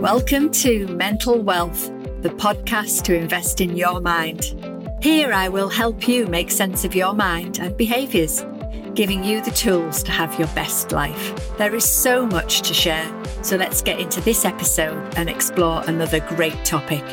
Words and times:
Welcome 0.00 0.50
to 0.52 0.86
Mental 0.88 1.42
Wealth, 1.42 1.86
the 2.22 2.28
podcast 2.28 3.02
to 3.04 3.14
invest 3.16 3.60
in 3.60 3.76
your 3.76 4.00
mind. 4.00 4.54
Here 5.02 5.32
I 5.32 5.48
will 5.48 5.68
help 5.68 6.06
you 6.06 6.26
make 6.26 6.50
sense 6.50 6.84
of 6.84 6.94
your 6.94 7.12
mind 7.12 7.58
and 7.58 7.76
behaviours, 7.76 8.44
giving 8.94 9.24
you 9.24 9.40
the 9.40 9.50
tools 9.50 10.02
to 10.04 10.12
have 10.12 10.38
your 10.38 10.48
best 10.48 10.92
life. 10.92 11.56
There 11.58 11.74
is 11.74 11.84
so 11.84 12.24
much 12.24 12.62
to 12.62 12.72
share, 12.72 13.10
so 13.42 13.56
let's 13.56 13.82
get 13.82 13.98
into 13.98 14.20
this 14.20 14.44
episode 14.44 15.14
and 15.16 15.28
explore 15.28 15.82
another 15.88 16.20
great 16.20 16.64
topic. 16.64 17.04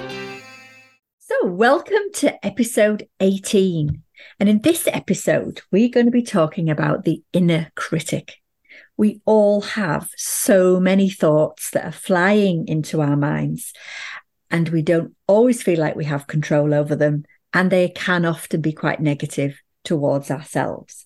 So, 1.18 1.48
welcome 1.48 2.12
to 2.16 2.46
episode 2.46 3.08
18. 3.20 4.04
And 4.40 4.50
in 4.50 4.62
this 4.62 4.88
episode, 4.88 5.62
we're 5.72 5.90
going 5.90 6.06
to 6.06 6.12
be 6.12 6.22
talking 6.22 6.70
about 6.70 7.06
the 7.06 7.24
inner 7.34 7.72
critic 7.76 8.43
we 8.98 9.22
all 9.26 9.62
have 9.62 10.10
so 10.16 10.80
many 10.80 11.10
thoughts 11.10 11.72
that 11.72 11.86
are 11.86 11.92
flying 11.92 12.68
into 12.68 13.02
our 13.02 13.18
minds, 13.18 13.74
and 14.52 14.70
we 14.70 14.82
don't 14.82 15.16
always 15.28 15.64
feel 15.64 15.80
like 15.80 15.96
we 15.96 16.06
have 16.06 16.28
control 16.28 16.74
over 16.74 16.96
them. 16.96 17.26
And 17.56 17.72
they 17.72 17.90
can 17.90 18.26
often 18.26 18.62
be 18.62 18.74
quite 18.74 19.00
negative 19.00 19.62
towards 19.84 20.32
ourselves. 20.32 21.06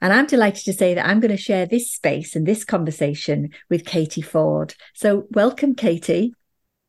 And 0.00 0.12
I'm 0.12 0.26
delighted 0.26 0.64
to 0.64 0.72
say 0.72 0.94
that 0.94 1.06
I'm 1.06 1.20
going 1.20 1.30
to 1.30 1.36
share 1.36 1.64
this 1.64 1.92
space 1.92 2.36
and 2.36 2.46
this 2.46 2.64
conversation 2.64 3.50
with 3.70 3.84
Katie 3.84 4.20
Ford. 4.20 4.74
So, 4.94 5.26
welcome, 5.30 5.74
Katie. 5.74 6.34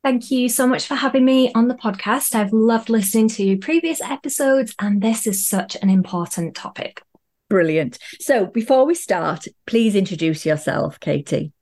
Thank 0.04 0.32
you 0.32 0.50
so 0.50 0.68
much 0.68 0.86
for 0.86 0.96
having 0.96 1.26
me 1.26 1.52
on 1.54 1.68
the 1.68 1.76
podcast. 1.76 2.36
I've 2.36 2.54
loved 2.54 2.90
listening 2.90 3.30
to 3.30 3.58
previous 3.58 4.02
episodes, 4.02 4.74
and 4.80 5.02
this 5.02 5.28
is 5.28 5.48
such 5.48 5.76
an 5.82 5.90
important 5.90 6.56
topic. 6.56 7.02
Brilliant. 7.50 7.98
So 8.20 8.46
before 8.46 8.86
we 8.86 8.96
start, 8.96 9.48
please 9.66 9.96
introduce 9.96 10.46
yourself, 10.46 11.00
Katie. 11.00 11.54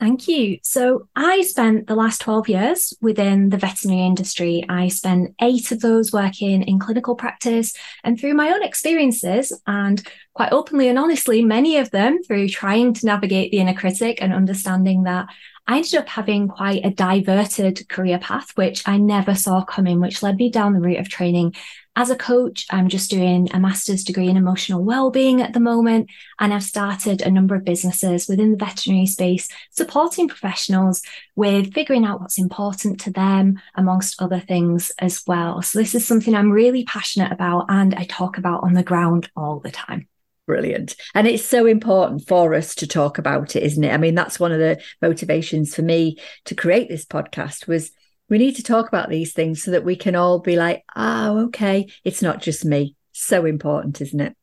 Thank 0.00 0.28
you. 0.28 0.58
So 0.62 1.08
I 1.14 1.42
spent 1.42 1.86
the 1.86 1.94
last 1.94 2.22
12 2.22 2.48
years 2.48 2.94
within 3.02 3.50
the 3.50 3.58
veterinary 3.58 4.06
industry. 4.06 4.64
I 4.66 4.88
spent 4.88 5.34
eight 5.42 5.72
of 5.72 5.80
those 5.80 6.10
working 6.10 6.62
in 6.62 6.78
clinical 6.78 7.14
practice 7.14 7.74
and 8.02 8.18
through 8.18 8.32
my 8.32 8.48
own 8.48 8.62
experiences 8.62 9.52
and 9.66 10.02
quite 10.32 10.52
openly 10.52 10.88
and 10.88 10.98
honestly, 10.98 11.44
many 11.44 11.76
of 11.76 11.90
them 11.90 12.22
through 12.22 12.48
trying 12.48 12.94
to 12.94 13.06
navigate 13.06 13.50
the 13.50 13.58
inner 13.58 13.74
critic 13.74 14.22
and 14.22 14.32
understanding 14.32 15.02
that 15.02 15.26
I 15.66 15.76
ended 15.76 15.96
up 15.96 16.08
having 16.08 16.48
quite 16.48 16.84
a 16.84 16.90
diverted 16.90 17.86
career 17.88 18.18
path, 18.18 18.52
which 18.56 18.88
I 18.88 18.96
never 18.96 19.34
saw 19.34 19.64
coming, 19.64 20.00
which 20.00 20.22
led 20.22 20.36
me 20.36 20.50
down 20.50 20.72
the 20.72 20.80
route 20.80 20.98
of 20.98 21.10
training 21.10 21.54
as 21.96 22.08
a 22.08 22.16
coach, 22.16 22.66
I'm 22.70 22.88
just 22.88 23.10
doing 23.10 23.48
a 23.52 23.58
master's 23.60 24.04
degree 24.04 24.28
in 24.28 24.36
emotional 24.36 24.84
well-being 24.84 25.42
at 25.42 25.52
the 25.52 25.60
moment, 25.60 26.08
and 26.38 26.54
I've 26.54 26.62
started 26.62 27.20
a 27.20 27.30
number 27.30 27.54
of 27.54 27.64
businesses 27.64 28.28
within 28.28 28.52
the 28.52 28.56
veterinary 28.56 29.06
space, 29.06 29.48
supporting 29.70 30.28
professionals 30.28 31.02
with 31.34 31.74
figuring 31.74 32.04
out 32.04 32.20
what's 32.20 32.38
important 32.38 33.00
to 33.00 33.10
them, 33.10 33.60
amongst 33.74 34.22
other 34.22 34.40
things 34.40 34.92
as 34.98 35.22
well. 35.26 35.62
So 35.62 35.78
this 35.78 35.94
is 35.94 36.06
something 36.06 36.34
I'm 36.34 36.52
really 36.52 36.84
passionate 36.84 37.32
about 37.32 37.66
and 37.68 37.94
I 37.94 38.04
talk 38.04 38.38
about 38.38 38.62
on 38.62 38.74
the 38.74 38.82
ground 38.82 39.28
all 39.34 39.60
the 39.60 39.70
time. 39.70 40.06
Brilliant. 40.46 40.96
And 41.14 41.26
it's 41.26 41.44
so 41.44 41.66
important 41.66 42.26
for 42.26 42.54
us 42.54 42.74
to 42.76 42.86
talk 42.86 43.18
about 43.18 43.54
it, 43.54 43.62
isn't 43.62 43.84
it? 43.84 43.92
I 43.92 43.98
mean, 43.98 44.14
that's 44.14 44.40
one 44.40 44.52
of 44.52 44.58
the 44.58 44.80
motivations 45.00 45.74
for 45.74 45.82
me 45.82 46.18
to 46.46 46.54
create 46.54 46.88
this 46.88 47.04
podcast 47.04 47.66
was 47.68 47.92
we 48.30 48.38
need 48.38 48.56
to 48.56 48.62
talk 48.62 48.88
about 48.88 49.10
these 49.10 49.34
things 49.34 49.62
so 49.62 49.72
that 49.72 49.84
we 49.84 49.96
can 49.96 50.16
all 50.16 50.38
be 50.38 50.56
like, 50.56 50.84
oh, 50.96 51.46
okay, 51.46 51.88
it's 52.04 52.22
not 52.22 52.40
just 52.40 52.64
me. 52.64 52.96
So 53.12 53.44
important, 53.44 54.00
isn't 54.00 54.20
it? 54.20 54.36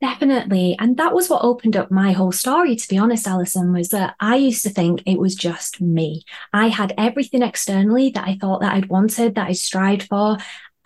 Definitely. 0.00 0.76
And 0.78 0.96
that 0.98 1.14
was 1.14 1.28
what 1.28 1.44
opened 1.44 1.76
up 1.76 1.90
my 1.90 2.12
whole 2.12 2.32
story, 2.32 2.76
to 2.76 2.88
be 2.88 2.98
honest, 2.98 3.26
Alison, 3.26 3.72
was 3.72 3.88
that 3.88 4.14
I 4.20 4.36
used 4.36 4.62
to 4.64 4.70
think 4.70 5.02
it 5.06 5.18
was 5.18 5.34
just 5.34 5.80
me. 5.80 6.24
I 6.52 6.68
had 6.68 6.94
everything 6.96 7.42
externally 7.42 8.10
that 8.10 8.26
I 8.26 8.36
thought 8.40 8.60
that 8.60 8.74
I'd 8.74 8.88
wanted, 8.88 9.34
that 9.34 9.48
I 9.48 9.52
strived 9.52 10.04
for. 10.04 10.36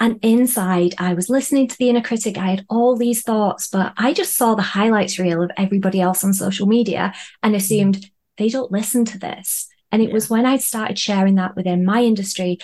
And 0.01 0.21
inside, 0.23 0.95
I 0.99 1.15
was 1.15 1.29
listening 1.29 1.67
to 1.67 1.77
the 1.77 1.91
inner 1.91 2.01
critic. 2.01 2.39
I 2.39 2.51
had 2.51 2.67
all 2.69 2.97
these 2.97 3.23
thoughts, 3.23 3.67
but 3.67 3.93
I 3.97 4.13
just 4.13 4.35
saw 4.35 4.55
the 4.55 4.63
highlights 4.63 5.19
reel 5.19 5.43
of 5.43 5.51
everybody 5.57 6.01
else 6.01 6.23
on 6.23 6.33
social 6.33 6.69
media 6.69 7.13
and 7.43 7.57
assumed 7.57 8.09
they 8.37 8.49
don't 8.49 8.71
listen 8.71 9.05
to 9.07 9.19
this. 9.19 9.69
And 9.91 10.03
it 10.03 10.09
yeah. 10.09 10.15
was 10.15 10.31
when 10.31 10.47
I 10.47 10.59
started 10.59 10.99
sharing 10.99 11.37
that 11.37 11.57
within 11.57 11.85
my 11.85 12.03
industry 12.03 12.59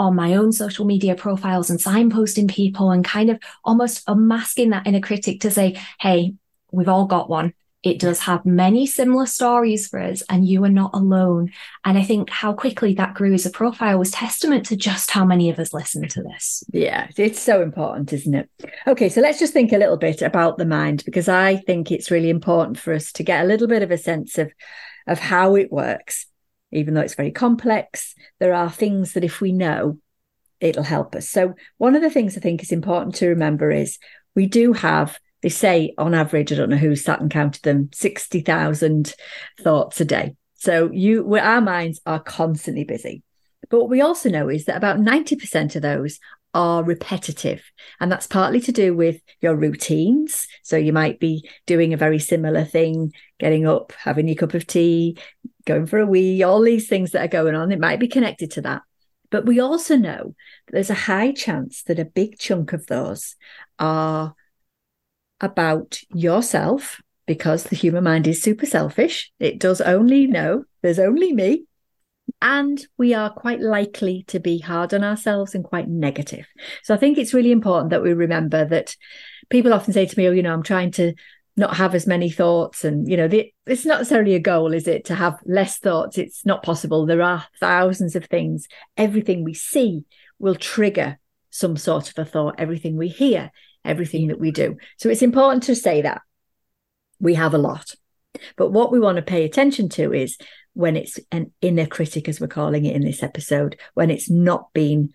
on 0.00 0.16
my 0.16 0.34
own 0.34 0.50
social 0.50 0.86
media 0.86 1.14
profiles 1.14 1.68
and 1.68 1.78
signposting 1.78 2.50
people 2.50 2.90
and 2.90 3.04
kind 3.04 3.28
of 3.28 3.38
almost 3.64 4.02
unmasking 4.06 4.70
that 4.70 4.86
inner 4.86 5.00
critic 5.00 5.40
to 5.40 5.50
say, 5.50 5.78
hey, 6.00 6.32
we've 6.72 6.88
all 6.88 7.04
got 7.04 7.28
one. 7.28 7.52
It 7.82 7.98
does 7.98 8.20
have 8.20 8.44
many 8.44 8.86
similar 8.86 9.24
stories 9.24 9.88
for 9.88 9.98
us, 10.00 10.22
and 10.28 10.46
you 10.46 10.62
are 10.64 10.70
not 10.70 10.90
alone. 10.92 11.50
And 11.82 11.96
I 11.96 12.02
think 12.02 12.28
how 12.28 12.52
quickly 12.52 12.92
that 12.94 13.14
grew 13.14 13.32
as 13.32 13.46
a 13.46 13.50
profile 13.50 13.98
was 13.98 14.10
testament 14.10 14.66
to 14.66 14.76
just 14.76 15.10
how 15.10 15.24
many 15.24 15.48
of 15.48 15.58
us 15.58 15.72
listen 15.72 16.06
to 16.08 16.22
this. 16.22 16.62
Yeah, 16.72 17.08
it's 17.16 17.40
so 17.40 17.62
important, 17.62 18.12
isn't 18.12 18.34
it? 18.34 18.50
Okay, 18.86 19.08
so 19.08 19.22
let's 19.22 19.38
just 19.38 19.54
think 19.54 19.72
a 19.72 19.78
little 19.78 19.96
bit 19.96 20.20
about 20.20 20.58
the 20.58 20.66
mind 20.66 21.04
because 21.06 21.26
I 21.26 21.56
think 21.56 21.90
it's 21.90 22.10
really 22.10 22.28
important 22.28 22.78
for 22.78 22.92
us 22.92 23.12
to 23.12 23.22
get 23.22 23.44
a 23.44 23.48
little 23.48 23.68
bit 23.68 23.82
of 23.82 23.90
a 23.90 23.98
sense 23.98 24.36
of 24.36 24.52
of 25.06 25.18
how 25.18 25.56
it 25.56 25.72
works 25.72 26.26
even 26.72 26.94
though 26.94 27.00
it's 27.00 27.14
very 27.14 27.30
complex, 27.30 28.14
there 28.38 28.54
are 28.54 28.70
things 28.70 29.12
that 29.12 29.24
if 29.24 29.40
we 29.40 29.52
know, 29.52 29.98
it'll 30.60 30.82
help 30.82 31.14
us. 31.14 31.28
So, 31.28 31.54
one 31.78 31.96
of 31.96 32.02
the 32.02 32.10
things 32.10 32.36
I 32.36 32.40
think 32.40 32.62
is 32.62 32.72
important 32.72 33.14
to 33.16 33.28
remember 33.28 33.70
is 33.70 33.98
we 34.34 34.46
do 34.46 34.72
have, 34.72 35.18
they 35.42 35.48
say 35.48 35.94
on 35.98 36.14
average, 36.14 36.52
I 36.52 36.56
don't 36.56 36.70
know 36.70 36.76
who 36.76 36.96
sat 36.96 37.20
and 37.20 37.30
counted 37.30 37.62
them, 37.62 37.90
60,000 37.92 39.14
thoughts 39.60 40.00
a 40.00 40.04
day. 40.04 40.36
So, 40.54 40.90
you, 40.92 41.36
our 41.36 41.60
minds 41.60 42.00
are 42.06 42.20
constantly 42.20 42.84
busy. 42.84 43.22
But 43.68 43.80
what 43.80 43.90
we 43.90 44.00
also 44.00 44.28
know 44.28 44.48
is 44.48 44.64
that 44.64 44.76
about 44.76 44.98
90% 44.98 45.76
of 45.76 45.82
those 45.82 46.18
are 46.52 46.82
repetitive. 46.82 47.62
And 48.00 48.10
that's 48.10 48.26
partly 48.26 48.60
to 48.62 48.72
do 48.72 48.94
with 48.94 49.20
your 49.40 49.54
routines. 49.54 50.46
So 50.62 50.76
you 50.76 50.92
might 50.92 51.20
be 51.20 51.48
doing 51.66 51.92
a 51.92 51.98
very 51.98 52.18
similar 52.18 52.64
thing, 52.64 53.12
getting 53.38 53.66
up, 53.66 53.92
having 53.92 54.26
your 54.26 54.36
cup 54.36 54.54
of 54.54 54.66
tea, 54.66 55.18
going 55.72 55.86
for 55.86 55.98
a 55.98 56.06
wee, 56.06 56.42
all 56.42 56.60
these 56.60 56.88
things 56.88 57.12
that 57.12 57.24
are 57.24 57.28
going 57.28 57.54
on. 57.54 57.72
It 57.72 57.80
might 57.80 58.00
be 58.00 58.08
connected 58.08 58.50
to 58.52 58.62
that. 58.62 58.82
But 59.30 59.46
we 59.46 59.60
also 59.60 59.96
know 59.96 60.34
that 60.66 60.72
there's 60.72 60.90
a 60.90 60.94
high 60.94 61.32
chance 61.32 61.82
that 61.84 61.98
a 61.98 62.04
big 62.04 62.38
chunk 62.38 62.72
of 62.72 62.86
those 62.86 63.36
are 63.78 64.34
about 65.40 66.00
yourself 66.10 67.00
because 67.26 67.64
the 67.64 67.76
human 67.76 68.04
mind 68.04 68.26
is 68.26 68.42
super 68.42 68.66
selfish. 68.66 69.30
It 69.38 69.60
does 69.60 69.80
only 69.80 70.26
know 70.26 70.64
there's 70.82 70.98
only 70.98 71.32
me. 71.32 71.64
And 72.42 72.84
we 72.96 73.14
are 73.14 73.30
quite 73.30 73.60
likely 73.60 74.24
to 74.28 74.40
be 74.40 74.58
hard 74.58 74.94
on 74.94 75.04
ourselves 75.04 75.54
and 75.54 75.64
quite 75.64 75.88
negative. 75.88 76.46
So 76.82 76.94
I 76.94 76.96
think 76.96 77.18
it's 77.18 77.34
really 77.34 77.52
important 77.52 77.90
that 77.90 78.02
we 78.02 78.12
remember 78.12 78.64
that 78.66 78.96
people 79.48 79.72
often 79.72 79.92
say 79.92 80.06
to 80.06 80.18
me, 80.18 80.28
Oh, 80.28 80.32
you 80.32 80.42
know, 80.42 80.52
I'm 80.52 80.62
trying 80.62 80.90
to 80.92 81.12
not 81.56 81.76
have 81.76 81.94
as 81.94 82.06
many 82.06 82.30
thoughts 82.30 82.84
and 82.84 83.08
you 83.08 83.16
know 83.16 83.28
the, 83.28 83.52
it's 83.66 83.84
not 83.84 83.98
necessarily 83.98 84.34
a 84.34 84.40
goal 84.40 84.72
is 84.72 84.88
it 84.88 85.04
to 85.06 85.14
have 85.14 85.38
less 85.44 85.78
thoughts? 85.78 86.18
It's 86.18 86.46
not 86.46 86.62
possible. 86.62 87.06
There 87.06 87.22
are 87.22 87.46
thousands 87.58 88.16
of 88.16 88.26
things. 88.26 88.68
Everything 88.96 89.44
we 89.44 89.54
see 89.54 90.04
will 90.38 90.54
trigger 90.54 91.18
some 91.50 91.76
sort 91.76 92.08
of 92.08 92.18
a 92.18 92.24
thought. 92.24 92.54
Everything 92.58 92.96
we 92.96 93.08
hear 93.08 93.50
everything 93.84 94.28
that 94.28 94.40
we 94.40 94.50
do. 94.50 94.76
So 94.96 95.08
it's 95.08 95.22
important 95.22 95.64
to 95.64 95.76
say 95.76 96.02
that 96.02 96.22
we 97.18 97.34
have 97.34 97.54
a 97.54 97.58
lot. 97.58 97.94
But 98.56 98.70
what 98.70 98.92
we 98.92 99.00
want 99.00 99.16
to 99.16 99.22
pay 99.22 99.44
attention 99.44 99.88
to 99.90 100.12
is 100.12 100.38
when 100.72 100.96
it's 100.96 101.18
an 101.32 101.52
inner 101.60 101.86
critic 101.86 102.28
as 102.28 102.40
we're 102.40 102.46
calling 102.46 102.84
it 102.84 102.94
in 102.94 103.02
this 103.02 103.22
episode 103.22 103.78
when 103.94 104.10
it's 104.10 104.30
not 104.30 104.72
being 104.72 105.10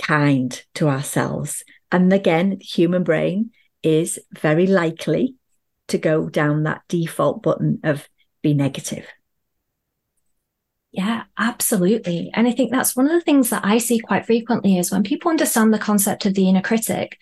kind 0.00 0.62
to 0.74 0.88
ourselves. 0.88 1.62
And 1.92 2.12
again 2.12 2.50
the 2.50 2.64
human 2.64 3.04
brain 3.04 3.50
is 3.82 4.18
very 4.32 4.66
likely 4.66 5.34
to 5.88 5.98
go 5.98 6.28
down 6.28 6.62
that 6.62 6.82
default 6.88 7.42
button 7.42 7.80
of 7.84 8.08
be 8.42 8.54
negative. 8.54 9.06
Yeah, 10.90 11.24
absolutely. 11.36 12.30
And 12.32 12.48
I 12.48 12.52
think 12.52 12.70
that's 12.70 12.96
one 12.96 13.06
of 13.06 13.12
the 13.12 13.20
things 13.20 13.50
that 13.50 13.64
I 13.64 13.78
see 13.78 13.98
quite 13.98 14.26
frequently 14.26 14.78
is 14.78 14.90
when 14.90 15.02
people 15.02 15.30
understand 15.30 15.72
the 15.72 15.78
concept 15.78 16.24
of 16.24 16.34
the 16.34 16.48
inner 16.48 16.62
critic, 16.62 17.18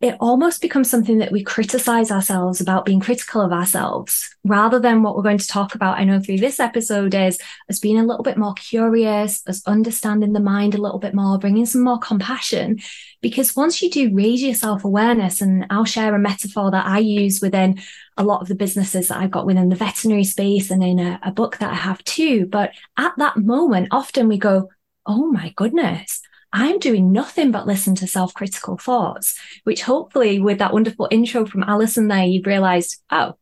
it 0.00 0.16
almost 0.20 0.62
becomes 0.62 0.88
something 0.88 1.18
that 1.18 1.32
we 1.32 1.42
criticize 1.42 2.12
ourselves 2.12 2.60
about 2.60 2.84
being 2.84 3.00
critical 3.00 3.40
of 3.40 3.50
ourselves 3.50 4.32
rather 4.44 4.78
than 4.78 5.02
what 5.02 5.16
we're 5.16 5.24
going 5.24 5.38
to 5.38 5.46
talk 5.46 5.74
about. 5.74 5.98
I 5.98 6.04
know 6.04 6.20
through 6.20 6.38
this 6.38 6.60
episode 6.60 7.14
is 7.14 7.40
as 7.68 7.80
being 7.80 7.98
a 7.98 8.04
little 8.04 8.22
bit 8.22 8.36
more 8.36 8.54
curious, 8.54 9.42
as 9.48 9.62
understanding 9.66 10.34
the 10.34 10.40
mind 10.40 10.76
a 10.76 10.80
little 10.80 11.00
bit 11.00 11.14
more, 11.14 11.36
bringing 11.38 11.66
some 11.66 11.82
more 11.82 11.98
compassion. 11.98 12.78
Because 13.20 13.56
once 13.56 13.82
you 13.82 13.90
do 13.90 14.14
raise 14.14 14.40
your 14.40 14.54
self 14.54 14.84
awareness, 14.84 15.40
and 15.40 15.66
I'll 15.68 15.84
share 15.84 16.14
a 16.14 16.18
metaphor 16.20 16.70
that 16.70 16.86
I 16.86 17.00
use 17.00 17.40
within 17.40 17.80
a 18.18 18.24
lot 18.24 18.42
of 18.42 18.48
the 18.48 18.54
businesses 18.54 19.08
that 19.08 19.18
I've 19.18 19.30
got 19.30 19.46
within 19.46 19.68
the 19.68 19.76
veterinary 19.76 20.24
space 20.24 20.70
and 20.70 20.82
in 20.82 20.98
a, 20.98 21.18
a 21.22 21.30
book 21.30 21.58
that 21.58 21.70
I 21.70 21.76
have 21.76 22.04
too. 22.04 22.46
But 22.46 22.72
at 22.98 23.12
that 23.16 23.36
moment, 23.36 23.88
often 23.90 24.28
we 24.28 24.38
go, 24.38 24.68
Oh 25.06 25.30
my 25.32 25.54
goodness, 25.56 26.20
I'm 26.52 26.78
doing 26.78 27.12
nothing 27.12 27.50
but 27.50 27.66
listen 27.66 27.94
to 27.96 28.06
self 28.06 28.34
critical 28.34 28.76
thoughts, 28.76 29.38
which 29.64 29.82
hopefully, 29.82 30.40
with 30.40 30.58
that 30.58 30.72
wonderful 30.72 31.08
intro 31.10 31.46
from 31.46 31.62
Alison 31.62 32.08
there, 32.08 32.24
you've 32.24 32.46
realized, 32.46 33.02
oh, 33.10 33.34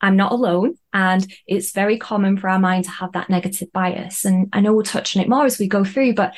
I'm 0.00 0.16
not 0.16 0.32
alone. 0.32 0.76
And 0.92 1.26
it's 1.46 1.72
very 1.72 1.98
common 1.98 2.36
for 2.36 2.48
our 2.48 2.58
mind 2.58 2.84
to 2.84 2.90
have 2.90 3.12
that 3.12 3.30
negative 3.30 3.72
bias. 3.72 4.24
And 4.24 4.48
I 4.52 4.60
know 4.60 4.72
we'll 4.72 4.84
touch 4.84 5.16
on 5.16 5.22
it 5.22 5.28
more 5.28 5.44
as 5.44 5.58
we 5.58 5.68
go 5.68 5.84
through, 5.84 6.14
but 6.14 6.34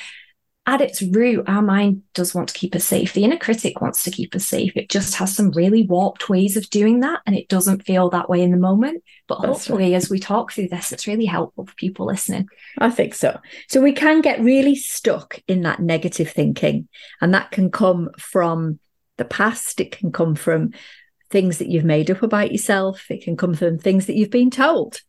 at 0.68 0.82
its 0.82 1.00
root, 1.00 1.48
our 1.48 1.62
mind 1.62 2.02
does 2.12 2.34
want 2.34 2.48
to 2.50 2.54
keep 2.54 2.76
us 2.76 2.84
safe. 2.84 3.14
The 3.14 3.24
inner 3.24 3.38
critic 3.38 3.80
wants 3.80 4.04
to 4.04 4.10
keep 4.10 4.34
us 4.34 4.44
safe. 4.44 4.76
It 4.76 4.90
just 4.90 5.14
has 5.14 5.34
some 5.34 5.50
really 5.52 5.86
warped 5.86 6.28
ways 6.28 6.58
of 6.58 6.68
doing 6.68 7.00
that. 7.00 7.22
And 7.24 7.34
it 7.34 7.48
doesn't 7.48 7.86
feel 7.86 8.10
that 8.10 8.28
way 8.28 8.42
in 8.42 8.50
the 8.50 8.58
moment. 8.58 9.02
But 9.28 9.40
That's 9.40 9.66
hopefully, 9.66 9.92
right. 9.92 9.94
as 9.94 10.10
we 10.10 10.18
talk 10.18 10.52
through 10.52 10.68
this, 10.68 10.92
it's 10.92 11.06
really 11.06 11.24
helpful 11.24 11.64
for 11.64 11.74
people 11.76 12.04
listening. 12.04 12.48
I 12.76 12.90
think 12.90 13.14
so. 13.14 13.40
So 13.68 13.80
we 13.80 13.92
can 13.92 14.20
get 14.20 14.42
really 14.42 14.76
stuck 14.76 15.40
in 15.48 15.62
that 15.62 15.80
negative 15.80 16.30
thinking. 16.30 16.86
And 17.22 17.32
that 17.32 17.50
can 17.50 17.70
come 17.70 18.10
from 18.18 18.78
the 19.16 19.24
past, 19.24 19.80
it 19.80 19.96
can 19.96 20.12
come 20.12 20.34
from 20.34 20.72
things 21.30 21.58
that 21.58 21.68
you've 21.68 21.84
made 21.84 22.10
up 22.10 22.22
about 22.22 22.52
yourself, 22.52 23.10
it 23.10 23.22
can 23.22 23.38
come 23.38 23.54
from 23.54 23.78
things 23.78 24.04
that 24.04 24.16
you've 24.16 24.30
been 24.30 24.50
told. 24.50 25.00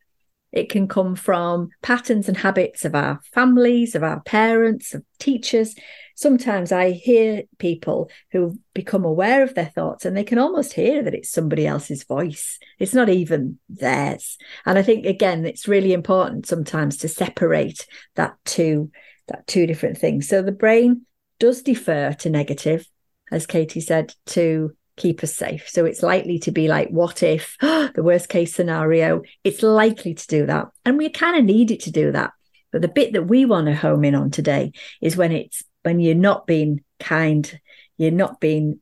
It 0.51 0.69
can 0.69 0.88
come 0.88 1.16
from 1.16 1.69
patterns 1.81 2.28
and 2.28 2.38
habits 2.38 2.86
of 2.86 2.96
our 2.96 3.19
families, 3.34 3.96
of 3.96 4.04
our 4.04 4.22
parents, 4.22 4.94
of 4.94 5.04
teachers. 5.19 5.75
Sometimes 6.16 6.72
I 6.72 6.92
hear 6.92 7.44
people 7.60 8.10
who 8.31 8.60
become 8.74 9.06
aware 9.06 9.44
of 9.44 9.54
their 9.54 9.72
thoughts 9.74 10.06
and 10.06 10.18
they 10.18 10.24
can 10.24 10.40
almost 10.40 10.74
hear 10.74 11.04
that 11.04 11.13
it's 11.13 11.30
somebody 11.30 11.68
else's 11.68 12.04
voice. 12.04 12.57
It's 12.80 12.94
not 12.94 13.10
even 13.10 13.60
theirs. 13.69 14.38
And 14.66 14.78
I 14.78 14.81
think 14.81 15.06
again, 15.06 15.46
it's 15.46 15.68
really 15.68 15.94
important 15.94 16.48
sometimes 16.48 16.98
to 16.98 17.07
separate 17.07 17.86
that 18.16 18.36
two 18.45 18.92
that 19.28 19.45
two 19.45 19.68
different 19.68 19.98
things. 19.98 20.28
So 20.28 20.42
the 20.42 20.52
brain 20.52 21.06
does 21.40 21.62
defer 21.62 22.13
to 22.13 22.30
negative, 22.30 22.88
as 23.31 23.45
Katie 23.45 23.81
said, 23.81 24.13
to 24.28 24.75
keep 25.00 25.24
us 25.24 25.34
safe. 25.34 25.68
So 25.68 25.86
it's 25.86 26.04
likely 26.04 26.38
to 26.40 26.51
be 26.51 26.68
like, 26.68 26.90
what 26.90 27.24
if 27.24 27.57
the 27.62 28.04
worst 28.04 28.30
case 28.30 28.54
scenario? 28.54 29.24
It's 29.44 29.63
likely 29.63 30.13
to 30.13 30.28
do 30.28 30.46
that. 30.46 30.68
And 30.86 30.98
we 30.98 31.10
kind 31.10 31.38
of 31.38 31.44
need 31.44 31.72
it 31.72 31.81
to 31.81 31.92
do 31.92 32.12
that. 32.12 32.31
But 32.72 32.84
the 32.84 32.88
bit 32.88 33.13
that 33.13 33.28
we 33.28 33.46
want 33.46 33.68
to 33.68 33.75
home 33.75 34.04
in 34.04 34.13
on 34.13 34.30
today 34.30 34.74
is 35.01 35.18
when 35.18 35.31
it's 35.31 35.63
when 35.81 36.00
you're 36.00 36.13
not 36.13 36.46
being 36.46 36.84
kind, 37.00 37.60
you're 37.98 38.12
not 38.12 38.40
being, 38.40 38.80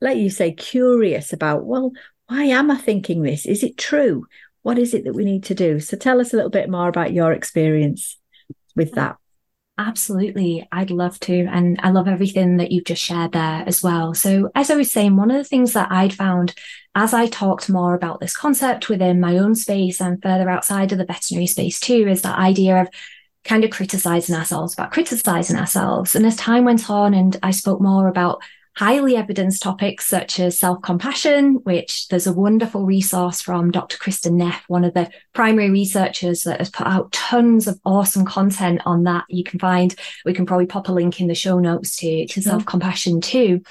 like 0.00 0.16
you 0.16 0.30
say, 0.30 0.52
curious 0.52 1.32
about, 1.32 1.64
well, 1.64 1.92
why 2.28 2.44
am 2.44 2.70
I 2.70 2.76
thinking 2.76 3.22
this? 3.22 3.44
Is 3.44 3.62
it 3.62 3.76
true? 3.76 4.26
What 4.62 4.78
is 4.78 4.94
it 4.94 5.04
that 5.04 5.14
we 5.14 5.24
need 5.24 5.44
to 5.44 5.54
do? 5.54 5.78
So 5.80 5.96
tell 5.96 6.20
us 6.20 6.32
a 6.32 6.36
little 6.36 6.50
bit 6.50 6.70
more 6.70 6.88
about 6.88 7.12
your 7.12 7.32
experience 7.32 8.18
with 8.74 8.92
that. 8.92 9.16
Absolutely. 9.78 10.66
I'd 10.72 10.90
love 10.90 11.20
to. 11.20 11.46
And 11.50 11.78
I 11.82 11.90
love 11.90 12.08
everything 12.08 12.56
that 12.56 12.72
you've 12.72 12.84
just 12.84 13.02
shared 13.02 13.32
there 13.32 13.62
as 13.66 13.82
well. 13.82 14.14
So, 14.14 14.50
as 14.54 14.70
I 14.70 14.76
was 14.76 14.90
saying, 14.90 15.16
one 15.16 15.30
of 15.30 15.36
the 15.36 15.44
things 15.44 15.74
that 15.74 15.92
I'd 15.92 16.14
found 16.14 16.54
as 16.94 17.12
I 17.12 17.26
talked 17.26 17.68
more 17.68 17.94
about 17.94 18.20
this 18.20 18.34
concept 18.34 18.88
within 18.88 19.20
my 19.20 19.36
own 19.36 19.54
space 19.54 20.00
and 20.00 20.20
further 20.22 20.48
outside 20.48 20.92
of 20.92 20.98
the 20.98 21.04
veterinary 21.04 21.46
space 21.46 21.78
too, 21.78 22.08
is 22.08 22.22
that 22.22 22.38
idea 22.38 22.80
of 22.80 22.88
kind 23.44 23.64
of 23.64 23.70
criticizing 23.70 24.34
ourselves 24.34 24.72
about 24.72 24.92
criticizing 24.92 25.58
ourselves. 25.58 26.16
And 26.16 26.24
as 26.24 26.36
time 26.36 26.64
went 26.64 26.88
on 26.88 27.12
and 27.12 27.36
I 27.42 27.50
spoke 27.50 27.82
more 27.82 28.08
about 28.08 28.42
highly 28.76 29.16
evidence 29.16 29.58
topics 29.58 30.06
such 30.06 30.38
as 30.38 30.58
self 30.58 30.82
compassion, 30.82 31.54
which 31.64 32.08
there's 32.08 32.26
a 32.26 32.32
wonderful 32.32 32.84
resource 32.84 33.40
from 33.40 33.70
Dr. 33.70 33.96
Kristin 33.96 34.32
Neff, 34.32 34.64
one 34.68 34.84
of 34.84 34.94
the 34.94 35.10
primary 35.32 35.70
researchers 35.70 36.42
that 36.42 36.58
has 36.58 36.70
put 36.70 36.86
out 36.86 37.10
tons 37.10 37.66
of 37.66 37.80
awesome 37.84 38.26
content 38.26 38.82
on 38.84 39.04
that. 39.04 39.24
You 39.28 39.44
can 39.44 39.58
find, 39.58 39.94
we 40.24 40.34
can 40.34 40.46
probably 40.46 40.66
pop 40.66 40.88
a 40.88 40.92
link 40.92 41.20
in 41.20 41.26
the 41.26 41.34
show 41.34 41.58
notes 41.58 41.96
to, 41.96 42.26
to 42.26 42.42
self 42.42 42.66
compassion 42.66 43.20
too. 43.20 43.62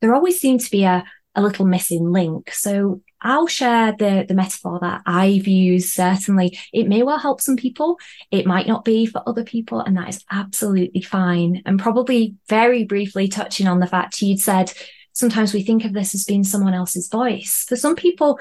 There 0.00 0.14
always 0.14 0.40
seems 0.40 0.64
to 0.64 0.70
be 0.70 0.84
a, 0.84 1.04
a 1.34 1.42
little 1.42 1.66
missing 1.66 2.10
link. 2.10 2.50
So 2.52 3.02
I'll 3.26 3.48
share 3.48 3.92
the, 3.92 4.24
the 4.26 4.34
metaphor 4.34 4.78
that 4.80 5.02
I've 5.04 5.48
used. 5.48 5.92
Certainly, 5.92 6.56
it 6.72 6.86
may 6.86 7.02
well 7.02 7.18
help 7.18 7.40
some 7.40 7.56
people. 7.56 7.98
It 8.30 8.46
might 8.46 8.68
not 8.68 8.84
be 8.84 9.04
for 9.04 9.20
other 9.26 9.42
people, 9.42 9.80
and 9.80 9.96
that 9.96 10.08
is 10.08 10.24
absolutely 10.30 11.02
fine. 11.02 11.60
And 11.66 11.78
probably 11.78 12.36
very 12.48 12.84
briefly 12.84 13.26
touching 13.26 13.66
on 13.66 13.80
the 13.80 13.88
fact 13.88 14.22
you'd 14.22 14.38
said 14.38 14.72
sometimes 15.12 15.52
we 15.52 15.62
think 15.62 15.84
of 15.84 15.92
this 15.92 16.14
as 16.14 16.24
being 16.24 16.44
someone 16.44 16.74
else's 16.74 17.08
voice. 17.08 17.64
For 17.68 17.74
some 17.74 17.96
people, 17.96 18.38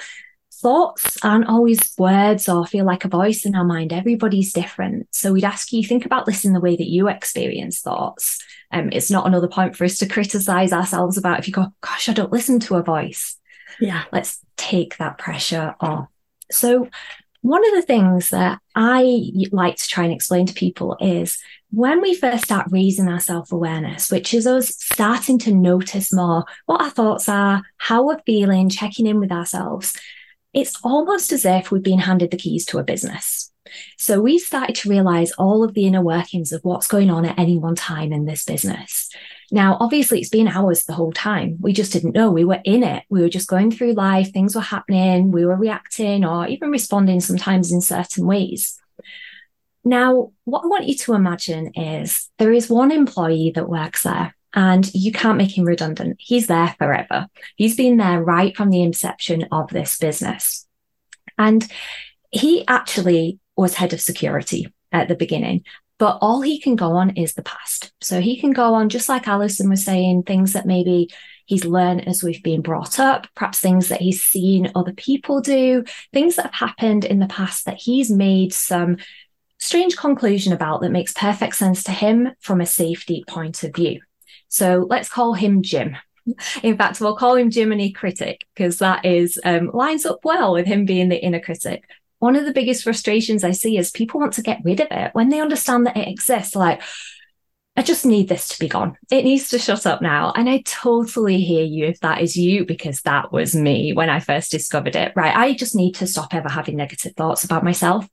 thoughts 0.53 1.17
aren't 1.23 1.47
always 1.47 1.79
words 1.97 2.47
or 2.47 2.67
feel 2.67 2.85
like 2.85 3.05
a 3.05 3.09
voice 3.09 3.43
in 3.43 3.55
our 3.55 3.63
mind. 3.63 3.91
Everybody's 3.91 4.53
different. 4.53 5.07
So 5.11 5.33
we'd 5.33 5.45
ask 5.45 5.71
you 5.71 5.83
think 5.83 6.05
about 6.05 6.25
this 6.27 6.45
in 6.45 6.53
the 6.53 6.59
way 6.59 6.75
that 6.75 6.89
you 6.89 7.07
experience 7.07 7.81
thoughts. 7.81 8.39
Um, 8.71 8.89
it's 8.91 9.09
not 9.09 9.25
another 9.25 9.47
point 9.47 9.75
for 9.75 9.85
us 9.85 9.97
to 9.97 10.07
criticize 10.07 10.73
ourselves 10.73 11.17
about 11.17 11.39
if 11.39 11.47
you 11.47 11.53
go, 11.53 11.73
gosh, 11.81 12.07
I 12.07 12.13
don't 12.13 12.31
listen 12.31 12.59
to 12.61 12.75
a 12.75 12.83
voice. 12.83 13.37
Yeah. 13.79 14.03
Let's 14.11 14.39
take 14.57 14.97
that 14.97 15.17
pressure 15.17 15.75
off. 15.79 16.09
So, 16.51 16.89
one 17.41 17.63
of 17.63 17.75
the 17.75 17.83
things 17.83 18.29
that 18.29 18.59
I 18.73 19.31
like 19.51 19.75
to 19.75 19.87
try 19.87 20.03
and 20.05 20.13
explain 20.13 20.47
to 20.47 20.53
people 20.53 20.97
is 20.99 21.37
when 21.69 22.01
we 22.01 22.15
first 22.15 22.45
start 22.45 22.67
raising 22.71 23.07
our 23.07 23.19
self 23.19 23.51
awareness, 23.51 24.09
which 24.09 24.33
is 24.33 24.47
us 24.47 24.69
starting 24.69 25.37
to 25.39 25.53
notice 25.53 26.11
more 26.11 26.45
what 26.65 26.81
our 26.81 26.89
thoughts 26.89 27.29
are, 27.29 27.61
how 27.77 28.03
we're 28.03 28.21
feeling, 28.25 28.69
checking 28.69 29.05
in 29.05 29.19
with 29.19 29.31
ourselves, 29.31 29.95
it's 30.53 30.79
almost 30.83 31.31
as 31.31 31.45
if 31.45 31.69
we've 31.69 31.83
been 31.83 31.99
handed 31.99 32.31
the 32.31 32.37
keys 32.37 32.65
to 32.67 32.79
a 32.79 32.83
business. 32.83 33.51
So 33.97 34.21
we 34.21 34.39
started 34.39 34.75
to 34.77 34.89
realize 34.89 35.31
all 35.33 35.63
of 35.63 35.73
the 35.73 35.85
inner 35.85 36.01
workings 36.01 36.51
of 36.51 36.63
what's 36.63 36.87
going 36.87 37.09
on 37.09 37.25
at 37.25 37.37
any 37.37 37.57
one 37.57 37.75
time 37.75 38.13
in 38.13 38.25
this 38.25 38.45
business. 38.45 39.09
Now, 39.51 39.77
obviously, 39.79 40.19
it's 40.19 40.29
been 40.29 40.47
ours 40.47 40.83
the 40.83 40.93
whole 40.93 41.11
time. 41.11 41.57
We 41.59 41.73
just 41.73 41.93
didn't 41.93 42.15
know. 42.15 42.31
We 42.31 42.45
were 42.45 42.61
in 42.63 42.83
it. 42.83 43.03
We 43.09 43.21
were 43.21 43.29
just 43.29 43.47
going 43.47 43.71
through 43.71 43.93
life. 43.93 44.31
Things 44.31 44.55
were 44.55 44.61
happening. 44.61 45.31
We 45.31 45.45
were 45.45 45.55
reacting 45.55 46.25
or 46.25 46.47
even 46.47 46.71
responding 46.71 47.19
sometimes 47.19 47.71
in 47.71 47.81
certain 47.81 48.25
ways. 48.25 48.79
Now, 49.83 50.31
what 50.45 50.63
I 50.63 50.67
want 50.67 50.87
you 50.87 50.95
to 50.97 51.13
imagine 51.13 51.73
is 51.75 52.29
there 52.39 52.51
is 52.51 52.69
one 52.69 52.91
employee 52.91 53.51
that 53.53 53.69
works 53.69 54.03
there 54.03 54.35
and 54.55 54.89
you 54.95 55.11
can't 55.11 55.37
make 55.37 55.55
him 55.55 55.65
redundant. 55.65 56.15
He's 56.17 56.47
there 56.47 56.75
forever. 56.79 57.27
He's 57.55 57.75
been 57.75 57.97
there 57.97 58.23
right 58.23 58.55
from 58.57 58.71
the 58.71 58.81
inception 58.81 59.47
of 59.51 59.69
this 59.69 59.99
business. 59.99 60.65
And 61.37 61.67
he 62.31 62.65
actually 62.67 63.39
was 63.55 63.75
head 63.75 63.93
of 63.93 64.01
security 64.01 64.73
at 64.91 65.07
the 65.07 65.15
beginning 65.15 65.65
but 65.97 66.17
all 66.21 66.41
he 66.41 66.59
can 66.59 66.75
go 66.75 66.91
on 66.91 67.11
is 67.11 67.33
the 67.33 67.43
past. 67.43 67.91
So 68.01 68.19
he 68.19 68.39
can 68.39 68.51
go 68.51 68.73
on, 68.73 68.89
just 68.89 69.07
like 69.07 69.27
Alison 69.27 69.69
was 69.69 69.85
saying, 69.85 70.23
things 70.23 70.53
that 70.53 70.65
maybe 70.65 71.09
he's 71.45 71.63
learned 71.63 72.07
as 72.07 72.23
we've 72.23 72.43
been 72.43 72.61
brought 72.61 72.99
up, 72.99 73.27
perhaps 73.35 73.59
things 73.59 73.87
that 73.89 74.01
he's 74.01 74.23
seen 74.23 74.71
other 74.75 74.93
people 74.93 75.41
do, 75.41 75.83
things 76.11 76.35
that 76.35 76.53
have 76.53 76.69
happened 76.69 77.05
in 77.05 77.19
the 77.19 77.27
past 77.27 77.65
that 77.65 77.77
he's 77.77 78.09
made 78.09 78.53
some 78.53 78.97
strange 79.59 79.95
conclusion 79.95 80.53
about 80.53 80.81
that 80.81 80.91
makes 80.91 81.13
perfect 81.13 81.55
sense 81.55 81.83
to 81.83 81.91
him 81.91 82.29
from 82.39 82.61
a 82.61 82.65
safety 82.65 83.23
point 83.27 83.63
of 83.63 83.73
view. 83.73 84.01
So 84.49 84.85
let's 84.89 85.09
call 85.09 85.33
him 85.33 85.61
Jim. 85.61 85.95
In 86.63 86.75
fact, 86.75 86.99
we'll 86.99 87.15
call 87.15 87.35
him 87.35 87.51
Jiminy 87.51 87.91
Critic 87.91 88.41
because 88.55 88.79
that 88.79 89.05
is 89.05 89.39
um, 89.45 89.69
lines 89.73 90.05
up 90.05 90.19
well 90.23 90.53
with 90.53 90.65
him 90.65 90.85
being 90.85 91.09
the 91.09 91.23
inner 91.23 91.39
critic 91.39 91.83
one 92.25 92.35
of 92.35 92.45
the 92.45 92.53
biggest 92.53 92.83
frustrations 92.83 93.43
I 93.43 93.51
see 93.51 93.77
is 93.77 93.91
people 93.91 94.19
want 94.19 94.33
to 94.33 94.41
get 94.41 94.63
rid 94.63 94.79
of 94.79 94.87
it 94.89 95.13
when 95.13 95.29
they 95.29 95.41
understand 95.41 95.85
that 95.85 95.95
it 95.95 96.07
exists. 96.07 96.55
Like, 96.55 96.81
I 97.77 97.83
just 97.83 98.03
need 98.03 98.27
this 98.27 98.47
to 98.47 98.59
be 98.59 98.67
gone. 98.67 98.97
It 99.11 99.25
needs 99.25 99.49
to 99.49 99.59
shut 99.59 99.85
up 99.85 100.01
now. 100.01 100.33
And 100.35 100.49
I 100.49 100.63
totally 100.65 101.39
hear 101.39 101.63
you 101.63 101.85
if 101.85 101.99
that 101.99 102.21
is 102.21 102.35
you, 102.35 102.65
because 102.65 103.03
that 103.03 103.31
was 103.31 103.55
me 103.55 103.93
when 103.93 104.09
I 104.09 104.21
first 104.21 104.49
discovered 104.49 104.95
it. 104.95 105.13
Right. 105.15 105.37
I 105.37 105.53
just 105.53 105.75
need 105.75 105.93
to 105.95 106.07
stop 106.07 106.33
ever 106.33 106.49
having 106.49 106.77
negative 106.77 107.13
thoughts 107.15 107.43
about 107.43 107.63
myself. 107.63 108.09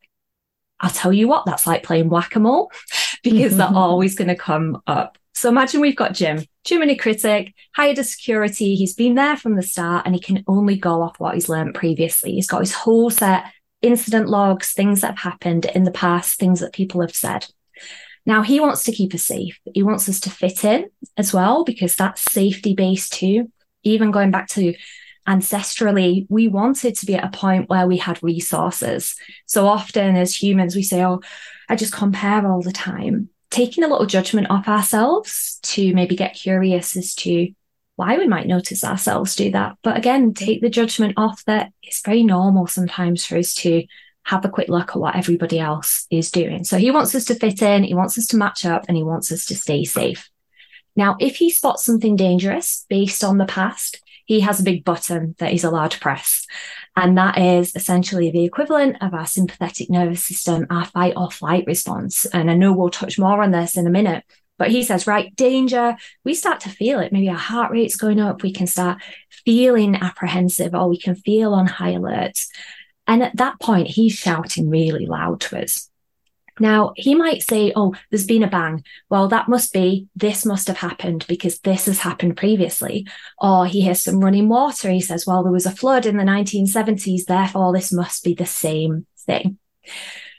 I'll 0.78 0.90
tell 0.90 1.14
you 1.14 1.26
what, 1.26 1.46
that's 1.46 1.66
like 1.66 1.82
playing 1.82 2.10
whack 2.10 2.36
a 2.36 2.40
mole 2.40 2.70
because 3.22 3.56
they're 3.56 3.66
always 3.74 4.14
going 4.14 4.28
to 4.28 4.36
come 4.36 4.82
up. 4.86 5.16
So 5.32 5.48
imagine 5.48 5.80
we've 5.80 5.96
got 5.96 6.12
Jim, 6.12 6.44
Jiminy 6.68 6.96
Critic, 6.96 7.54
hired 7.74 7.98
a 7.98 8.04
security. 8.04 8.74
He's 8.74 8.92
been 8.92 9.14
there 9.14 9.38
from 9.38 9.56
the 9.56 9.62
start 9.62 10.04
and 10.04 10.14
he 10.14 10.20
can 10.20 10.44
only 10.46 10.76
go 10.76 11.00
off 11.00 11.18
what 11.18 11.32
he's 11.32 11.48
learned 11.48 11.74
previously. 11.74 12.32
He's 12.32 12.46
got 12.46 12.60
his 12.60 12.74
whole 12.74 13.08
set 13.08 13.44
incident 13.82 14.28
logs, 14.28 14.72
things 14.72 15.00
that 15.00 15.18
have 15.18 15.32
happened 15.32 15.66
in 15.66 15.84
the 15.84 15.90
past, 15.90 16.38
things 16.38 16.60
that 16.60 16.72
people 16.72 17.00
have 17.00 17.14
said. 17.14 17.46
Now, 18.24 18.42
he 18.42 18.60
wants 18.60 18.84
to 18.84 18.92
keep 18.92 19.14
us 19.14 19.24
safe. 19.24 19.58
He 19.74 19.82
wants 19.82 20.08
us 20.08 20.20
to 20.20 20.30
fit 20.30 20.64
in 20.64 20.90
as 21.16 21.34
well, 21.34 21.64
because 21.64 21.96
that's 21.96 22.22
safety 22.22 22.74
based 22.74 23.12
too. 23.14 23.50
Even 23.82 24.12
going 24.12 24.30
back 24.30 24.48
to 24.50 24.74
ancestrally, 25.26 26.26
we 26.28 26.48
wanted 26.48 26.96
to 26.96 27.06
be 27.06 27.16
at 27.16 27.24
a 27.24 27.36
point 27.36 27.68
where 27.68 27.86
we 27.86 27.96
had 27.96 28.22
resources. 28.22 29.16
So 29.46 29.66
often 29.66 30.16
as 30.16 30.40
humans, 30.40 30.76
we 30.76 30.82
say, 30.82 31.04
Oh, 31.04 31.20
I 31.68 31.76
just 31.76 31.92
compare 31.92 32.46
all 32.46 32.62
the 32.62 32.72
time. 32.72 33.28
Taking 33.50 33.84
a 33.84 33.88
little 33.88 34.06
judgment 34.06 34.50
off 34.50 34.68
ourselves 34.68 35.58
to 35.62 35.92
maybe 35.94 36.16
get 36.16 36.34
curious 36.34 36.96
as 36.96 37.14
to 37.16 37.52
why 37.96 38.18
we 38.18 38.26
might 38.26 38.46
notice 38.46 38.84
ourselves 38.84 39.36
do 39.36 39.50
that. 39.52 39.76
But 39.82 39.96
again, 39.96 40.34
take 40.34 40.60
the 40.60 40.70
judgment 40.70 41.14
off 41.16 41.44
that 41.44 41.72
it's 41.82 42.04
very 42.04 42.22
normal 42.22 42.66
sometimes 42.66 43.24
for 43.24 43.36
us 43.36 43.54
to 43.56 43.84
have 44.24 44.44
a 44.44 44.50
quick 44.50 44.68
look 44.68 44.90
at 44.90 44.96
what 44.96 45.16
everybody 45.16 45.58
else 45.58 46.06
is 46.10 46.30
doing. 46.30 46.64
So 46.64 46.78
he 46.78 46.90
wants 46.90 47.14
us 47.14 47.24
to 47.26 47.34
fit 47.34 47.60
in, 47.60 47.84
he 47.84 47.94
wants 47.94 48.16
us 48.16 48.26
to 48.28 48.36
match 48.36 48.64
up, 48.64 48.84
and 48.88 48.96
he 48.96 49.02
wants 49.02 49.32
us 49.32 49.44
to 49.46 49.56
stay 49.56 49.84
safe. 49.84 50.30
Now, 50.94 51.16
if 51.18 51.36
he 51.36 51.50
spots 51.50 51.84
something 51.84 52.16
dangerous 52.16 52.86
based 52.88 53.24
on 53.24 53.38
the 53.38 53.46
past, 53.46 54.00
he 54.24 54.40
has 54.40 54.60
a 54.60 54.64
big 54.64 54.84
button 54.84 55.34
that 55.38 55.50
he's 55.50 55.64
allowed 55.64 55.90
to 55.92 56.00
press. 56.00 56.46
And 56.96 57.18
that 57.18 57.38
is 57.38 57.74
essentially 57.74 58.30
the 58.30 58.44
equivalent 58.44 58.96
of 59.00 59.14
our 59.14 59.26
sympathetic 59.26 59.90
nervous 59.90 60.24
system, 60.24 60.66
our 60.70 60.84
fight 60.84 61.14
or 61.16 61.30
flight 61.30 61.64
response. 61.66 62.24
And 62.26 62.50
I 62.50 62.54
know 62.54 62.72
we'll 62.72 62.90
touch 62.90 63.18
more 63.18 63.42
on 63.42 63.50
this 63.50 63.76
in 63.76 63.86
a 63.86 63.90
minute. 63.90 64.24
But 64.62 64.70
he 64.70 64.84
says, 64.84 65.08
right, 65.08 65.34
danger. 65.34 65.96
We 66.24 66.34
start 66.34 66.60
to 66.60 66.68
feel 66.68 67.00
it. 67.00 67.12
Maybe 67.12 67.28
our 67.28 67.34
heart 67.34 67.72
rate's 67.72 67.96
going 67.96 68.20
up. 68.20 68.44
We 68.44 68.52
can 68.52 68.68
start 68.68 69.02
feeling 69.44 69.96
apprehensive 69.96 70.72
or 70.72 70.88
we 70.88 71.00
can 71.00 71.16
feel 71.16 71.52
on 71.52 71.66
high 71.66 71.90
alert. 71.90 72.38
And 73.08 73.24
at 73.24 73.36
that 73.38 73.58
point, 73.58 73.88
he's 73.88 74.12
shouting 74.12 74.70
really 74.70 75.06
loud 75.06 75.40
to 75.40 75.60
us. 75.60 75.90
Now, 76.60 76.92
he 76.94 77.16
might 77.16 77.42
say, 77.42 77.72
Oh, 77.74 77.96
there's 78.08 78.24
been 78.24 78.44
a 78.44 78.48
bang. 78.48 78.84
Well, 79.10 79.26
that 79.30 79.48
must 79.48 79.72
be, 79.72 80.06
this 80.14 80.46
must 80.46 80.68
have 80.68 80.76
happened 80.76 81.26
because 81.26 81.58
this 81.58 81.86
has 81.86 81.98
happened 81.98 82.36
previously. 82.36 83.08
Or 83.38 83.66
he 83.66 83.80
hears 83.80 84.00
some 84.00 84.20
running 84.20 84.48
water. 84.48 84.90
He 84.90 85.00
says, 85.00 85.26
Well, 85.26 85.42
there 85.42 85.50
was 85.50 85.66
a 85.66 85.72
flood 85.72 86.06
in 86.06 86.18
the 86.18 86.22
1970s. 86.22 87.24
Therefore, 87.24 87.72
this 87.72 87.92
must 87.92 88.22
be 88.22 88.34
the 88.34 88.46
same 88.46 89.08
thing. 89.26 89.58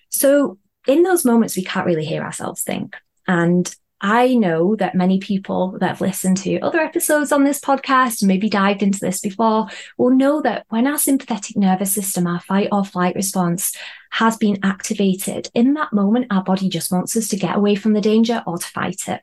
So, 0.07 0.59
in 0.87 1.03
those 1.03 1.25
moments, 1.25 1.57
we 1.57 1.65
can't 1.65 1.85
really 1.85 2.05
hear 2.05 2.23
ourselves 2.23 2.61
think. 2.61 2.95
And 3.27 3.69
I 4.05 4.35
know 4.35 4.75
that 4.75 4.95
many 4.95 5.17
people 5.17 5.77
that 5.79 5.87
have 5.87 6.01
listened 6.01 6.35
to 6.39 6.59
other 6.59 6.81
episodes 6.81 7.31
on 7.31 7.45
this 7.45 7.61
podcast 7.61 8.21
and 8.21 8.27
maybe 8.27 8.49
dived 8.49 8.83
into 8.83 8.99
this 8.99 9.21
before 9.21 9.67
will 9.97 10.09
know 10.09 10.41
that 10.41 10.65
when 10.67 10.87
our 10.87 10.97
sympathetic 10.97 11.55
nervous 11.55 11.93
system, 11.93 12.27
our 12.27 12.41
fight 12.41 12.67
or 12.73 12.83
flight 12.83 13.15
response 13.15 13.73
has 14.11 14.35
been 14.35 14.59
activated, 14.61 15.49
in 15.53 15.73
that 15.75 15.93
moment, 15.93 16.27
our 16.31 16.43
body 16.43 16.67
just 16.67 16.91
wants 16.91 17.15
us 17.15 17.29
to 17.29 17.37
get 17.37 17.55
away 17.55 17.75
from 17.75 17.93
the 17.93 18.01
danger 18.01 18.43
or 18.45 18.57
to 18.57 18.67
fight 18.67 19.07
it. 19.07 19.21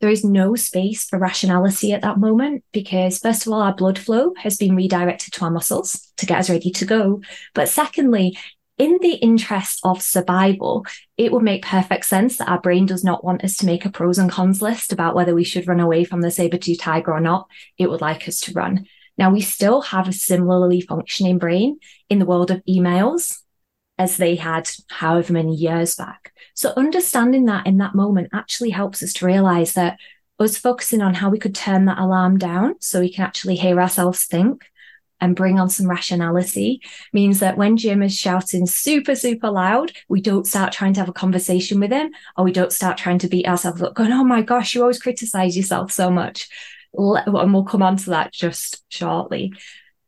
There 0.00 0.10
is 0.10 0.24
no 0.24 0.56
space 0.56 1.04
for 1.04 1.20
rationality 1.20 1.92
at 1.92 2.02
that 2.02 2.18
moment 2.18 2.64
because, 2.72 3.18
first 3.18 3.46
of 3.46 3.52
all, 3.52 3.62
our 3.62 3.74
blood 3.74 3.98
flow 3.98 4.34
has 4.38 4.56
been 4.56 4.74
redirected 4.74 5.34
to 5.34 5.44
our 5.44 5.50
muscles 5.52 6.12
to 6.16 6.26
get 6.26 6.38
us 6.38 6.50
ready 6.50 6.70
to 6.72 6.84
go. 6.84 7.22
But 7.54 7.68
secondly, 7.68 8.36
in 8.78 8.98
the 9.00 9.14
interest 9.14 9.80
of 9.84 10.02
survival, 10.02 10.84
it 11.16 11.32
would 11.32 11.42
make 11.42 11.64
perfect 11.64 12.04
sense 12.04 12.36
that 12.36 12.48
our 12.48 12.60
brain 12.60 12.86
does 12.86 13.02
not 13.02 13.24
want 13.24 13.42
us 13.42 13.56
to 13.58 13.66
make 13.66 13.84
a 13.84 13.90
pros 13.90 14.18
and 14.18 14.30
cons 14.30 14.60
list 14.60 14.92
about 14.92 15.14
whether 15.14 15.34
we 15.34 15.44
should 15.44 15.66
run 15.66 15.80
away 15.80 16.04
from 16.04 16.20
the 16.20 16.30
saber-tooth 16.30 16.78
tiger 16.78 17.12
or 17.12 17.20
not. 17.20 17.48
It 17.78 17.88
would 17.88 18.02
like 18.02 18.28
us 18.28 18.40
to 18.40 18.52
run. 18.52 18.86
Now, 19.16 19.30
we 19.30 19.40
still 19.40 19.80
have 19.80 20.08
a 20.08 20.12
similarly 20.12 20.82
functioning 20.82 21.38
brain 21.38 21.78
in 22.10 22.18
the 22.18 22.26
world 22.26 22.50
of 22.50 22.62
emails 22.68 23.38
as 23.98 24.18
they 24.18 24.36
had 24.36 24.68
however 24.88 25.32
many 25.32 25.54
years 25.54 25.94
back. 25.94 26.34
So 26.54 26.74
understanding 26.76 27.46
that 27.46 27.66
in 27.66 27.78
that 27.78 27.94
moment 27.94 28.28
actually 28.34 28.70
helps 28.70 29.02
us 29.02 29.14
to 29.14 29.26
realize 29.26 29.72
that 29.72 29.98
us 30.38 30.58
focusing 30.58 31.00
on 31.00 31.14
how 31.14 31.30
we 31.30 31.38
could 31.38 31.54
turn 31.54 31.86
that 31.86 31.98
alarm 31.98 32.36
down 32.36 32.74
so 32.78 33.00
we 33.00 33.10
can 33.10 33.24
actually 33.24 33.56
hear 33.56 33.80
ourselves 33.80 34.26
think 34.26 34.66
and 35.20 35.36
bring 35.36 35.58
on 35.58 35.68
some 35.68 35.88
rationality 35.88 36.80
means 37.12 37.40
that 37.40 37.56
when 37.56 37.76
Jim 37.76 38.02
is 38.02 38.16
shouting 38.16 38.66
super, 38.66 39.14
super 39.14 39.50
loud, 39.50 39.92
we 40.08 40.20
don't 40.20 40.46
start 40.46 40.72
trying 40.72 40.92
to 40.94 41.00
have 41.00 41.08
a 41.08 41.14
conversation 41.14 41.80
with 41.80 41.90
him 41.90 42.10
or 42.36 42.44
we 42.44 42.52
don't 42.52 42.72
start 42.72 42.98
trying 42.98 43.18
to 43.18 43.28
beat 43.28 43.46
ourselves 43.46 43.82
up, 43.82 43.94
going, 43.94 44.12
oh 44.12 44.24
my 44.24 44.42
gosh, 44.42 44.74
you 44.74 44.82
always 44.82 45.00
criticize 45.00 45.56
yourself 45.56 45.90
so 45.90 46.10
much. 46.10 46.48
And 46.92 47.52
we'll 47.52 47.64
come 47.64 47.82
on 47.82 47.96
to 47.98 48.10
that 48.10 48.32
just 48.32 48.84
shortly. 48.88 49.52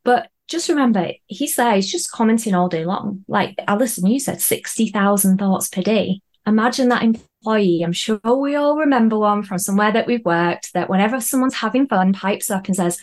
But 0.04 0.30
just 0.48 0.68
remember, 0.68 1.12
he's 1.26 1.56
he's 1.56 1.92
just 1.92 2.10
commenting 2.10 2.54
all 2.54 2.68
day 2.68 2.84
long. 2.84 3.24
Like 3.28 3.54
Alison, 3.66 4.06
you 4.06 4.18
said 4.18 4.40
60,000 4.40 5.38
thoughts 5.38 5.68
per 5.68 5.82
day. 5.82 6.20
Imagine 6.46 6.88
that 6.88 7.02
employee. 7.02 7.82
I'm 7.82 7.92
sure 7.92 8.18
we 8.24 8.54
all 8.54 8.78
remember 8.78 9.18
one 9.18 9.42
from 9.42 9.58
somewhere 9.58 9.92
that 9.92 10.06
we've 10.06 10.24
worked 10.24 10.72
that 10.72 10.88
whenever 10.88 11.20
someone's 11.20 11.54
having 11.54 11.86
fun, 11.86 12.14
pipes 12.14 12.50
up 12.50 12.66
and 12.66 12.76
says, 12.76 12.98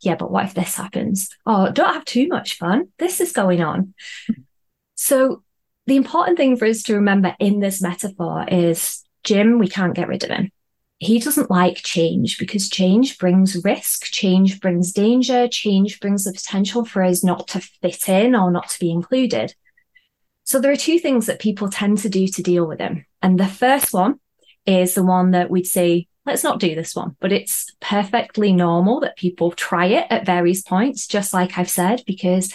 yeah, 0.00 0.14
but 0.14 0.30
what 0.30 0.44
if 0.44 0.54
this 0.54 0.74
happens? 0.74 1.28
Oh, 1.46 1.70
don't 1.70 1.94
have 1.94 2.04
too 2.04 2.28
much 2.28 2.56
fun. 2.56 2.88
This 2.98 3.20
is 3.20 3.32
going 3.32 3.62
on. 3.62 3.94
So 4.94 5.42
the 5.86 5.96
important 5.96 6.36
thing 6.36 6.56
for 6.56 6.66
us 6.66 6.82
to 6.84 6.94
remember 6.94 7.34
in 7.38 7.60
this 7.60 7.80
metaphor 7.82 8.46
is 8.48 9.02
Jim, 9.24 9.58
we 9.58 9.68
can't 9.68 9.94
get 9.94 10.08
rid 10.08 10.24
of 10.24 10.30
him. 10.30 10.50
He 10.98 11.20
doesn't 11.20 11.50
like 11.50 11.76
change 11.76 12.38
because 12.38 12.68
change 12.68 13.18
brings 13.18 13.62
risk, 13.64 14.04
change 14.06 14.60
brings 14.60 14.92
danger, 14.92 15.46
change 15.46 16.00
brings 16.00 16.24
the 16.24 16.32
potential 16.32 16.84
for 16.84 17.02
us 17.04 17.22
not 17.22 17.46
to 17.48 17.60
fit 17.60 18.08
in 18.08 18.34
or 18.34 18.50
not 18.50 18.68
to 18.70 18.80
be 18.80 18.90
included. 18.90 19.54
So 20.44 20.60
there 20.60 20.72
are 20.72 20.76
two 20.76 20.98
things 20.98 21.26
that 21.26 21.40
people 21.40 21.70
tend 21.70 21.98
to 21.98 22.08
do 22.08 22.26
to 22.26 22.42
deal 22.42 22.66
with 22.66 22.80
him. 22.80 23.06
And 23.22 23.38
the 23.38 23.46
first 23.46 23.92
one 23.92 24.18
is 24.66 24.94
the 24.94 25.04
one 25.04 25.30
that 25.32 25.50
we'd 25.50 25.66
say 25.66 26.08
let's 26.28 26.44
not 26.44 26.60
do 26.60 26.74
this 26.74 26.94
one. 26.94 27.16
But 27.20 27.32
it's 27.32 27.74
perfectly 27.80 28.52
normal 28.52 29.00
that 29.00 29.16
people 29.16 29.50
try 29.50 29.86
it 29.86 30.06
at 30.10 30.26
various 30.26 30.62
points, 30.62 31.06
just 31.06 31.34
like 31.34 31.58
I've 31.58 31.70
said, 31.70 32.02
because 32.06 32.52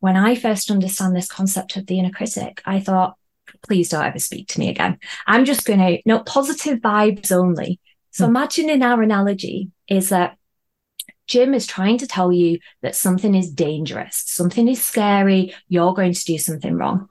when 0.00 0.16
I 0.16 0.34
first 0.34 0.70
understand 0.70 1.14
this 1.14 1.28
concept 1.28 1.76
of 1.76 1.86
the 1.86 1.98
inner 1.98 2.10
critic, 2.10 2.60
I 2.66 2.80
thought, 2.80 3.16
please 3.62 3.88
don't 3.88 4.04
ever 4.04 4.18
speak 4.18 4.48
to 4.48 4.58
me 4.58 4.68
again. 4.68 4.98
I'm 5.26 5.44
just 5.44 5.64
going 5.64 5.78
to, 5.78 6.02
no, 6.04 6.18
positive 6.18 6.80
vibes 6.80 7.30
only. 7.30 7.80
So 8.10 8.24
mm. 8.24 8.28
imagine 8.28 8.68
in 8.68 8.82
our 8.82 9.00
analogy 9.00 9.70
is 9.88 10.08
that 10.08 10.36
Jim 11.28 11.54
is 11.54 11.66
trying 11.66 11.98
to 11.98 12.06
tell 12.06 12.32
you 12.32 12.58
that 12.82 12.96
something 12.96 13.34
is 13.34 13.50
dangerous, 13.50 14.24
something 14.26 14.66
is 14.66 14.84
scary, 14.84 15.54
you're 15.68 15.94
going 15.94 16.12
to 16.12 16.24
do 16.24 16.36
something 16.36 16.74
wrong. 16.74 17.08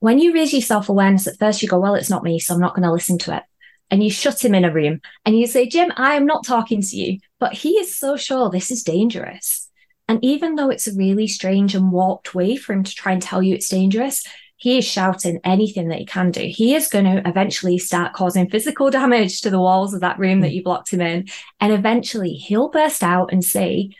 When 0.00 0.18
you 0.18 0.34
raise 0.34 0.52
your 0.52 0.62
self 0.62 0.88
awareness, 0.88 1.26
at 1.26 1.38
first 1.38 1.62
you 1.62 1.68
go, 1.68 1.80
well, 1.80 1.94
it's 1.94 2.10
not 2.10 2.22
me, 2.22 2.38
so 2.38 2.54
I'm 2.54 2.60
not 2.60 2.74
going 2.74 2.84
to 2.84 2.92
listen 2.92 3.18
to 3.18 3.36
it 3.36 3.42
and 3.90 4.02
you 4.02 4.10
shut 4.10 4.44
him 4.44 4.54
in 4.54 4.64
a 4.64 4.72
room 4.72 5.00
and 5.24 5.38
you 5.38 5.46
say, 5.46 5.68
Jim, 5.68 5.92
I 5.96 6.14
am 6.14 6.26
not 6.26 6.46
talking 6.46 6.80
to 6.82 6.96
you, 6.96 7.18
but 7.38 7.52
he 7.52 7.70
is 7.72 7.94
so 7.94 8.16
sure 8.16 8.50
this 8.50 8.70
is 8.70 8.82
dangerous. 8.82 9.68
And 10.08 10.24
even 10.24 10.56
though 10.56 10.70
it's 10.70 10.88
a 10.88 10.94
really 10.94 11.28
strange 11.28 11.74
and 11.74 11.92
warped 11.92 12.34
way 12.34 12.56
for 12.56 12.72
him 12.72 12.82
to 12.82 12.94
try 12.94 13.12
and 13.12 13.22
tell 13.22 13.42
you 13.42 13.54
it's 13.54 13.68
dangerous, 13.68 14.24
he 14.56 14.76
is 14.76 14.84
shouting 14.84 15.40
anything 15.42 15.88
that 15.88 16.00
he 16.00 16.04
can 16.04 16.30
do. 16.30 16.42
He 16.42 16.74
is 16.74 16.88
going 16.88 17.06
to 17.06 17.26
eventually 17.26 17.78
start 17.78 18.12
causing 18.12 18.50
physical 18.50 18.90
damage 18.90 19.40
to 19.40 19.50
the 19.50 19.60
walls 19.60 19.94
of 19.94 20.00
that 20.00 20.18
room 20.18 20.40
that 20.40 20.48
hmm. 20.48 20.54
you 20.54 20.62
blocked 20.62 20.92
him 20.92 21.00
in. 21.00 21.28
And 21.60 21.72
eventually 21.72 22.34
he'll 22.34 22.68
burst 22.68 23.02
out 23.02 23.32
and 23.32 23.44
say, 23.44 23.90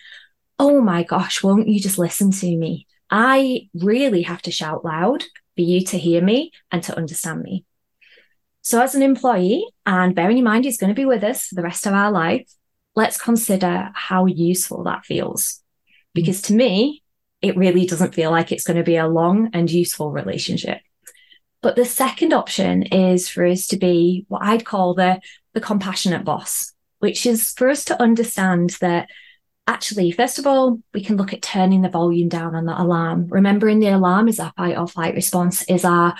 Oh 0.59 0.82
my 0.82 1.02
gosh, 1.02 1.42
won't 1.42 1.68
you 1.68 1.80
just 1.80 1.97
listen 1.97 2.30
to 2.32 2.56
me? 2.56 2.87
I 3.11 3.68
really 3.75 4.23
have 4.23 4.42
to 4.42 4.50
shout 4.50 4.85
loud 4.85 5.25
for 5.54 5.62
you 5.62 5.82
to 5.87 5.99
hear 5.99 6.23
me 6.23 6.52
and 6.70 6.82
to 6.82 6.97
understand 6.97 7.42
me. 7.42 7.64
So, 8.62 8.83
as 8.83 8.95
an 8.95 9.02
employee, 9.02 9.67
and 9.87 10.14
bearing 10.14 10.38
in 10.38 10.45
mind 10.45 10.64
he's 10.64 10.79
going 10.79 10.95
to 10.95 11.00
be 11.00 11.07
with 11.07 11.25
us 11.25 11.47
for 11.47 11.55
the 11.55 11.62
rest 11.62 11.87
of 11.87 11.95
our 11.95 12.11
life, 12.11 12.50
let's 12.95 13.21
consider 13.21 13.90
how 13.95 14.26
useful 14.26 14.85
that 14.85 15.05
feels. 15.05 15.62
Mm. 15.88 15.93
Because 16.14 16.43
to 16.43 16.55
me, 16.55 17.02
it 17.40 17.57
really 17.57 17.87
doesn't 17.87 18.14
feel 18.14 18.31
like 18.31 18.52
it's 18.52 18.64
going 18.64 18.76
to 18.76 18.83
be 18.83 18.97
a 18.97 19.09
long 19.09 19.50
and 19.52 19.71
useful 19.71 20.11
relationship. 20.11 20.81
But 21.62 21.76
the 21.76 21.85
second 21.85 22.33
option 22.33 22.85
is 22.85 23.29
for 23.29 23.47
us 23.47 23.67
to 23.69 23.76
be 23.76 24.25
what 24.29 24.43
I'd 24.43 24.64
call 24.64 24.95
the, 24.95 25.21
the 25.52 25.61
compassionate 25.61 26.25
boss, 26.25 26.73
which 26.99 27.26
is 27.26 27.50
for 27.52 27.69
us 27.69 27.85
to 27.87 28.00
understand 28.00 28.76
that 28.81 29.09
actually, 29.67 30.11
first 30.11 30.38
of 30.38 30.47
all, 30.47 30.81
we 30.95 31.02
can 31.02 31.17
look 31.17 31.33
at 31.33 31.43
turning 31.43 31.83
the 31.83 31.88
volume 31.88 32.29
down 32.29 32.55
on 32.55 32.67
that 32.67 32.81
alarm. 32.81 33.29
Remembering 33.29 33.79
the 33.79 33.88
alarm 33.88 34.29
is 34.29 34.40
our 34.40 34.52
fight 34.57 34.76
or 34.76 34.88
flight 34.88 35.14
response, 35.14 35.62
is 35.64 35.85
our 35.85 36.14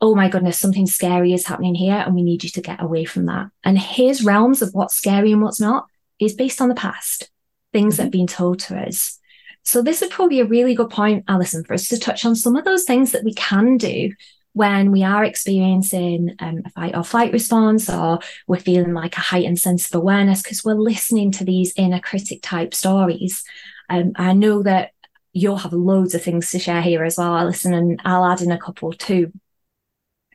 oh 0.00 0.14
my 0.14 0.28
goodness, 0.28 0.58
something 0.58 0.86
scary 0.86 1.32
is 1.32 1.46
happening 1.46 1.74
here 1.74 1.96
and 1.96 2.14
we 2.14 2.22
need 2.22 2.42
you 2.42 2.50
to 2.50 2.62
get 2.62 2.82
away 2.82 3.04
from 3.04 3.26
that. 3.26 3.48
And 3.64 3.78
his 3.78 4.24
realms 4.24 4.62
of 4.62 4.70
what's 4.72 4.96
scary 4.96 5.32
and 5.32 5.42
what's 5.42 5.60
not 5.60 5.86
is 6.18 6.34
based 6.34 6.60
on 6.60 6.68
the 6.68 6.74
past, 6.74 7.30
things 7.72 7.96
that 7.96 8.04
have 8.04 8.12
been 8.12 8.26
told 8.26 8.60
to 8.60 8.76
us. 8.76 9.18
So 9.62 9.82
this 9.82 10.00
would 10.00 10.10
probably 10.10 10.40
a 10.40 10.46
really 10.46 10.74
good 10.74 10.90
point, 10.90 11.24
Alison, 11.28 11.64
for 11.64 11.74
us 11.74 11.88
to 11.88 11.98
touch 11.98 12.24
on 12.24 12.34
some 12.34 12.56
of 12.56 12.64
those 12.64 12.84
things 12.84 13.12
that 13.12 13.24
we 13.24 13.34
can 13.34 13.76
do 13.76 14.12
when 14.52 14.90
we 14.90 15.04
are 15.04 15.22
experiencing 15.22 16.34
um, 16.40 16.62
a 16.64 16.70
fight 16.70 16.96
or 16.96 17.04
flight 17.04 17.32
response 17.32 17.88
or 17.88 18.18
we're 18.46 18.58
feeling 18.58 18.94
like 18.94 19.16
a 19.16 19.20
heightened 19.20 19.60
sense 19.60 19.86
of 19.86 19.94
awareness 19.94 20.42
because 20.42 20.64
we're 20.64 20.74
listening 20.74 21.30
to 21.30 21.44
these 21.44 21.72
inner 21.76 22.00
critic 22.00 22.40
type 22.42 22.74
stories. 22.74 23.44
Um, 23.88 24.12
I 24.16 24.32
know 24.32 24.62
that 24.62 24.92
you'll 25.32 25.56
have 25.56 25.72
loads 25.72 26.14
of 26.14 26.22
things 26.22 26.50
to 26.50 26.58
share 26.58 26.82
here 26.82 27.04
as 27.04 27.18
well, 27.18 27.36
Alison, 27.36 27.74
and 27.74 28.00
I'll 28.04 28.24
add 28.24 28.40
in 28.40 28.50
a 28.50 28.58
couple 28.58 28.92
too. 28.92 29.30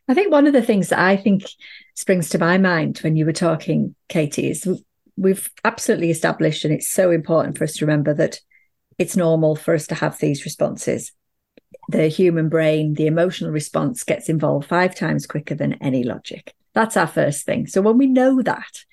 I 0.07 0.13
think 0.13 0.31
one 0.31 0.47
of 0.47 0.53
the 0.53 0.61
things 0.61 0.89
that 0.89 0.99
I 0.99 1.17
think 1.17 1.43
springs 1.95 2.29
to 2.29 2.37
my 2.37 2.57
mind 2.57 2.99
when 2.99 3.15
you 3.15 3.25
were 3.25 3.33
talking, 3.33 3.95
Katie, 4.07 4.49
is 4.49 4.67
we've 5.17 5.49
absolutely 5.63 6.11
established, 6.11 6.65
and 6.65 6.73
it's 6.73 6.87
so 6.87 7.11
important 7.11 7.57
for 7.57 7.63
us 7.63 7.73
to 7.77 7.85
remember 7.85 8.13
that 8.13 8.39
it's 8.97 9.17
normal 9.17 9.55
for 9.55 9.73
us 9.73 9.87
to 9.87 9.95
have 9.95 10.19
these 10.19 10.45
responses. 10.45 11.11
The 11.89 12.07
human 12.07 12.49
brain, 12.49 12.93
the 12.93 13.07
emotional 13.07 13.51
response 13.51 14.03
gets 14.03 14.29
involved 14.29 14.67
five 14.67 14.95
times 14.95 15.27
quicker 15.27 15.55
than 15.55 15.73
any 15.73 16.03
logic. 16.03 16.53
That's 16.73 16.97
our 16.97 17.07
first 17.07 17.45
thing. 17.45 17.67
So 17.67 17.81
when 17.81 17.97
we 17.97 18.07
know 18.07 18.41
that, 18.41 18.83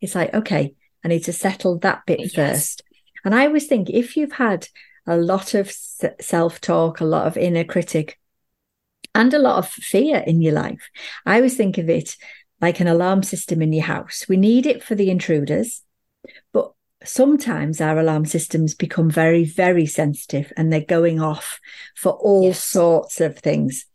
it's 0.00 0.14
like, 0.14 0.34
okay, 0.34 0.74
I 1.04 1.08
need 1.08 1.24
to 1.24 1.32
settle 1.32 1.78
that 1.78 2.04
bit 2.06 2.20
yes. 2.20 2.34
first. 2.34 2.82
And 3.24 3.34
I 3.34 3.46
always 3.46 3.66
think 3.66 3.90
if 3.90 4.16
you've 4.16 4.32
had 4.32 4.68
a 5.06 5.16
lot 5.16 5.54
of 5.54 5.70
self 5.70 6.60
talk, 6.60 7.00
a 7.00 7.04
lot 7.04 7.26
of 7.26 7.36
inner 7.36 7.64
critic, 7.64 8.17
and 9.14 9.34
a 9.34 9.38
lot 9.38 9.58
of 9.58 9.68
fear 9.68 10.18
in 10.26 10.40
your 10.40 10.54
life. 10.54 10.90
I 11.26 11.36
always 11.36 11.56
think 11.56 11.78
of 11.78 11.88
it 11.88 12.16
like 12.60 12.80
an 12.80 12.88
alarm 12.88 13.22
system 13.22 13.62
in 13.62 13.72
your 13.72 13.84
house. 13.84 14.26
We 14.28 14.36
need 14.36 14.66
it 14.66 14.82
for 14.82 14.94
the 14.94 15.10
intruders, 15.10 15.82
but 16.52 16.72
sometimes 17.04 17.80
our 17.80 17.98
alarm 17.98 18.26
systems 18.26 18.74
become 18.74 19.10
very, 19.10 19.44
very 19.44 19.86
sensitive 19.86 20.52
and 20.56 20.72
they're 20.72 20.80
going 20.80 21.20
off 21.20 21.60
for 21.96 22.12
all 22.12 22.44
yes. 22.48 22.62
sorts 22.62 23.20
of 23.20 23.38
things. 23.38 23.86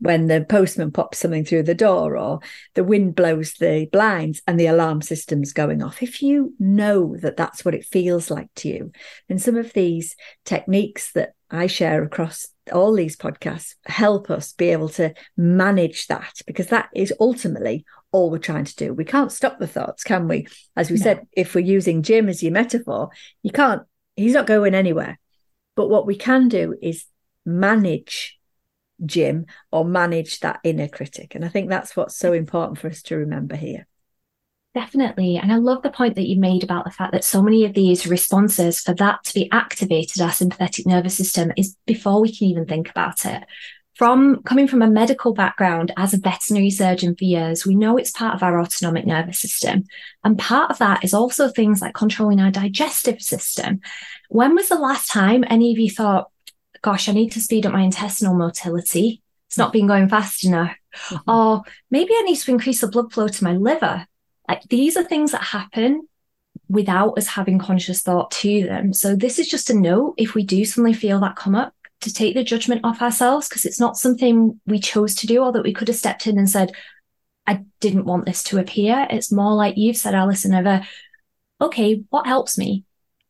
When 0.00 0.26
the 0.26 0.44
postman 0.44 0.90
pops 0.90 1.18
something 1.18 1.44
through 1.44 1.62
the 1.62 1.76
door 1.76 2.16
or 2.16 2.40
the 2.74 2.82
wind 2.82 3.14
blows 3.14 3.54
the 3.54 3.88
blinds 3.92 4.42
and 4.46 4.58
the 4.58 4.66
alarm 4.66 5.00
system's 5.00 5.52
going 5.52 5.80
off, 5.80 6.02
if 6.02 6.22
you 6.22 6.54
know 6.58 7.16
that 7.18 7.36
that's 7.36 7.64
what 7.64 7.74
it 7.74 7.84
feels 7.84 8.30
like 8.30 8.48
to 8.56 8.68
you, 8.68 8.92
then 9.28 9.38
some 9.38 9.56
of 9.56 9.72
these 9.72 10.16
techniques 10.44 11.12
that 11.12 11.34
I 11.50 11.68
share 11.68 12.02
across 12.02 12.48
all 12.72 12.94
these 12.94 13.16
podcasts 13.16 13.74
help 13.84 14.30
us 14.30 14.52
be 14.52 14.70
able 14.70 14.88
to 14.90 15.14
manage 15.36 16.06
that 16.06 16.40
because 16.46 16.68
that 16.68 16.88
is 16.94 17.12
ultimately 17.20 17.84
all 18.12 18.30
we're 18.30 18.38
trying 18.38 18.64
to 18.64 18.76
do. 18.76 18.92
We 18.92 19.04
can't 19.04 19.32
stop 19.32 19.58
the 19.58 19.66
thoughts, 19.66 20.02
can 20.02 20.28
we? 20.28 20.46
As 20.76 20.90
we 20.90 20.96
no. 20.96 21.02
said, 21.02 21.26
if 21.32 21.54
we're 21.54 21.64
using 21.64 22.02
Jim 22.02 22.28
as 22.28 22.42
your 22.42 22.52
metaphor, 22.52 23.10
you 23.42 23.50
can't, 23.50 23.82
he's 24.16 24.34
not 24.34 24.46
going 24.46 24.74
anywhere. 24.74 25.18
But 25.76 25.88
what 25.88 26.06
we 26.06 26.16
can 26.16 26.48
do 26.48 26.74
is 26.82 27.06
manage 27.46 28.38
Jim 29.04 29.46
or 29.70 29.84
manage 29.84 30.40
that 30.40 30.60
inner 30.64 30.88
critic. 30.88 31.34
And 31.34 31.44
I 31.44 31.48
think 31.48 31.68
that's 31.68 31.96
what's 31.96 32.16
so 32.16 32.32
important 32.32 32.78
for 32.78 32.88
us 32.88 33.02
to 33.02 33.16
remember 33.16 33.56
here. 33.56 33.86
Definitely. 34.72 35.36
And 35.36 35.52
I 35.52 35.56
love 35.56 35.82
the 35.82 35.90
point 35.90 36.14
that 36.14 36.28
you 36.28 36.38
made 36.38 36.62
about 36.62 36.84
the 36.84 36.92
fact 36.92 37.12
that 37.12 37.24
so 37.24 37.42
many 37.42 37.64
of 37.64 37.74
these 37.74 38.06
responses 38.06 38.80
for 38.80 38.94
that 38.94 39.24
to 39.24 39.34
be 39.34 39.50
activated, 39.50 40.22
our 40.22 40.30
sympathetic 40.30 40.86
nervous 40.86 41.16
system, 41.16 41.52
is 41.56 41.76
before 41.86 42.20
we 42.20 42.34
can 42.34 42.46
even 42.46 42.66
think 42.66 42.88
about 42.88 43.24
it 43.24 43.44
from 44.00 44.42
coming 44.44 44.66
from 44.66 44.80
a 44.80 44.88
medical 44.88 45.34
background 45.34 45.92
as 45.98 46.14
a 46.14 46.16
veterinary 46.16 46.70
surgeon 46.70 47.14
for 47.14 47.24
years, 47.24 47.66
we 47.66 47.74
know 47.74 47.98
it's 47.98 48.10
part 48.10 48.34
of 48.34 48.42
our 48.42 48.58
autonomic 48.58 49.04
nervous 49.04 49.38
system. 49.38 49.84
And 50.24 50.38
part 50.38 50.70
of 50.70 50.78
that 50.78 51.04
is 51.04 51.12
also 51.12 51.50
things 51.50 51.82
like 51.82 51.92
controlling 51.92 52.40
our 52.40 52.50
digestive 52.50 53.20
system. 53.20 53.82
When 54.30 54.54
was 54.54 54.70
the 54.70 54.78
last 54.78 55.10
time 55.10 55.44
any 55.50 55.70
of 55.70 55.78
you 55.78 55.90
thought, 55.90 56.30
gosh, 56.80 57.10
I 57.10 57.12
need 57.12 57.32
to 57.32 57.42
speed 57.42 57.66
up 57.66 57.74
my 57.74 57.82
intestinal 57.82 58.32
motility? 58.32 59.20
It's 59.48 59.58
not 59.58 59.70
been 59.70 59.86
going 59.86 60.08
fast 60.08 60.46
enough. 60.46 60.74
Mm-hmm. 61.08 61.30
Or 61.30 61.62
maybe 61.90 62.14
I 62.16 62.22
need 62.22 62.36
to 62.36 62.50
increase 62.50 62.80
the 62.80 62.88
blood 62.88 63.12
flow 63.12 63.28
to 63.28 63.44
my 63.44 63.52
liver. 63.52 64.06
Like 64.50 64.64
these 64.64 64.96
are 64.96 65.04
things 65.04 65.30
that 65.30 65.44
happen 65.44 66.08
without 66.68 67.16
us 67.16 67.28
having 67.28 67.60
conscious 67.60 68.02
thought 68.02 68.32
to 68.32 68.64
them. 68.64 68.92
So 68.92 69.14
this 69.14 69.38
is 69.38 69.48
just 69.48 69.70
a 69.70 69.74
note 69.74 70.14
if 70.16 70.34
we 70.34 70.44
do 70.44 70.64
suddenly 70.64 70.92
feel 70.92 71.20
that 71.20 71.36
come 71.36 71.54
up 71.54 71.72
to 72.00 72.12
take 72.12 72.34
the 72.34 72.42
judgment 72.42 72.80
off 72.82 73.00
ourselves 73.00 73.48
because 73.48 73.64
it's 73.64 73.78
not 73.78 73.96
something 73.96 74.60
we 74.66 74.80
chose 74.80 75.14
to 75.16 75.28
do 75.28 75.44
or 75.44 75.52
that 75.52 75.62
we 75.62 75.72
could 75.72 75.86
have 75.86 75.96
stepped 75.96 76.26
in 76.26 76.36
and 76.36 76.50
said, 76.50 76.72
I 77.46 77.64
didn't 77.78 78.06
want 78.06 78.26
this 78.26 78.42
to 78.44 78.58
appear. 78.58 79.06
It's 79.08 79.30
more 79.30 79.54
like 79.54 79.76
you've 79.76 79.96
said, 79.96 80.16
Alison, 80.16 80.52
over, 80.52 80.84
okay, 81.60 82.02
what 82.10 82.26
helps 82.26 82.58
me? 82.58 82.84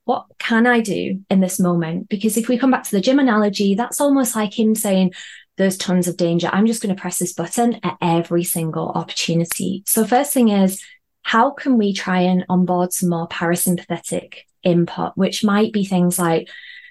What 0.07 0.25
can 0.39 0.67
I 0.67 0.81
do 0.81 1.23
in 1.29 1.41
this 1.41 1.61
moment? 1.61 2.09
Because 2.09 2.39
if 2.39 2.49
we 2.49 2.57
come 2.57 2.71
back 2.71 2.85
to 2.85 2.93
the 2.93 3.03
Jim 3.03 3.19
analogy, 3.19 3.75
that's 3.75 4.01
almost 4.01 4.35
like 4.35 4.59
him 4.59 4.75
saying, 4.75 5.13
there's 5.61 5.77
tons 5.77 6.09
of 6.09 6.17
danger. 6.17 6.49
I'm 6.51 6.67
just 6.67 6.83
going 6.83 6.95
to 6.95 7.01
press 7.01 7.19
this 7.19 7.35
button 7.35 7.81
at 7.83 7.99
every 8.01 8.45
single 8.45 8.89
opportunity. 8.89 9.83
So, 9.87 10.07
first 10.07 10.33
thing 10.33 10.49
is, 10.49 10.83
how 11.23 11.51
can 11.51 11.79
we 11.79 11.93
try 11.93 12.21
and 12.21 12.45
onboard 12.49 12.93
some 12.93 13.11
more 13.11 13.29
parasympathetic 13.29 14.39
input, 14.63 15.13
which 15.17 15.45
might 15.45 15.73
be 15.73 15.85
things 15.85 16.19
like 16.19 16.49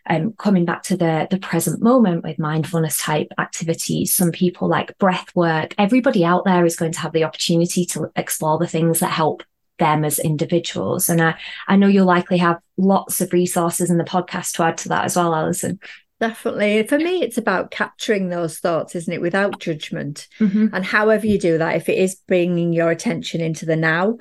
um, 0.10 0.34
coming 0.34 0.66
back 0.66 0.84
to 0.84 0.98
the, 0.98 1.28
the 1.30 1.38
present 1.38 1.82
moment 1.82 2.24
with 2.24 2.40
mindfulness 2.40 3.02
type 3.02 3.28
activities, 3.38 4.14
some 4.14 4.32
people 4.32 4.68
like 4.68 4.98
breath 4.98 5.36
work, 5.36 5.76
everybody 5.78 6.26
out 6.26 6.46
there 6.46 6.66
is 6.66 6.76
going 6.76 6.92
to 6.94 7.00
have 7.00 7.14
the 7.14 7.24
opportunity 7.24 7.86
to 7.86 8.12
explore 8.16 8.58
the 8.58 8.68
things 8.68 9.00
that 9.00 9.12
help 9.12 9.44
them 9.78 10.04
as 10.04 10.20
individuals. 10.20 11.10
And 11.10 11.22
I, 11.22 11.36
I 11.68 11.76
know 11.76 11.88
you'll 11.88 12.06
likely 12.06 12.38
have 12.38 12.60
lots 12.78 13.22
of 13.22 13.34
resources 13.34 13.90
in 13.90 13.98
the 13.98 14.04
podcast 14.04 14.54
to 14.54 14.64
add 14.64 14.78
to 14.80 14.90
that 14.90 15.06
as 15.06 15.16
well, 15.16 15.34
Alison. 15.34 15.80
Definitely. 16.20 16.84
For 16.84 16.98
me, 16.98 17.22
it's 17.22 17.38
about 17.38 17.72
capturing 17.72 18.28
those 18.28 18.60
thoughts, 18.60 18.94
isn't 18.96 19.14
it, 19.14 19.22
without 19.22 19.60
judgment. 19.60 20.28
Mm-hmm. 20.40 20.68
And 20.74 20.84
however 20.84 21.26
you 21.26 21.40
do 21.40 21.58
that, 21.58 21.78
if 21.78 21.88
it 21.88 21.98
is 21.98 22.16
bringing 22.28 22.74
your 22.74 22.92
attention 22.92 23.40
into 23.40 23.66
the 23.66 23.78
now, 23.78 24.18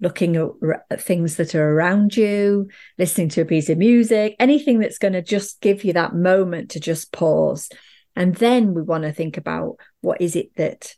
looking 0.00 0.36
at 0.90 1.00
things 1.00 1.36
that 1.36 1.54
are 1.54 1.72
around 1.72 2.16
you, 2.16 2.68
listening 2.98 3.28
to 3.30 3.42
a 3.42 3.46
piece 3.46 3.68
of 3.68 3.76
music, 3.78 4.36
anything 4.38 4.78
that's 4.78 4.98
going 4.98 5.12
to 5.12 5.22
just 5.22 5.60
give 5.60 5.84
you 5.84 5.92
that 5.92 6.14
moment 6.14 6.70
to 6.70 6.80
just 6.80 7.12
pause. 7.12 7.68
And 8.14 8.34
then 8.34 8.72
we 8.72 8.80
want 8.82 9.04
to 9.04 9.12
think 9.12 9.36
about 9.36 9.76
what 10.00 10.20
is 10.20 10.36
it 10.36 10.54
that 10.56 10.94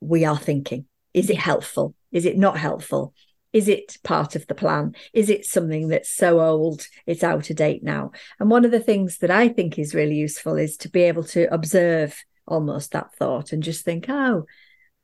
we 0.00 0.26
are 0.26 0.38
thinking? 0.38 0.84
Is 1.14 1.30
it 1.30 1.38
helpful? 1.38 1.94
Is 2.12 2.26
it 2.26 2.36
not 2.36 2.58
helpful? 2.58 3.14
Is 3.52 3.68
it 3.68 3.96
part 4.02 4.36
of 4.36 4.46
the 4.46 4.54
plan? 4.54 4.94
Is 5.12 5.30
it 5.30 5.46
something 5.46 5.88
that's 5.88 6.10
so 6.10 6.40
old 6.40 6.86
it's 7.06 7.24
out 7.24 7.48
of 7.48 7.56
date 7.56 7.82
now? 7.82 8.12
And 8.38 8.50
one 8.50 8.64
of 8.64 8.70
the 8.70 8.80
things 8.80 9.18
that 9.18 9.30
I 9.30 9.48
think 9.48 9.78
is 9.78 9.94
really 9.94 10.16
useful 10.16 10.56
is 10.56 10.76
to 10.78 10.90
be 10.90 11.02
able 11.02 11.24
to 11.24 11.52
observe 11.52 12.16
almost 12.46 12.92
that 12.92 13.14
thought 13.14 13.52
and 13.52 13.62
just 13.62 13.84
think, 13.84 14.06
oh, 14.08 14.44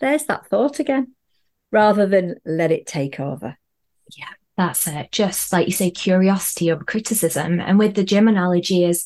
there's 0.00 0.26
that 0.26 0.46
thought 0.48 0.78
again 0.78 1.12
rather 1.70 2.06
than 2.06 2.36
let 2.44 2.70
it 2.70 2.86
take 2.86 3.18
over. 3.18 3.56
Yeah, 4.16 4.28
that's 4.56 4.86
it. 4.86 5.10
Just 5.10 5.52
like 5.52 5.66
you 5.66 5.72
say, 5.72 5.90
curiosity 5.90 6.70
over 6.70 6.84
criticism. 6.84 7.60
And 7.60 7.78
with 7.78 7.94
the 7.94 8.04
Jim 8.04 8.28
analogy 8.28 8.84
is 8.84 9.04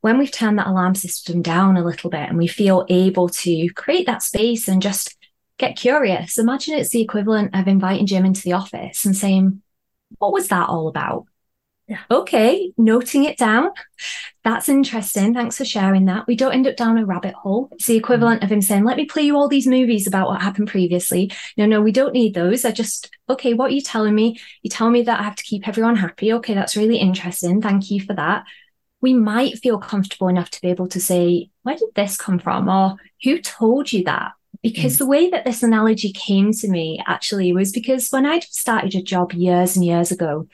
when 0.00 0.18
we've 0.18 0.30
turned 0.30 0.58
that 0.58 0.66
alarm 0.66 0.94
system 0.94 1.42
down 1.42 1.76
a 1.76 1.84
little 1.84 2.08
bit 2.08 2.28
and 2.28 2.38
we 2.38 2.46
feel 2.46 2.86
able 2.88 3.28
to 3.28 3.68
create 3.74 4.06
that 4.06 4.22
space 4.22 4.68
and 4.68 4.80
just 4.80 5.17
get 5.58 5.76
curious. 5.76 6.38
Imagine 6.38 6.78
it's 6.78 6.90
the 6.90 7.02
equivalent 7.02 7.54
of 7.54 7.68
inviting 7.68 8.06
Jim 8.06 8.24
into 8.24 8.42
the 8.42 8.52
office 8.52 9.04
and 9.04 9.16
saying, 9.16 9.62
What 10.18 10.32
was 10.32 10.48
that 10.48 10.68
all 10.68 10.88
about? 10.88 11.26
Yeah. 11.88 12.00
Okay, 12.10 12.72
noting 12.76 13.24
it 13.24 13.38
down. 13.38 13.70
That's 14.44 14.68
interesting. 14.68 15.32
Thanks 15.32 15.56
for 15.56 15.64
sharing 15.64 16.04
that. 16.04 16.26
We 16.26 16.36
don't 16.36 16.52
end 16.52 16.66
up 16.66 16.76
down 16.76 16.98
a 16.98 17.06
rabbit 17.06 17.32
hole. 17.32 17.70
It's 17.72 17.86
the 17.86 17.96
equivalent 17.96 18.42
of 18.42 18.52
him 18.52 18.60
saying, 18.60 18.84
Let 18.84 18.98
me 18.98 19.06
play 19.06 19.22
you 19.22 19.36
all 19.36 19.48
these 19.48 19.66
movies 19.66 20.06
about 20.06 20.28
what 20.28 20.42
happened 20.42 20.68
previously. 20.68 21.32
No, 21.56 21.64
no, 21.64 21.80
we 21.80 21.92
don't 21.92 22.12
need 22.12 22.34
those. 22.34 22.64
I 22.64 22.72
just, 22.72 23.10
okay, 23.30 23.54
what 23.54 23.70
are 23.70 23.74
you 23.74 23.80
telling 23.80 24.14
me? 24.14 24.38
You 24.62 24.68
tell 24.68 24.90
me 24.90 25.02
that 25.02 25.18
I 25.18 25.22
have 25.22 25.36
to 25.36 25.44
keep 25.44 25.66
everyone 25.66 25.96
happy. 25.96 26.32
Okay, 26.34 26.54
that's 26.54 26.76
really 26.76 26.98
interesting. 26.98 27.62
Thank 27.62 27.90
you 27.90 28.02
for 28.02 28.14
that. 28.14 28.44
We 29.00 29.14
might 29.14 29.58
feel 29.58 29.78
comfortable 29.78 30.28
enough 30.28 30.50
to 30.50 30.60
be 30.60 30.68
able 30.68 30.88
to 30.88 31.00
say, 31.00 31.50
Where 31.62 31.76
did 31.76 31.94
this 31.94 32.18
come 32.18 32.38
from? 32.38 32.68
Or 32.68 32.96
who 33.24 33.38
told 33.38 33.92
you 33.92 34.04
that? 34.04 34.32
Because 34.62 34.96
mm. 34.96 34.98
the 34.98 35.06
way 35.06 35.30
that 35.30 35.44
this 35.44 35.62
analogy 35.62 36.12
came 36.12 36.52
to 36.52 36.68
me 36.68 37.02
actually 37.06 37.52
was 37.52 37.72
because 37.72 38.08
when 38.10 38.26
I 38.26 38.40
started 38.40 38.94
a 38.94 39.02
job 39.02 39.32
years 39.32 39.76
and 39.76 39.84
years 39.84 40.10
ago, 40.10 40.48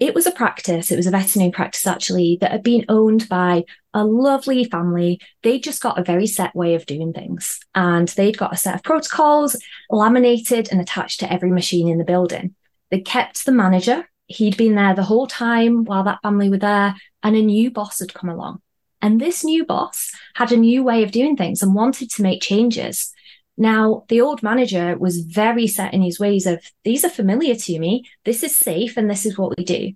it 0.00 0.14
was 0.14 0.26
a 0.26 0.32
practice, 0.32 0.90
it 0.90 0.96
was 0.96 1.06
a 1.06 1.10
veterinary 1.10 1.52
practice 1.52 1.86
actually, 1.86 2.36
that 2.40 2.50
had 2.50 2.62
been 2.62 2.84
owned 2.88 3.28
by 3.28 3.64
a 3.94 4.04
lovely 4.04 4.64
family. 4.64 5.20
They 5.42 5.58
just 5.58 5.80
got 5.80 5.98
a 5.98 6.04
very 6.04 6.26
set 6.26 6.54
way 6.54 6.74
of 6.74 6.84
doing 6.84 7.12
things. 7.12 7.60
And 7.74 8.08
they'd 8.08 8.36
got 8.36 8.52
a 8.52 8.56
set 8.56 8.74
of 8.74 8.82
protocols 8.82 9.56
laminated 9.88 10.68
and 10.70 10.80
attached 10.80 11.20
to 11.20 11.32
every 11.32 11.50
machine 11.50 11.88
in 11.88 11.98
the 11.98 12.04
building. 12.04 12.54
They 12.90 13.00
kept 13.00 13.46
the 13.46 13.52
manager. 13.52 14.08
He'd 14.26 14.56
been 14.56 14.74
there 14.74 14.94
the 14.94 15.04
whole 15.04 15.26
time 15.26 15.84
while 15.84 16.04
that 16.04 16.22
family 16.22 16.50
were 16.50 16.58
there, 16.58 16.94
and 17.22 17.36
a 17.36 17.42
new 17.42 17.70
boss 17.70 18.00
had 18.00 18.14
come 18.14 18.30
along. 18.30 18.62
And 19.00 19.20
this 19.20 19.44
new 19.44 19.64
boss 19.64 20.10
had 20.34 20.50
a 20.50 20.56
new 20.56 20.82
way 20.82 21.02
of 21.02 21.12
doing 21.12 21.36
things 21.36 21.62
and 21.62 21.74
wanted 21.74 22.10
to 22.10 22.22
make 22.22 22.42
changes. 22.42 23.12
Now, 23.56 24.04
the 24.08 24.20
old 24.20 24.42
manager 24.42 24.96
was 24.98 25.20
very 25.20 25.66
set 25.66 25.94
in 25.94 26.02
his 26.02 26.18
ways 26.18 26.46
of 26.46 26.60
these 26.82 27.04
are 27.04 27.10
familiar 27.10 27.54
to 27.54 27.78
me, 27.78 28.04
this 28.24 28.42
is 28.42 28.56
safe, 28.56 28.96
and 28.96 29.08
this 29.08 29.24
is 29.24 29.38
what 29.38 29.56
we 29.56 29.64
do. 29.64 29.92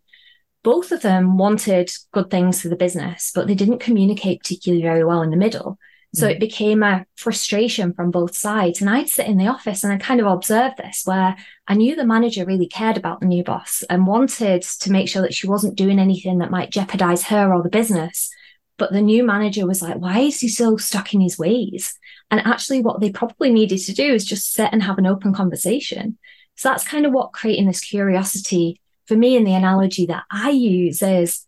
Both 0.63 0.93
of 0.93 1.03
them 1.03 1.39
wanted 1.39 1.91
good 2.13 2.31
things 2.31 2.61
for 2.61 2.69
the 2.69 2.77
business, 2.77 3.33
but 3.35 3.47
they 3.47 3.55
didn't 3.55 3.79
communicate 3.81 4.41
particularly 4.41 4.83
very 4.83 5.05
well 5.05 5.23
in 5.23 5.31
the 5.31 5.37
middle. 5.37 5.79
So 6.15 6.27
mm. 6.27 6.31
it 6.31 6.41
became 6.41 6.83
a 6.83 7.05
frustration 7.17 7.93
from 7.93 8.11
both 8.11 8.35
sides. 8.35 8.81
And 8.81 8.89
I'd 8.89 9.09
sit 9.09 9.27
in 9.27 9.37
the 9.37 9.49
office 9.49 9.85
and 9.85 9.93
I 9.93 9.99
kind 9.99 10.21
of 10.21 10.27
observed 10.27 10.79
this 10.79 11.03
where 11.05 11.37
I 11.67 11.75
knew 11.75 11.95
the 11.95 12.07
manager 12.07 12.45
really 12.45 12.67
cared 12.67 12.97
about 12.97 13.21
the 13.21 13.27
new 13.27 13.45
boss 13.45 13.83
and 13.91 14.07
wanted 14.07 14.63
to 14.63 14.93
make 14.93 15.09
sure 15.09 15.23
that 15.23 15.35
she 15.35 15.47
wasn't 15.47 15.77
doing 15.77 15.99
anything 15.99 16.39
that 16.39 16.51
might 16.51 16.71
jeopardize 16.71 17.25
her 17.25 17.53
or 17.53 17.63
the 17.63 17.69
business. 17.69 18.31
But 18.79 18.93
the 18.93 19.03
new 19.03 19.25
manager 19.25 19.67
was 19.67 19.83
like, 19.83 19.97
why 19.97 20.21
is 20.21 20.41
he 20.41 20.49
so 20.49 20.77
stuck 20.77 21.13
in 21.13 21.21
his 21.21 21.39
ways? 21.39 21.99
And 22.31 22.41
actually, 22.41 22.81
what 22.81 23.01
they 23.01 23.11
probably 23.11 23.51
needed 23.51 23.79
to 23.81 23.93
do 23.93 24.15
is 24.15 24.25
just 24.25 24.53
sit 24.53 24.71
and 24.73 24.83
have 24.83 24.99
an 24.99 25.07
open 25.07 25.35
conversation. 25.35 26.17
So 26.55 26.69
that's 26.69 26.87
kind 26.87 27.05
of 27.05 27.13
what 27.13 27.33
creating 27.33 27.67
this 27.67 27.81
curiosity 27.81 28.81
for 29.07 29.17
me 29.17 29.37
in 29.37 29.45
the 29.45 29.55
analogy 29.55 30.07
that 30.07 30.25
I 30.31 30.51
use 30.51 31.03
is 31.03 31.47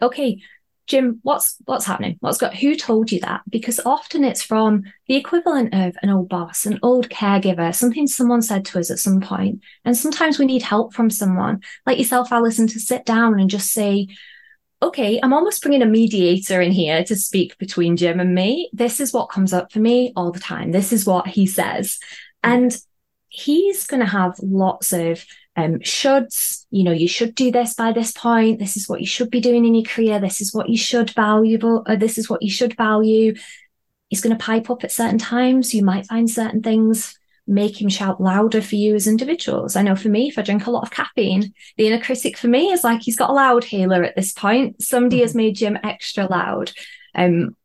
okay, 0.00 0.40
Jim, 0.86 1.20
what's 1.22 1.56
what's 1.64 1.86
happening? 1.86 2.16
What's 2.20 2.38
got 2.38 2.54
who 2.54 2.74
told 2.74 3.12
you 3.12 3.20
that? 3.20 3.42
Because 3.48 3.78
often 3.84 4.24
it's 4.24 4.42
from 4.42 4.82
the 5.06 5.16
equivalent 5.16 5.74
of 5.74 5.96
an 6.02 6.10
old 6.10 6.28
boss, 6.28 6.66
an 6.66 6.80
old 6.82 7.08
caregiver, 7.08 7.74
something 7.74 8.06
someone 8.06 8.42
said 8.42 8.64
to 8.66 8.80
us 8.80 8.90
at 8.90 8.98
some 8.98 9.20
point. 9.20 9.60
And 9.84 9.96
sometimes 9.96 10.38
we 10.38 10.46
need 10.46 10.62
help 10.62 10.92
from 10.92 11.08
someone 11.08 11.62
like 11.86 11.98
yourself, 11.98 12.32
Alison, 12.32 12.66
to 12.68 12.80
sit 12.80 13.06
down 13.06 13.38
and 13.38 13.48
just 13.48 13.70
say, 13.70 14.08
okay, 14.82 15.20
I'm 15.22 15.32
almost 15.32 15.62
bringing 15.62 15.82
a 15.82 15.86
mediator 15.86 16.60
in 16.60 16.72
here 16.72 17.04
to 17.04 17.14
speak 17.16 17.56
between 17.58 17.96
Jim 17.96 18.18
and 18.18 18.34
me. 18.34 18.68
This 18.72 19.00
is 19.00 19.12
what 19.12 19.30
comes 19.30 19.52
up 19.52 19.72
for 19.72 19.78
me 19.78 20.12
all 20.16 20.32
the 20.32 20.40
time. 20.40 20.72
This 20.72 20.92
is 20.92 21.06
what 21.06 21.28
he 21.28 21.46
says. 21.46 21.98
And 22.42 22.76
he's 23.28 23.86
going 23.86 24.00
to 24.00 24.06
have 24.06 24.34
lots 24.42 24.92
of 24.92 25.24
um, 25.54 25.78
shoulds, 25.80 26.64
you 26.70 26.82
know, 26.82 26.92
you 26.92 27.08
should 27.08 27.34
do 27.34 27.52
this 27.52 27.74
by 27.74 27.92
this 27.92 28.12
point. 28.12 28.58
This 28.58 28.76
is 28.76 28.88
what 28.88 29.00
you 29.00 29.06
should 29.06 29.30
be 29.30 29.40
doing 29.40 29.64
in 29.64 29.74
your 29.74 29.84
career. 29.84 30.18
This 30.18 30.40
is 30.40 30.52
what 30.52 30.68
you 30.68 30.78
should 30.78 31.10
valuable, 31.10 31.84
or 31.86 31.96
this 31.96 32.18
is 32.18 32.28
what 32.28 32.42
you 32.42 32.50
should 32.50 32.76
value. 32.76 33.34
He's 34.08 34.20
going 34.20 34.36
to 34.36 34.44
pipe 34.44 34.68
up 34.70 34.82
at 34.82 34.92
certain 34.92 35.18
times. 35.18 35.74
You 35.74 35.84
might 35.84 36.06
find 36.06 36.28
certain 36.28 36.62
things 36.62 37.18
make 37.52 37.80
him 37.80 37.88
shout 37.88 38.20
louder 38.20 38.62
for 38.62 38.76
you 38.76 38.94
as 38.94 39.06
individuals. 39.06 39.76
I 39.76 39.82
know 39.82 39.94
for 39.94 40.08
me, 40.08 40.28
if 40.28 40.38
I 40.38 40.42
drink 40.42 40.66
a 40.66 40.70
lot 40.70 40.84
of 40.84 40.90
caffeine, 40.90 41.52
the 41.76 41.86
inner 41.86 42.02
critic 42.02 42.36
for 42.36 42.48
me 42.48 42.72
is 42.72 42.82
like 42.82 43.02
he's 43.02 43.16
got 43.16 43.30
a 43.30 43.34
loud 43.34 43.64
healer 43.64 44.02
at 44.02 44.16
this 44.16 44.32
point. 44.32 44.82
Somebody 44.82 45.16
mm-hmm. 45.16 45.24
has 45.24 45.34
made 45.34 45.56
Jim 45.56 45.78
extra 45.82 46.26
loud. 46.26 46.72
Um, 47.14 47.56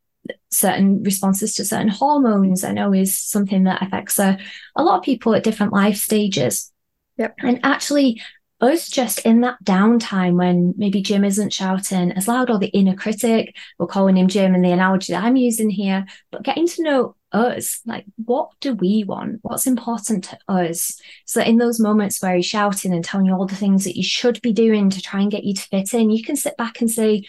certain 0.51 1.03
responses 1.03 1.55
to 1.55 1.65
certain 1.65 1.87
hormones, 1.87 2.63
I 2.63 2.73
know 2.73 2.93
is 2.93 3.17
something 3.17 3.63
that 3.63 3.81
affects 3.81 4.19
a, 4.19 4.37
a 4.75 4.83
lot 4.83 4.97
of 4.97 5.03
people 5.03 5.33
at 5.33 5.43
different 5.43 5.73
life 5.73 5.97
stages. 5.97 6.71
Yep. 7.17 7.35
And 7.39 7.59
actually, 7.63 8.21
us 8.59 8.89
just 8.89 9.19
in 9.19 9.41
that 9.41 9.63
downtime 9.63 10.33
when 10.33 10.73
maybe 10.77 11.01
Jim 11.01 11.23
isn't 11.23 11.53
shouting 11.53 12.11
as 12.13 12.27
loud 12.27 12.49
or 12.49 12.57
the 12.57 12.67
inner 12.67 12.95
critic, 12.95 13.55
we're 13.77 13.87
calling 13.87 14.17
him 14.17 14.27
Jim 14.27 14.55
and 14.55 14.65
the 14.65 14.71
analogy 14.71 15.13
that 15.13 15.23
I'm 15.23 15.35
using 15.35 15.69
here, 15.69 16.05
but 16.31 16.43
getting 16.43 16.67
to 16.67 16.83
know 16.83 17.15
us, 17.31 17.81
like 17.85 18.05
what 18.23 18.51
do 18.59 18.73
we 18.73 19.03
want? 19.03 19.39
What's 19.41 19.67
important 19.67 20.25
to 20.25 20.37
us? 20.47 20.99
So 21.25 21.41
in 21.41 21.57
those 21.57 21.79
moments 21.79 22.21
where 22.21 22.35
he's 22.35 22.45
shouting 22.45 22.93
and 22.93 23.03
telling 23.03 23.25
you 23.25 23.33
all 23.33 23.45
the 23.45 23.55
things 23.55 23.83
that 23.83 23.97
you 23.97 24.03
should 24.03 24.41
be 24.41 24.53
doing 24.53 24.89
to 24.89 25.01
try 25.01 25.21
and 25.21 25.31
get 25.31 25.43
you 25.43 25.53
to 25.53 25.61
fit 25.61 25.93
in, 25.93 26.09
you 26.09 26.23
can 26.23 26.35
sit 26.35 26.57
back 26.57 26.81
and 26.81 26.89
say, 26.89 27.23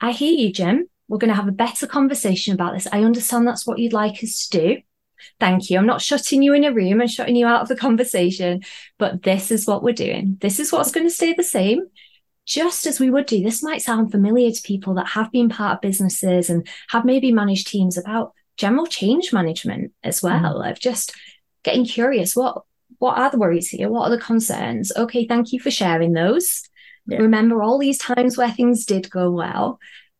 I 0.00 0.12
hear 0.12 0.32
you, 0.32 0.52
Jim. 0.52 0.88
We're 1.08 1.18
going 1.18 1.30
to 1.30 1.34
have 1.34 1.48
a 1.48 1.52
better 1.52 1.86
conversation 1.86 2.54
about 2.54 2.72
this. 2.72 2.86
I 2.92 3.02
understand 3.02 3.46
that's 3.46 3.66
what 3.66 3.78
you'd 3.78 3.92
like 3.92 4.22
us 4.22 4.48
to 4.48 4.58
do. 4.58 4.82
Thank 5.38 5.68
you. 5.68 5.78
I'm 5.78 5.86
not 5.86 6.00
shutting 6.00 6.42
you 6.42 6.54
in 6.54 6.64
a 6.64 6.72
room 6.72 7.00
and 7.00 7.10
shutting 7.10 7.36
you 7.36 7.46
out 7.46 7.62
of 7.62 7.68
the 7.68 7.76
conversation, 7.76 8.62
but 8.98 9.22
this 9.22 9.50
is 9.50 9.66
what 9.66 9.82
we're 9.82 9.92
doing. 9.92 10.38
This 10.40 10.60
is 10.60 10.72
what's 10.72 10.92
going 10.92 11.06
to 11.06 11.12
stay 11.12 11.34
the 11.34 11.42
same. 11.42 11.86
Just 12.46 12.86
as 12.86 12.98
we 12.98 13.10
would 13.10 13.26
do, 13.26 13.42
this 13.42 13.62
might 13.62 13.82
sound 13.82 14.10
familiar 14.10 14.50
to 14.50 14.62
people 14.62 14.94
that 14.94 15.08
have 15.08 15.30
been 15.30 15.48
part 15.48 15.74
of 15.74 15.80
businesses 15.82 16.48
and 16.48 16.66
have 16.88 17.04
maybe 17.04 17.32
managed 17.32 17.68
teams 17.68 17.98
about 17.98 18.32
general 18.60 18.86
change 18.86 19.32
management 19.32 19.92
as 20.04 20.22
well 20.22 20.60
mm. 20.60 20.70
of 20.70 20.78
just 20.78 21.14
getting 21.64 21.86
curious. 21.86 22.36
What 22.36 22.62
what 22.98 23.16
are 23.16 23.30
the 23.30 23.38
worries 23.38 23.68
here? 23.68 23.88
What 23.88 24.06
are 24.06 24.14
the 24.14 24.22
concerns? 24.22 24.92
Okay, 24.94 25.26
thank 25.26 25.52
you 25.52 25.60
for 25.60 25.70
sharing 25.70 26.12
those. 26.12 26.62
Yeah. 27.06 27.18
Remember 27.18 27.62
all 27.62 27.78
these 27.78 27.96
times 27.96 28.36
where 28.36 28.50
things 28.50 28.84
did 28.84 29.10
go 29.10 29.30
well 29.30 29.78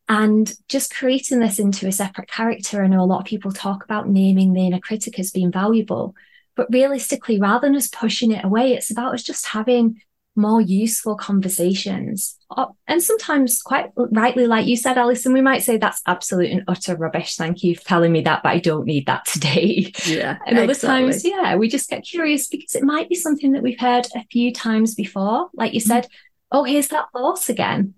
and 0.08 0.52
just 0.68 0.94
creating 0.94 1.40
this 1.40 1.58
into 1.58 1.86
a 1.86 1.92
separate 1.92 2.28
character. 2.28 2.82
I 2.82 2.86
know 2.86 3.02
a 3.02 3.04
lot 3.04 3.20
of 3.20 3.26
people 3.26 3.52
talk 3.52 3.84
about 3.84 4.08
naming 4.08 4.54
the 4.54 4.66
inner 4.66 4.80
critic 4.80 5.18
as 5.18 5.30
being 5.30 5.52
valuable, 5.52 6.14
but 6.56 6.72
realistically, 6.72 7.38
rather 7.38 7.66
than 7.68 7.76
us 7.76 7.88
pushing 7.88 8.32
it 8.32 8.44
away, 8.44 8.72
it's 8.72 8.90
about 8.90 9.12
us 9.12 9.22
just 9.22 9.46
having 9.46 10.00
more 10.36 10.60
useful 10.60 11.16
conversations. 11.16 12.36
Uh, 12.56 12.66
and 12.86 13.02
sometimes, 13.02 13.62
quite 13.62 13.90
rightly, 13.96 14.46
like 14.46 14.66
you 14.66 14.76
said, 14.76 14.96
Alison, 14.96 15.32
we 15.32 15.40
might 15.40 15.62
say 15.62 15.76
that's 15.76 16.02
absolute 16.06 16.50
and 16.50 16.62
utter 16.68 16.96
rubbish. 16.96 17.36
Thank 17.36 17.62
you 17.62 17.76
for 17.76 17.84
telling 17.84 18.12
me 18.12 18.22
that, 18.22 18.42
but 18.42 18.50
I 18.50 18.58
don't 18.58 18.86
need 18.86 19.06
that 19.06 19.24
today. 19.24 19.92
Yeah. 20.06 20.38
and 20.46 20.58
other 20.58 20.72
exactly. 20.72 20.88
times, 20.88 21.24
yeah, 21.24 21.56
we 21.56 21.68
just 21.68 21.90
get 21.90 22.04
curious 22.04 22.48
because 22.48 22.74
it 22.74 22.84
might 22.84 23.08
be 23.08 23.16
something 23.16 23.52
that 23.52 23.62
we've 23.62 23.80
heard 23.80 24.06
a 24.14 24.24
few 24.30 24.52
times 24.52 24.94
before. 24.94 25.50
Like 25.52 25.74
you 25.74 25.80
mm-hmm. 25.80 25.88
said, 25.88 26.04
mm-hmm. 26.04 26.58
oh, 26.58 26.64
here's 26.64 26.88
that 26.88 27.06
thought 27.12 27.48
again 27.48 27.94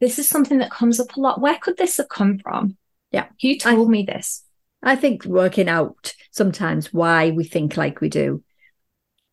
this 0.00 0.18
is 0.18 0.28
something 0.28 0.58
that 0.58 0.70
comes 0.70 1.00
up 1.00 1.16
a 1.16 1.20
lot. 1.20 1.40
Where 1.40 1.58
could 1.58 1.76
this 1.76 1.96
have 1.96 2.08
come 2.08 2.38
from? 2.38 2.76
Yeah. 3.12 3.26
Who 3.42 3.56
told 3.56 3.88
I, 3.88 3.90
me 3.90 4.02
this? 4.02 4.44
I 4.82 4.96
think 4.96 5.24
working 5.24 5.68
out 5.68 6.14
sometimes 6.30 6.92
why 6.92 7.30
we 7.30 7.44
think 7.44 7.76
like 7.76 8.00
we 8.00 8.08
do 8.08 8.42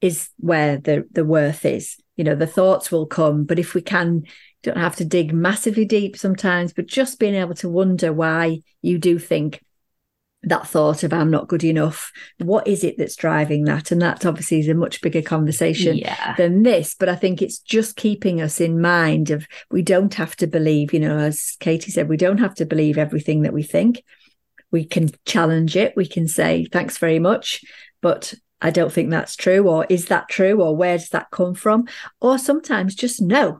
is 0.01 0.29
where 0.37 0.77
the 0.77 1.07
the 1.11 1.25
worth 1.25 1.65
is. 1.65 1.97
You 2.15 2.23
know, 2.23 2.35
the 2.35 2.47
thoughts 2.47 2.91
will 2.91 3.05
come, 3.05 3.43
but 3.43 3.59
if 3.59 3.73
we 3.73 3.81
can 3.81 4.23
don't 4.63 4.77
have 4.77 4.95
to 4.95 5.05
dig 5.05 5.33
massively 5.33 5.85
deep 5.85 6.17
sometimes, 6.17 6.73
but 6.73 6.87
just 6.87 7.19
being 7.19 7.35
able 7.35 7.53
to 7.55 7.69
wonder 7.69 8.13
why 8.13 8.61
you 8.81 8.97
do 8.97 9.19
think 9.19 9.61
that 10.43 10.67
thought 10.67 11.03
of 11.03 11.13
I'm 11.13 11.31
not 11.31 11.47
good 11.47 11.63
enough. 11.63 12.11
What 12.39 12.67
is 12.67 12.83
it 12.83 12.97
that's 12.97 13.15
driving 13.15 13.63
that? 13.65 13.91
And 13.91 14.01
that 14.01 14.25
obviously 14.25 14.59
is 14.59 14.67
a 14.67 14.73
much 14.73 15.01
bigger 15.01 15.21
conversation 15.21 15.97
yeah. 15.97 16.35
than 16.35 16.63
this. 16.63 16.95
But 16.99 17.09
I 17.09 17.15
think 17.15 17.41
it's 17.41 17.59
just 17.59 17.95
keeping 17.95 18.41
us 18.41 18.59
in 18.59 18.81
mind 18.81 19.31
of 19.31 19.47
we 19.71 19.81
don't 19.81 20.13
have 20.15 20.35
to 20.37 20.47
believe, 20.47 20.93
you 20.93 20.99
know, 20.99 21.17
as 21.17 21.55
Katie 21.59 21.91
said, 21.91 22.09
we 22.09 22.17
don't 22.17 22.39
have 22.39 22.55
to 22.55 22.65
believe 22.65 22.97
everything 22.97 23.43
that 23.43 23.53
we 23.53 23.63
think. 23.63 24.03
We 24.69 24.83
can 24.83 25.11
challenge 25.25 25.77
it. 25.77 25.95
We 25.95 26.07
can 26.07 26.27
say, 26.27 26.65
thanks 26.65 26.97
very 26.97 27.19
much. 27.19 27.63
But 28.01 28.33
I 28.63 28.71
don't 28.71 28.91
think 28.91 29.11
that's 29.11 29.35
true. 29.35 29.67
Or 29.67 29.85
is 29.89 30.05
that 30.05 30.29
true? 30.29 30.61
Or 30.61 30.75
where 30.75 30.97
does 30.97 31.09
that 31.09 31.29
come 31.29 31.53
from? 31.53 31.87
Or 32.21 32.37
sometimes 32.39 32.95
just 32.95 33.21
no. 33.21 33.59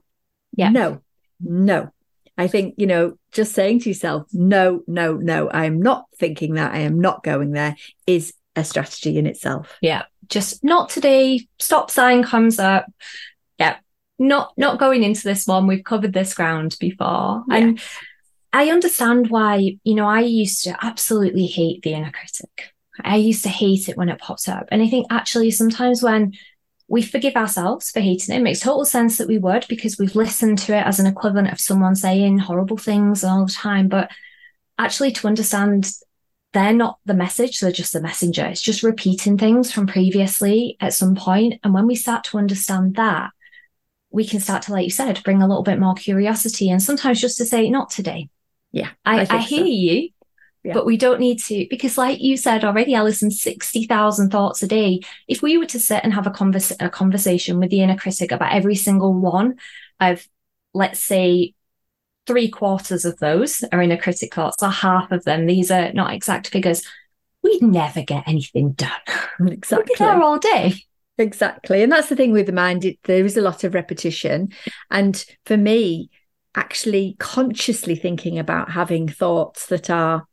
Yeah. 0.55 0.69
No, 0.69 1.01
no. 1.41 1.91
I 2.37 2.47
think, 2.47 2.75
you 2.77 2.87
know, 2.87 3.19
just 3.31 3.53
saying 3.53 3.81
to 3.81 3.89
yourself, 3.89 4.27
no, 4.33 4.81
no, 4.87 5.17
no, 5.17 5.49
I 5.49 5.65
am 5.65 5.81
not 5.81 6.05
thinking 6.17 6.55
that, 6.55 6.73
I 6.73 6.79
am 6.79 6.99
not 6.99 7.23
going 7.23 7.51
there 7.51 7.75
is 8.07 8.33
a 8.55 8.63
strategy 8.63 9.17
in 9.17 9.27
itself. 9.27 9.77
Yeah. 9.81 10.03
Just 10.29 10.63
not 10.63 10.89
today. 10.89 11.47
Stop 11.59 11.91
sign 11.91 12.23
comes 12.23 12.57
up. 12.57 12.85
Yeah. 13.59 13.77
Not 14.17 14.53
not 14.57 14.79
going 14.79 15.03
into 15.03 15.23
this 15.23 15.45
one. 15.45 15.67
We've 15.67 15.83
covered 15.83 16.13
this 16.13 16.33
ground 16.33 16.77
before. 16.79 17.43
Yeah. 17.49 17.55
And 17.55 17.81
I 18.51 18.69
understand 18.69 19.29
why, 19.29 19.77
you 19.83 19.95
know, 19.95 20.07
I 20.07 20.21
used 20.21 20.63
to 20.63 20.77
absolutely 20.81 21.47
hate 21.47 21.81
the 21.81 21.93
inner 21.93 22.11
critic. 22.11 22.72
I 23.01 23.15
used 23.17 23.43
to 23.43 23.49
hate 23.49 23.89
it 23.89 23.97
when 23.97 24.09
it 24.09 24.19
popped 24.19 24.47
up. 24.47 24.67
And 24.71 24.81
I 24.81 24.87
think 24.87 25.07
actually 25.09 25.51
sometimes 25.51 26.03
when 26.03 26.33
we 26.87 27.01
forgive 27.01 27.35
ourselves 27.35 27.89
for 27.89 28.01
hating 28.01 28.35
it. 28.35 28.39
It 28.39 28.43
makes 28.43 28.59
total 28.59 28.85
sense 28.85 29.17
that 29.17 29.27
we 29.27 29.37
would 29.37 29.65
because 29.67 29.97
we've 29.97 30.15
listened 30.15 30.59
to 30.59 30.77
it 30.77 30.85
as 30.85 30.99
an 30.99 31.07
equivalent 31.07 31.51
of 31.51 31.59
someone 31.59 31.95
saying 31.95 32.39
horrible 32.39 32.77
things 32.77 33.23
all 33.23 33.45
the 33.45 33.51
time. 33.51 33.87
But 33.87 34.11
actually, 34.77 35.11
to 35.13 35.27
understand 35.27 35.91
they're 36.51 36.73
not 36.73 36.99
the 37.05 37.15
message, 37.15 37.59
they're 37.59 37.71
just 37.71 37.93
the 37.93 38.01
messenger. 38.01 38.45
It's 38.45 38.61
just 38.61 38.83
repeating 38.83 39.37
things 39.37 39.71
from 39.71 39.87
previously 39.87 40.77
at 40.79 40.93
some 40.93 41.15
point. 41.15 41.59
And 41.63 41.73
when 41.73 41.87
we 41.87 41.95
start 41.95 42.25
to 42.25 42.37
understand 42.37 42.95
that, 42.95 43.31
we 44.11 44.27
can 44.27 44.39
start 44.39 44.63
to, 44.63 44.73
like 44.73 44.83
you 44.83 44.91
said, 44.91 45.23
bring 45.23 45.41
a 45.41 45.47
little 45.47 45.63
bit 45.63 45.79
more 45.79 45.95
curiosity 45.95 46.69
and 46.69 46.83
sometimes 46.83 47.19
just 47.19 47.39
to 47.39 47.45
say, 47.45 47.69
not 47.71 47.89
today. 47.89 48.29
Yeah. 48.71 48.89
I, 49.03 49.21
I, 49.21 49.27
I 49.29 49.37
hear 49.39 49.61
so. 49.61 49.65
you. 49.65 50.09
Yeah. 50.63 50.73
But 50.73 50.85
we 50.85 50.95
don't 50.95 51.19
need 51.19 51.39
to, 51.43 51.67
because 51.69 51.97
like 51.97 52.21
you 52.21 52.37
said 52.37 52.63
already, 52.63 52.95
Alison, 52.95 53.31
60,000 53.31 54.29
thoughts 54.29 54.63
a 54.63 54.67
day. 54.67 55.01
If 55.27 55.41
we 55.41 55.57
were 55.57 55.65
to 55.65 55.79
sit 55.79 56.01
and 56.03 56.13
have 56.13 56.25
a, 56.25 56.31
converse, 56.31 56.71
a 56.79 56.89
conversation 56.89 57.59
with 57.59 57.69
the 57.69 57.81
inner 57.81 57.97
critic 57.97 58.31
about 58.31 58.53
every 58.53 58.75
single 58.75 59.13
one 59.13 59.57
of, 59.99 60.25
let's 60.73 61.01
say, 61.01 61.53
three 62.25 62.49
quarters 62.49 63.03
of 63.03 63.19
those 63.19 63.63
are 63.73 63.81
inner 63.81 63.97
critic 63.97 64.33
thoughts, 64.33 64.63
or 64.63 64.69
half 64.69 65.11
of 65.11 65.25
them, 65.25 65.45
these 65.45 65.69
are 65.69 65.91
not 65.91 66.13
exact 66.13 66.47
figures, 66.47 66.81
we'd 67.41 67.61
never 67.61 68.01
get 68.01 68.23
anything 68.27 68.71
done. 68.71 68.89
Exactly. 69.39 69.77
We'd 69.77 69.97
be 69.97 70.05
there 70.05 70.21
all 70.21 70.37
day. 70.37 70.75
Exactly. 71.17 71.81
And 71.81 71.91
that's 71.91 72.07
the 72.07 72.15
thing 72.15 72.31
with 72.31 72.45
the 72.45 72.51
mind, 72.51 72.85
it, 72.85 72.99
there 73.03 73.25
is 73.25 73.35
a 73.35 73.41
lot 73.41 73.63
of 73.63 73.73
repetition. 73.73 74.49
And 74.91 75.25
for 75.45 75.57
me, 75.57 76.11
actually 76.55 77.15
consciously 77.19 77.95
thinking 77.95 78.37
about 78.37 78.71
having 78.71 79.07
thoughts 79.07 79.65
that 79.67 79.89
are 79.89 80.27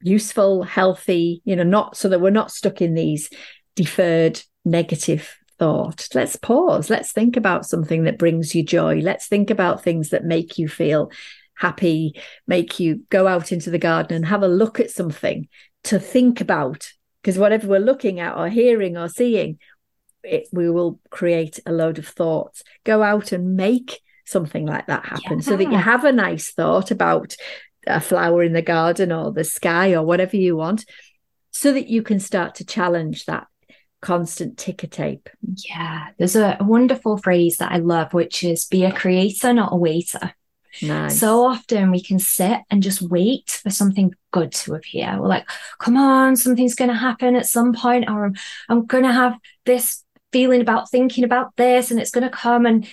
useful, 0.00 0.62
healthy, 0.62 1.42
you 1.44 1.56
know, 1.56 1.62
not 1.62 1.96
so 1.96 2.08
that 2.08 2.20
we're 2.20 2.30
not 2.30 2.50
stuck 2.50 2.80
in 2.80 2.94
these 2.94 3.30
deferred 3.74 4.40
negative 4.64 5.36
thought. 5.58 6.08
Let's 6.14 6.36
pause. 6.36 6.90
Let's 6.90 7.12
think 7.12 7.36
about 7.36 7.66
something 7.66 8.04
that 8.04 8.18
brings 8.18 8.54
you 8.54 8.62
joy. 8.62 9.00
Let's 9.00 9.26
think 9.26 9.50
about 9.50 9.82
things 9.82 10.10
that 10.10 10.24
make 10.24 10.58
you 10.58 10.68
feel 10.68 11.10
happy, 11.54 12.20
make 12.46 12.78
you 12.78 13.02
go 13.10 13.26
out 13.26 13.52
into 13.52 13.70
the 13.70 13.78
garden 13.78 14.16
and 14.16 14.26
have 14.26 14.42
a 14.42 14.48
look 14.48 14.78
at 14.78 14.90
something 14.90 15.48
to 15.84 15.98
think 15.98 16.40
about. 16.40 16.92
Because 17.22 17.38
whatever 17.38 17.66
we're 17.66 17.80
looking 17.80 18.20
at 18.20 18.36
or 18.36 18.48
hearing 18.48 18.96
or 18.96 19.08
seeing, 19.08 19.58
it, 20.22 20.48
we 20.52 20.70
will 20.70 21.00
create 21.10 21.58
a 21.66 21.72
load 21.72 21.98
of 21.98 22.06
thoughts. 22.06 22.62
Go 22.84 23.02
out 23.02 23.32
and 23.32 23.56
make 23.56 24.00
something 24.24 24.66
like 24.66 24.86
that 24.86 25.06
happen 25.06 25.38
yeah. 25.38 25.44
so 25.44 25.56
that 25.56 25.70
you 25.70 25.78
have 25.78 26.04
a 26.04 26.12
nice 26.12 26.52
thought 26.52 26.90
about 26.90 27.36
a 27.86 28.00
flower 28.00 28.42
in 28.42 28.52
the 28.52 28.62
garden 28.62 29.12
or 29.12 29.32
the 29.32 29.44
sky 29.44 29.94
or 29.94 30.02
whatever 30.02 30.36
you 30.36 30.56
want 30.56 30.84
so 31.50 31.72
that 31.72 31.88
you 31.88 32.02
can 32.02 32.20
start 32.20 32.56
to 32.56 32.64
challenge 32.64 33.24
that 33.24 33.46
constant 34.02 34.58
ticker 34.58 34.86
tape. 34.86 35.28
Yeah, 35.68 36.08
there's 36.18 36.36
a, 36.36 36.58
wonderful 36.60 37.16
phrase 37.16 37.56
that 37.56 37.72
I 37.72 37.78
love, 37.78 38.12
which 38.12 38.44
is 38.44 38.66
be 38.66 38.84
a 38.84 38.92
creator, 38.92 39.52
not 39.52 39.72
a 39.72 39.76
waiter. 39.76 40.34
Nice. 40.82 41.18
So 41.18 41.46
often 41.46 41.90
we 41.90 42.02
can 42.02 42.18
sit 42.18 42.60
and 42.68 42.82
just 42.82 43.00
wait 43.00 43.60
for 43.62 43.70
something 43.70 44.14
good 44.30 44.52
to 44.52 44.74
appear. 44.74 45.16
We're 45.18 45.28
like, 45.28 45.48
come 45.78 45.96
on, 45.96 46.36
something's 46.36 46.74
going 46.74 46.90
to 46.90 46.96
happen 46.96 47.34
at 47.34 47.46
some 47.46 47.72
point, 47.72 48.08
or 48.08 48.26
I'm, 48.26 48.34
I'm 48.68 48.86
going 48.86 49.04
to 49.04 49.12
have 49.12 49.38
this 49.64 50.04
feeling 50.32 50.60
about 50.60 50.90
thinking 50.90 51.24
about 51.24 51.56
this 51.56 51.90
and 51.90 51.98
it's 51.98 52.10
going 52.10 52.24
to 52.24 52.30
come. 52.30 52.66
And 52.66 52.86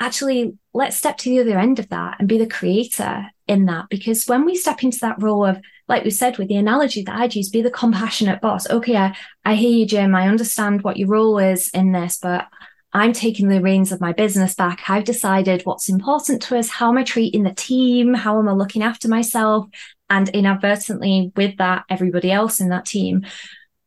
actually, 0.00 0.54
let's 0.72 0.96
step 0.96 1.18
to 1.18 1.30
the 1.30 1.40
other 1.40 1.58
end 1.58 1.78
of 1.78 1.90
that 1.90 2.16
and 2.18 2.28
be 2.28 2.38
the 2.38 2.46
creator 2.46 3.26
in 3.48 3.66
that 3.66 3.86
because 3.90 4.26
when 4.26 4.44
we 4.44 4.56
step 4.56 4.82
into 4.82 4.98
that 5.00 5.22
role 5.22 5.44
of 5.44 5.60
like 5.88 6.04
we 6.04 6.10
said 6.10 6.36
with 6.36 6.48
the 6.48 6.56
analogy 6.56 7.02
that 7.02 7.18
I'd 7.18 7.34
use, 7.34 7.48
be 7.48 7.62
the 7.62 7.70
compassionate 7.70 8.40
boss. 8.40 8.68
Okay, 8.68 8.96
I, 8.96 9.16
I 9.44 9.54
hear 9.54 9.70
you, 9.70 9.86
Jim. 9.86 10.14
I 10.14 10.28
understand 10.28 10.82
what 10.82 10.96
your 10.96 11.08
role 11.08 11.38
is 11.38 11.68
in 11.68 11.92
this, 11.92 12.18
but 12.20 12.46
I'm 12.92 13.12
taking 13.12 13.48
the 13.48 13.60
reins 13.60 13.92
of 13.92 14.00
my 14.00 14.12
business 14.12 14.54
back. 14.54 14.88
I've 14.88 15.04
decided 15.04 15.62
what's 15.62 15.88
important 15.88 16.42
to 16.42 16.58
us. 16.58 16.68
How 16.68 16.88
am 16.88 16.98
I 16.98 17.04
treating 17.04 17.42
the 17.42 17.54
team? 17.54 18.14
How 18.14 18.38
am 18.38 18.48
I 18.48 18.52
looking 18.52 18.82
after 18.82 19.06
myself? 19.06 19.66
And 20.08 20.28
inadvertently, 20.30 21.32
with 21.36 21.56
that, 21.58 21.84
everybody 21.90 22.32
else 22.32 22.60
in 22.60 22.70
that 22.70 22.86
team. 22.86 23.26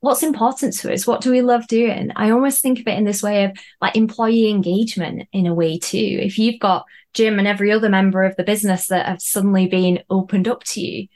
What's 0.01 0.23
important 0.23 0.73
to 0.77 0.93
us? 0.93 1.05
What 1.05 1.21
do 1.21 1.31
we 1.31 1.41
love 1.41 1.67
doing? 1.67 2.11
I 2.15 2.29
almost 2.29 2.61
think 2.61 2.79
of 2.79 2.87
it 2.87 2.97
in 2.97 3.03
this 3.03 3.21
way 3.21 3.43
of 3.43 3.57
like 3.81 3.97
employee 3.97 4.49
engagement 4.49 5.27
in 5.33 5.45
a 5.45 5.53
way 5.53 5.77
too. 5.77 5.97
If 5.97 6.39
you've 6.39 6.59
got 6.59 6.85
Jim 7.13 7.37
and 7.37 7.47
every 7.47 7.71
other 7.71 7.89
member 7.89 8.23
of 8.23 8.35
the 8.37 8.43
business 8.43 8.87
that 8.87 9.07
have 9.07 9.21
suddenly 9.21 9.67
been 9.67 10.03
opened 10.09 10.47
up 10.47 10.63
to 10.65 10.81
you, 10.81 11.07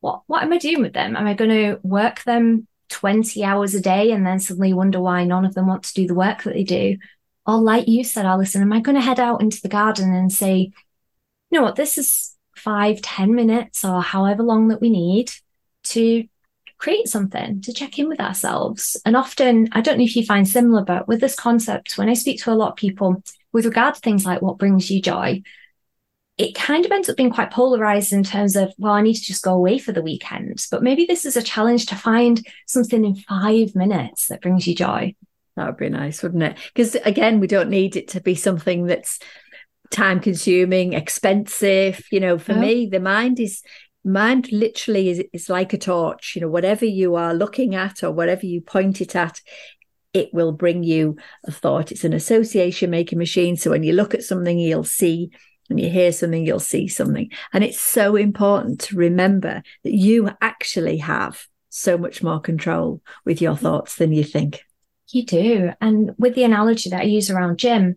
what 0.00 0.22
what 0.26 0.42
am 0.42 0.52
I 0.52 0.58
doing 0.58 0.82
with 0.82 0.92
them? 0.92 1.16
Am 1.16 1.26
I 1.26 1.34
going 1.34 1.50
to 1.50 1.80
work 1.82 2.24
them 2.24 2.66
20 2.90 3.42
hours 3.42 3.74
a 3.74 3.80
day 3.80 4.12
and 4.12 4.26
then 4.26 4.38
suddenly 4.38 4.72
wonder 4.74 5.00
why 5.00 5.24
none 5.24 5.46
of 5.46 5.54
them 5.54 5.66
want 5.66 5.84
to 5.84 5.94
do 5.94 6.06
the 6.06 6.14
work 6.14 6.42
that 6.42 6.54
they 6.54 6.64
do? 6.64 6.98
Or 7.46 7.58
like 7.58 7.88
you 7.88 8.04
said, 8.04 8.26
Alison, 8.26 8.62
am 8.62 8.72
I 8.72 8.80
going 8.80 8.96
to 8.96 9.00
head 9.00 9.20
out 9.20 9.40
into 9.40 9.60
the 9.62 9.68
garden 9.68 10.12
and 10.12 10.32
say, 10.32 10.72
you 11.50 11.58
know 11.58 11.62
what, 11.62 11.76
this 11.76 11.96
is 11.96 12.36
five, 12.56 13.00
ten 13.00 13.34
minutes 13.34 13.84
or 13.84 14.02
however 14.02 14.42
long 14.42 14.68
that 14.68 14.80
we 14.80 14.90
need 14.90 15.30
to 15.84 16.26
create 16.78 17.08
something 17.08 17.60
to 17.62 17.72
check 17.72 17.98
in 17.98 18.08
with 18.08 18.20
ourselves. 18.20 19.00
And 19.04 19.16
often, 19.16 19.68
I 19.72 19.80
don't 19.80 19.98
know 19.98 20.04
if 20.04 20.16
you 20.16 20.24
find 20.24 20.46
similar, 20.46 20.84
but 20.84 21.08
with 21.08 21.20
this 21.20 21.34
concept, 21.34 21.96
when 21.96 22.08
I 22.08 22.14
speak 22.14 22.42
to 22.42 22.52
a 22.52 22.54
lot 22.54 22.70
of 22.70 22.76
people 22.76 23.22
with 23.52 23.64
regard 23.64 23.94
to 23.94 24.00
things 24.00 24.26
like 24.26 24.42
what 24.42 24.58
brings 24.58 24.90
you 24.90 25.00
joy, 25.00 25.42
it 26.36 26.54
kind 26.54 26.84
of 26.84 26.92
ends 26.92 27.08
up 27.08 27.16
being 27.16 27.30
quite 27.30 27.50
polarized 27.50 28.12
in 28.12 28.22
terms 28.22 28.56
of, 28.56 28.72
well, 28.76 28.92
I 28.92 29.00
need 29.00 29.14
to 29.14 29.24
just 29.24 29.42
go 29.42 29.54
away 29.54 29.78
for 29.78 29.92
the 29.92 30.02
weekend. 30.02 30.66
But 30.70 30.82
maybe 30.82 31.06
this 31.06 31.24
is 31.24 31.36
a 31.36 31.42
challenge 31.42 31.86
to 31.86 31.94
find 31.94 32.46
something 32.66 33.04
in 33.04 33.14
five 33.14 33.74
minutes 33.74 34.26
that 34.26 34.42
brings 34.42 34.66
you 34.66 34.74
joy. 34.74 35.14
That 35.56 35.66
would 35.66 35.78
be 35.78 35.88
nice, 35.88 36.22
wouldn't 36.22 36.42
it? 36.42 36.58
Because 36.74 36.94
again, 36.96 37.40
we 37.40 37.46
don't 37.46 37.70
need 37.70 37.96
it 37.96 38.08
to 38.08 38.20
be 38.20 38.34
something 38.34 38.84
that's 38.84 39.18
time 39.90 40.20
consuming, 40.20 40.92
expensive. 40.92 42.04
You 42.10 42.20
know, 42.20 42.38
for 42.38 42.52
me, 42.52 42.86
the 42.86 43.00
mind 43.00 43.40
is 43.40 43.62
mind 44.06 44.50
literally 44.52 45.10
is, 45.10 45.22
is 45.32 45.50
like 45.50 45.72
a 45.72 45.78
torch. 45.78 46.34
You 46.34 46.42
know, 46.42 46.48
whatever 46.48 46.84
you 46.84 47.16
are 47.16 47.34
looking 47.34 47.74
at 47.74 48.02
or 48.02 48.10
whatever 48.10 48.46
you 48.46 48.60
point 48.60 49.00
it 49.00 49.16
at, 49.16 49.40
it 50.12 50.32
will 50.32 50.52
bring 50.52 50.82
you 50.82 51.16
a 51.44 51.52
thought. 51.52 51.92
It's 51.92 52.04
an 52.04 52.12
association 52.12 52.90
making 52.90 53.18
machine. 53.18 53.56
So 53.56 53.70
when 53.70 53.82
you 53.82 53.92
look 53.92 54.14
at 54.14 54.22
something, 54.22 54.58
you'll 54.58 54.84
see 54.84 55.30
when 55.68 55.78
you 55.78 55.90
hear 55.90 56.12
something, 56.12 56.46
you'll 56.46 56.60
see 56.60 56.88
something. 56.88 57.30
And 57.52 57.64
it's 57.64 57.80
so 57.80 58.16
important 58.16 58.80
to 58.82 58.96
remember 58.96 59.62
that 59.84 59.92
you 59.92 60.30
actually 60.40 60.98
have 60.98 61.46
so 61.68 61.98
much 61.98 62.22
more 62.22 62.40
control 62.40 63.02
with 63.24 63.42
your 63.42 63.56
thoughts 63.56 63.96
than 63.96 64.12
you 64.12 64.24
think. 64.24 64.60
You 65.08 65.26
do. 65.26 65.70
And 65.80 66.12
with 66.18 66.34
the 66.34 66.44
analogy 66.44 66.90
that 66.90 67.02
I 67.02 67.04
use 67.04 67.30
around 67.30 67.58
Jim, 67.58 67.96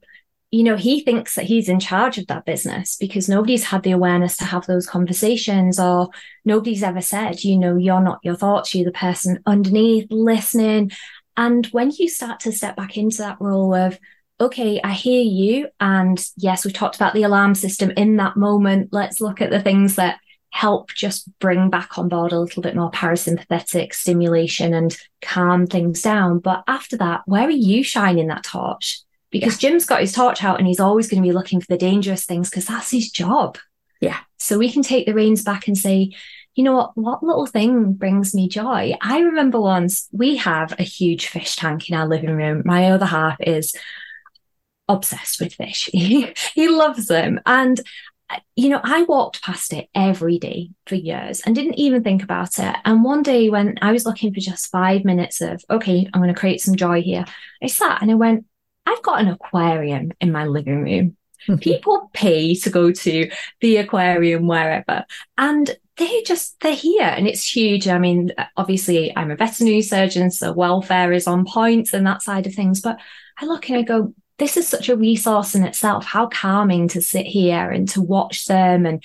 you 0.52 0.64
know, 0.64 0.76
he 0.76 1.02
thinks 1.02 1.36
that 1.36 1.46
he's 1.46 1.70
in 1.70 1.80
charge 1.80 2.18
of 2.18 2.28
that 2.28 2.46
business 2.46 2.98
because 3.00 3.30
nobody's 3.30 3.66
had 3.66 3.84
the 3.84 3.92
awareness 3.92 4.36
to 4.38 4.46
have 4.46 4.66
those 4.66 4.88
conversations 4.88 5.80
or 5.80 6.10
nobody's 6.44 6.82
ever 6.82 7.02
said, 7.02 7.44
you 7.44 7.58
know, 7.58 7.76
you're 7.76 8.02
not 8.02 8.20
your 8.24 8.36
thoughts, 8.36 8.74
you're 8.74 8.86
the 8.86 8.92
person 8.92 9.40
underneath 9.46 10.08
listening. 10.10 10.92
And 11.38 11.68
when 11.68 11.92
you 11.92 12.10
start 12.10 12.40
to 12.42 12.52
step 12.52 12.76
back 12.76 12.98
into 12.98 13.20
that 13.20 13.40
role 13.40 13.76
of, 13.76 14.00
okay, 14.42 14.82
I 14.84 14.94
hear 14.94 15.22
you. 15.22 15.68
And 15.80 16.24
yes, 16.36 16.66
we 16.66 16.72
talked 16.72 16.96
about 16.96 17.14
the 17.14 17.24
alarm 17.24 17.54
system 17.54 17.92
in 17.92 18.16
that 18.18 18.36
moment. 18.36 18.90
Let's 18.92 19.22
look 19.22 19.42
at 19.42 19.52
the 19.52 19.62
things 19.62 19.98
that 19.98 20.20
help 20.52 20.90
just 20.90 21.30
bring 21.40 21.70
back 21.70 22.00
on 22.00 22.10
board 22.10 22.32
a 22.32 22.40
little 22.40 22.64
bit 22.64 22.76
more 22.76 22.90
parasympathetic 22.90 23.94
stimulation 23.94 24.74
and 24.74 24.98
calm 25.22 25.68
things 25.68 26.02
down. 26.02 26.40
But 26.40 26.64
after 26.68 26.98
that, 26.98 27.22
where 27.28 27.46
are 27.48 27.52
you 27.52 27.84
shining 27.84 28.28
that 28.28 28.44
torch? 28.44 29.02
Because 29.32 29.62
yeah. 29.62 29.70
Jim's 29.70 29.86
got 29.86 30.02
his 30.02 30.14
torch 30.14 30.44
out 30.44 30.58
and 30.58 30.68
he's 30.68 30.80
always 30.80 31.08
going 31.08 31.22
to 31.22 31.28
be 31.28 31.34
looking 31.34 31.62
for 31.62 31.68
the 31.68 31.78
dangerous 31.78 32.26
things 32.26 32.50
because 32.50 32.66
that's 32.66 32.92
his 32.92 33.12
job. 33.12 33.58
Yeah. 34.02 34.20
So 34.38 34.58
we 34.58 34.72
can 34.72 34.82
take 34.82 35.06
the 35.06 35.14
reins 35.14 35.44
back 35.44 35.68
and 35.68 35.78
say, 35.78 36.12
you 36.56 36.64
know 36.64 36.76
what, 36.76 36.98
what 36.98 37.24
little 37.24 37.46
thing 37.46 37.94
brings 37.94 38.34
me 38.34 38.50
joy? 38.50 38.94
I 39.02 39.20
remember 39.20 39.62
once 39.62 40.08
we 40.12 40.38
have 40.38 40.74
a 40.80 40.84
huge 40.84 41.28
fish 41.28 41.56
tank 41.56 41.90
in 41.90 41.96
our 41.96 42.08
living 42.08 42.32
room. 42.36 42.64
My 42.66 42.92
other 42.92 43.06
half 43.06 43.38
is 43.40 43.76
obsessed 44.88 45.40
with 45.40 45.54
fish. 45.54 45.90
he 45.94 46.34
loves 46.70 47.08
them. 47.08 47.40
And 47.46 47.80
uh, 48.30 48.40
you 48.56 48.70
know, 48.70 48.82
I 48.84 49.04
walked 49.04 49.42
past 49.42 49.74
it 49.74 49.90
every 49.96 50.38
day 50.38 50.70
for 50.86 50.96
years 50.96 51.42
and 51.42 51.56
didn't 51.56 51.80
even 51.80 52.04
think 52.04 52.24
about 52.24 52.60
it. 52.60 52.76
And 52.86 53.04
one 53.04 53.24
day 53.24 53.50
when 53.50 53.78
I 53.82 53.92
was 53.92 54.06
looking 54.06 54.34
for 54.34 54.40
just 54.40 54.72
five 54.72 55.04
minutes 55.04 55.42
of, 55.42 55.64
okay, 55.70 56.08
I'm 56.14 56.22
going 56.22 56.34
to 56.34 56.40
create 56.40 56.62
some 56.62 56.76
joy 56.76 57.02
here, 57.02 57.26
I 57.64 57.68
sat 57.68 58.02
and 58.02 58.12
I 58.12 58.16
went, 58.16 58.46
I've 58.90 59.04
got 59.04 59.22
an 59.22 59.28
aquarium 59.28 60.12
in 60.20 60.32
my 60.32 60.46
living 60.46 60.84
room. 60.84 61.18
Mm-hmm. 61.48 61.58
People 61.58 62.10
pay 62.14 62.56
to 62.56 62.70
go 62.70 62.92
to 62.92 63.30
the 63.62 63.78
aquarium 63.78 64.48
wherever. 64.48 65.06
And 65.38 65.78
they 65.98 66.24
just, 66.24 66.60
they're 66.62 66.74
here 66.74 67.04
and 67.04 67.28
it's 67.28 67.56
huge. 67.56 67.88
I 67.88 68.00
mean, 68.00 68.32
obviously, 68.58 69.16
I'm 69.16 69.32
a 69.32 69.36
veterinary 69.36 69.82
surgeon, 69.82 70.32
so 70.32 70.52
welfare 70.54 71.12
is 71.12 71.28
on 71.28 71.46
point 71.46 71.94
and 71.94 72.08
that 72.08 72.24
side 72.24 72.48
of 72.48 72.54
things. 72.54 72.82
But 72.82 73.00
I 73.38 73.46
look 73.46 73.70
and 73.70 73.78
I 73.78 73.84
go, 73.84 74.14
this 74.38 74.58
is 74.58 74.68
such 74.68 74.90
a 74.90 74.96
resource 74.96 75.54
in 75.54 75.64
itself. 75.64 76.06
How 76.06 76.28
calming 76.28 76.88
to 76.90 77.02
sit 77.02 77.26
here 77.26 77.70
and 77.70 77.88
to 77.90 78.02
watch 78.02 78.46
them. 78.46 78.86
And 78.86 79.04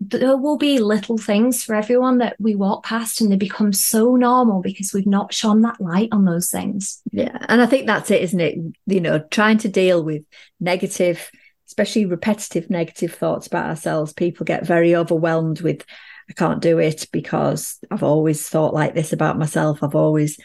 there 0.00 0.36
will 0.36 0.56
be 0.56 0.78
little 0.78 1.18
things 1.18 1.64
for 1.64 1.74
everyone 1.74 2.18
that 2.18 2.36
we 2.38 2.54
walk 2.54 2.84
past 2.84 3.20
and 3.20 3.32
they 3.32 3.36
become 3.36 3.72
so 3.72 4.14
normal 4.14 4.62
because 4.62 4.92
we've 4.92 5.06
not 5.06 5.34
shone 5.34 5.62
that 5.62 5.80
light 5.80 6.08
on 6.12 6.24
those 6.24 6.50
things. 6.50 7.02
Yeah. 7.10 7.36
And 7.48 7.60
I 7.60 7.66
think 7.66 7.86
that's 7.86 8.10
it, 8.10 8.22
isn't 8.22 8.40
it? 8.40 8.58
You 8.86 9.00
know, 9.00 9.18
trying 9.18 9.58
to 9.58 9.68
deal 9.68 10.02
with 10.04 10.22
negative, 10.60 11.30
especially 11.66 12.06
repetitive 12.06 12.70
negative 12.70 13.12
thoughts 13.14 13.48
about 13.48 13.66
ourselves. 13.66 14.12
People 14.12 14.44
get 14.44 14.64
very 14.64 14.94
overwhelmed 14.94 15.60
with, 15.62 15.84
I 16.30 16.32
can't 16.32 16.62
do 16.62 16.78
it 16.78 17.08
because 17.12 17.78
I've 17.90 18.04
always 18.04 18.48
thought 18.48 18.74
like 18.74 18.94
this 18.94 19.12
about 19.12 19.38
myself. 19.38 19.82
I've 19.82 19.96
always 19.96 20.38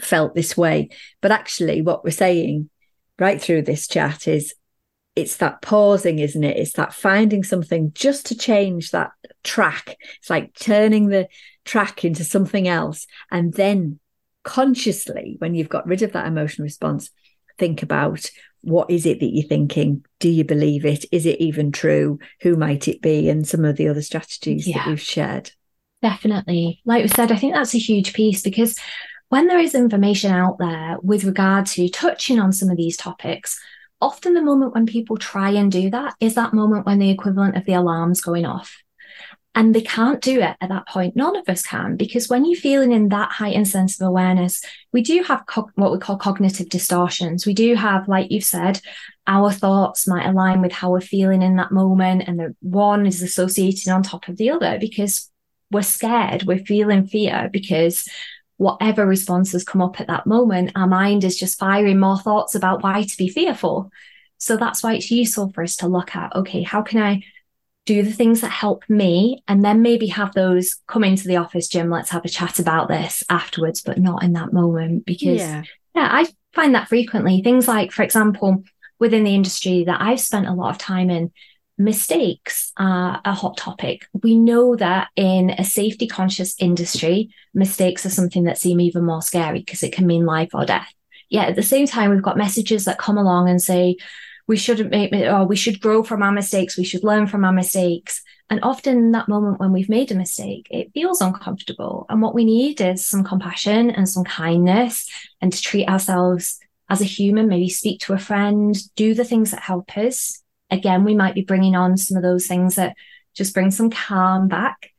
felt 0.00 0.34
this 0.34 0.56
way. 0.56 0.88
But 1.20 1.30
actually, 1.30 1.82
what 1.82 2.04
we're 2.04 2.10
saying 2.10 2.70
right 3.18 3.40
through 3.40 3.62
this 3.62 3.86
chat 3.86 4.26
is 4.26 4.54
it's 5.16 5.36
that 5.36 5.62
pausing, 5.62 6.18
isn't 6.18 6.42
it? 6.42 6.56
It's 6.56 6.72
that 6.72 6.92
finding 6.92 7.44
something 7.44 7.92
just 7.94 8.26
to 8.26 8.36
change 8.36 8.90
that 8.90 9.12
track. 9.44 9.96
It's 10.18 10.30
like 10.30 10.54
turning 10.54 11.08
the 11.08 11.28
track 11.64 12.04
into 12.04 12.24
something 12.24 12.66
else. 12.66 13.06
And 13.30 13.52
then 13.54 14.00
consciously, 14.42 15.36
when 15.38 15.54
you've 15.54 15.68
got 15.68 15.86
rid 15.86 16.02
of 16.02 16.12
that 16.12 16.26
emotional 16.26 16.64
response, 16.64 17.10
think 17.58 17.82
about 17.82 18.28
what 18.62 18.90
is 18.90 19.06
it 19.06 19.20
that 19.20 19.30
you're 19.32 19.46
thinking? 19.46 20.04
Do 20.18 20.28
you 20.28 20.42
believe 20.42 20.84
it? 20.84 21.04
Is 21.12 21.26
it 21.26 21.40
even 21.40 21.70
true? 21.70 22.18
Who 22.40 22.56
might 22.56 22.88
it 22.88 23.00
be? 23.00 23.28
And 23.28 23.46
some 23.46 23.64
of 23.64 23.76
the 23.76 23.88
other 23.88 24.02
strategies 24.02 24.66
yeah, 24.66 24.78
that 24.78 24.86
we've 24.88 25.00
shared. 25.00 25.52
Definitely. 26.02 26.80
Like 26.84 27.02
we 27.02 27.08
said, 27.08 27.30
I 27.30 27.36
think 27.36 27.54
that's 27.54 27.74
a 27.74 27.78
huge 27.78 28.14
piece 28.14 28.42
because 28.42 28.76
when 29.28 29.46
there 29.46 29.58
is 29.58 29.74
information 29.74 30.32
out 30.32 30.58
there 30.58 30.96
with 31.02 31.24
regard 31.24 31.66
to 31.66 31.88
touching 31.88 32.40
on 32.40 32.52
some 32.52 32.70
of 32.70 32.76
these 32.76 32.96
topics, 32.96 33.60
often 34.04 34.34
the 34.34 34.42
moment 34.42 34.74
when 34.74 34.84
people 34.86 35.16
try 35.16 35.50
and 35.50 35.72
do 35.72 35.88
that 35.90 36.14
is 36.20 36.34
that 36.34 36.52
moment 36.52 36.84
when 36.84 36.98
the 36.98 37.10
equivalent 37.10 37.56
of 37.56 37.64
the 37.64 37.72
alarms 37.72 38.20
going 38.20 38.44
off. 38.44 38.76
And 39.56 39.72
they 39.72 39.80
can't 39.80 40.20
do 40.20 40.40
it 40.40 40.56
at 40.60 40.68
that 40.68 40.88
point. 40.88 41.14
None 41.14 41.36
of 41.36 41.48
us 41.48 41.62
can, 41.62 41.96
because 41.96 42.28
when 42.28 42.44
you're 42.44 42.60
feeling 42.60 42.90
in 42.92 43.08
that 43.10 43.30
heightened 43.30 43.68
sense 43.68 44.00
of 44.00 44.06
awareness, 44.06 44.60
we 44.92 45.00
do 45.00 45.22
have 45.22 45.46
co- 45.46 45.70
what 45.76 45.92
we 45.92 45.98
call 45.98 46.16
cognitive 46.16 46.68
distortions. 46.68 47.46
We 47.46 47.54
do 47.54 47.76
have, 47.76 48.08
like 48.08 48.32
you've 48.32 48.44
said, 48.44 48.80
our 49.28 49.52
thoughts 49.52 50.08
might 50.08 50.26
align 50.26 50.60
with 50.60 50.72
how 50.72 50.90
we're 50.90 51.00
feeling 51.00 51.40
in 51.40 51.56
that 51.56 51.70
moment. 51.70 52.24
And 52.26 52.38
the 52.38 52.54
one 52.60 53.06
is 53.06 53.22
associated 53.22 53.88
on 53.90 54.02
top 54.02 54.28
of 54.28 54.36
the 54.36 54.50
other 54.50 54.76
because 54.78 55.30
we're 55.70 55.82
scared, 55.82 56.42
we're 56.42 56.58
feeling 56.58 57.06
fear 57.06 57.48
because 57.52 58.08
whatever 58.56 59.06
responses 59.06 59.64
come 59.64 59.82
up 59.82 60.00
at 60.00 60.06
that 60.06 60.26
moment, 60.26 60.72
our 60.76 60.86
mind 60.86 61.24
is 61.24 61.38
just 61.38 61.58
firing 61.58 61.98
more 61.98 62.18
thoughts 62.18 62.54
about 62.54 62.82
why 62.82 63.02
to 63.02 63.16
be 63.16 63.28
fearful. 63.28 63.90
So 64.38 64.56
that's 64.56 64.82
why 64.82 64.94
it's 64.94 65.10
useful 65.10 65.50
for 65.52 65.62
us 65.62 65.76
to 65.76 65.88
look 65.88 66.14
at, 66.14 66.34
okay, 66.36 66.62
how 66.62 66.82
can 66.82 67.02
I 67.02 67.22
do 67.86 68.02
the 68.02 68.12
things 68.12 68.40
that 68.40 68.50
help 68.50 68.84
me 68.88 69.42
and 69.46 69.64
then 69.64 69.82
maybe 69.82 70.06
have 70.06 70.32
those 70.32 70.76
come 70.86 71.04
into 71.04 71.28
the 71.28 71.36
office, 71.36 71.68
Jim, 71.68 71.90
let's 71.90 72.10
have 72.10 72.24
a 72.24 72.30
chat 72.30 72.58
about 72.58 72.88
this 72.88 73.22
afterwards, 73.28 73.82
but 73.82 73.98
not 73.98 74.22
in 74.22 74.32
that 74.34 74.52
moment 74.52 75.04
because 75.04 75.40
yeah, 75.40 75.64
yeah 75.94 76.08
I 76.10 76.26
find 76.54 76.74
that 76.74 76.88
frequently. 76.88 77.42
Things 77.42 77.68
like, 77.68 77.92
for 77.92 78.02
example, 78.02 78.62
within 78.98 79.24
the 79.24 79.34
industry 79.34 79.84
that 79.84 80.00
I've 80.00 80.20
spent 80.20 80.46
a 80.46 80.54
lot 80.54 80.70
of 80.70 80.78
time 80.78 81.10
in, 81.10 81.30
mistakes 81.76 82.72
are 82.76 83.20
a 83.24 83.32
hot 83.32 83.56
topic. 83.56 84.06
We 84.22 84.38
know 84.38 84.76
that 84.76 85.08
in 85.16 85.50
a 85.50 85.64
safety 85.64 86.06
conscious 86.06 86.54
industry, 86.58 87.30
mistakes 87.52 88.06
are 88.06 88.10
something 88.10 88.44
that 88.44 88.58
seem 88.58 88.80
even 88.80 89.04
more 89.04 89.22
scary 89.22 89.60
because 89.60 89.82
it 89.82 89.92
can 89.92 90.06
mean 90.06 90.24
life 90.24 90.50
or 90.54 90.64
death. 90.64 90.92
Yet 91.28 91.48
at 91.48 91.56
the 91.56 91.62
same 91.62 91.86
time, 91.86 92.10
we've 92.10 92.22
got 92.22 92.36
messages 92.36 92.84
that 92.84 92.98
come 92.98 93.18
along 93.18 93.48
and 93.48 93.60
say, 93.60 93.96
we 94.46 94.56
shouldn't 94.56 94.90
make, 94.90 95.12
or 95.12 95.46
we 95.46 95.56
should 95.56 95.80
grow 95.80 96.02
from 96.02 96.22
our 96.22 96.32
mistakes, 96.32 96.76
we 96.76 96.84
should 96.84 97.02
learn 97.02 97.26
from 97.26 97.44
our 97.44 97.52
mistakes. 97.52 98.22
And 98.50 98.60
often 98.62 98.98
in 98.98 99.10
that 99.12 99.28
moment 99.28 99.58
when 99.58 99.72
we've 99.72 99.88
made 99.88 100.12
a 100.12 100.14
mistake, 100.14 100.66
it 100.70 100.92
feels 100.92 101.22
uncomfortable. 101.22 102.04
And 102.10 102.20
what 102.20 102.34
we 102.34 102.44
need 102.44 102.80
is 102.80 103.06
some 103.06 103.24
compassion 103.24 103.90
and 103.90 104.08
some 104.08 104.24
kindness 104.24 105.10
and 105.40 105.50
to 105.50 105.62
treat 105.62 105.88
ourselves 105.88 106.58
as 106.90 107.00
a 107.00 107.06
human, 107.06 107.48
maybe 107.48 107.70
speak 107.70 108.00
to 108.00 108.12
a 108.12 108.18
friend, 108.18 108.76
do 108.96 109.14
the 109.14 109.24
things 109.24 109.50
that 109.50 109.60
help 109.60 109.96
us. 109.96 110.43
Again, 110.74 111.04
we 111.04 111.14
might 111.14 111.34
be 111.34 111.42
bringing 111.42 111.76
on 111.76 111.96
some 111.96 112.16
of 112.16 112.22
those 112.22 112.46
things 112.46 112.74
that 112.74 112.96
just 113.34 113.54
bring 113.54 113.70
some 113.70 113.90
calm 113.90 114.48
back. 114.48 114.90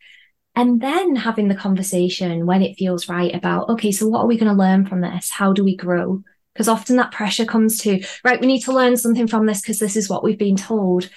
And 0.55 0.79
then 0.79 1.17
having 1.17 1.49
the 1.49 1.55
conversation 1.55 2.45
when 2.45 2.61
it 2.61 2.77
feels 2.77 3.09
right 3.09 3.35
about, 3.35 3.69
okay, 3.69 3.91
so 3.91 4.07
what 4.07 4.21
are 4.21 4.27
we 4.27 4.38
going 4.38 4.51
to 4.51 4.57
learn 4.57 4.85
from 4.85 5.01
this? 5.01 5.29
How 5.29 5.51
do 5.51 5.65
we 5.65 5.75
grow? 5.75 6.23
Because 6.53 6.69
often 6.69 6.95
that 6.95 7.11
pressure 7.11 7.45
comes 7.45 7.79
to, 7.79 8.01
right, 8.23 8.39
we 8.39 8.47
need 8.47 8.61
to 8.61 8.71
learn 8.71 8.95
something 8.95 9.27
from 9.27 9.45
this 9.45 9.59
because 9.59 9.79
this 9.79 9.97
is 9.97 10.09
what 10.09 10.23
we've 10.23 10.38
been 10.38 10.55
told. 10.55 11.09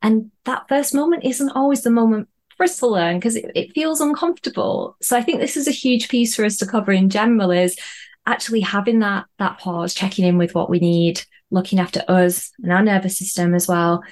And 0.00 0.30
that 0.44 0.68
first 0.68 0.94
moment 0.94 1.24
isn't 1.24 1.50
always 1.50 1.82
the 1.82 1.90
moment 1.90 2.28
for 2.56 2.62
us 2.62 2.78
to 2.78 2.86
learn 2.86 3.18
because 3.18 3.34
it, 3.34 3.50
it 3.56 3.74
feels 3.74 4.00
uncomfortable. 4.00 4.96
So 5.02 5.16
I 5.16 5.22
think 5.22 5.40
this 5.40 5.56
is 5.56 5.66
a 5.66 5.72
huge 5.72 6.08
piece 6.08 6.36
for 6.36 6.44
us 6.44 6.56
to 6.58 6.66
cover 6.66 6.92
in 6.92 7.10
general 7.10 7.50
is 7.50 7.76
actually 8.26 8.60
having 8.60 9.00
that 9.00 9.26
that 9.38 9.58
pause, 9.58 9.94
checking 9.94 10.24
in 10.24 10.38
with 10.38 10.54
what 10.54 10.70
we 10.70 10.78
need, 10.78 11.22
looking 11.50 11.78
after 11.78 12.02
us 12.08 12.50
and 12.62 12.72
our 12.72 12.82
nervous 12.82 13.18
system 13.18 13.54
as 13.54 13.68
well, 13.68 14.02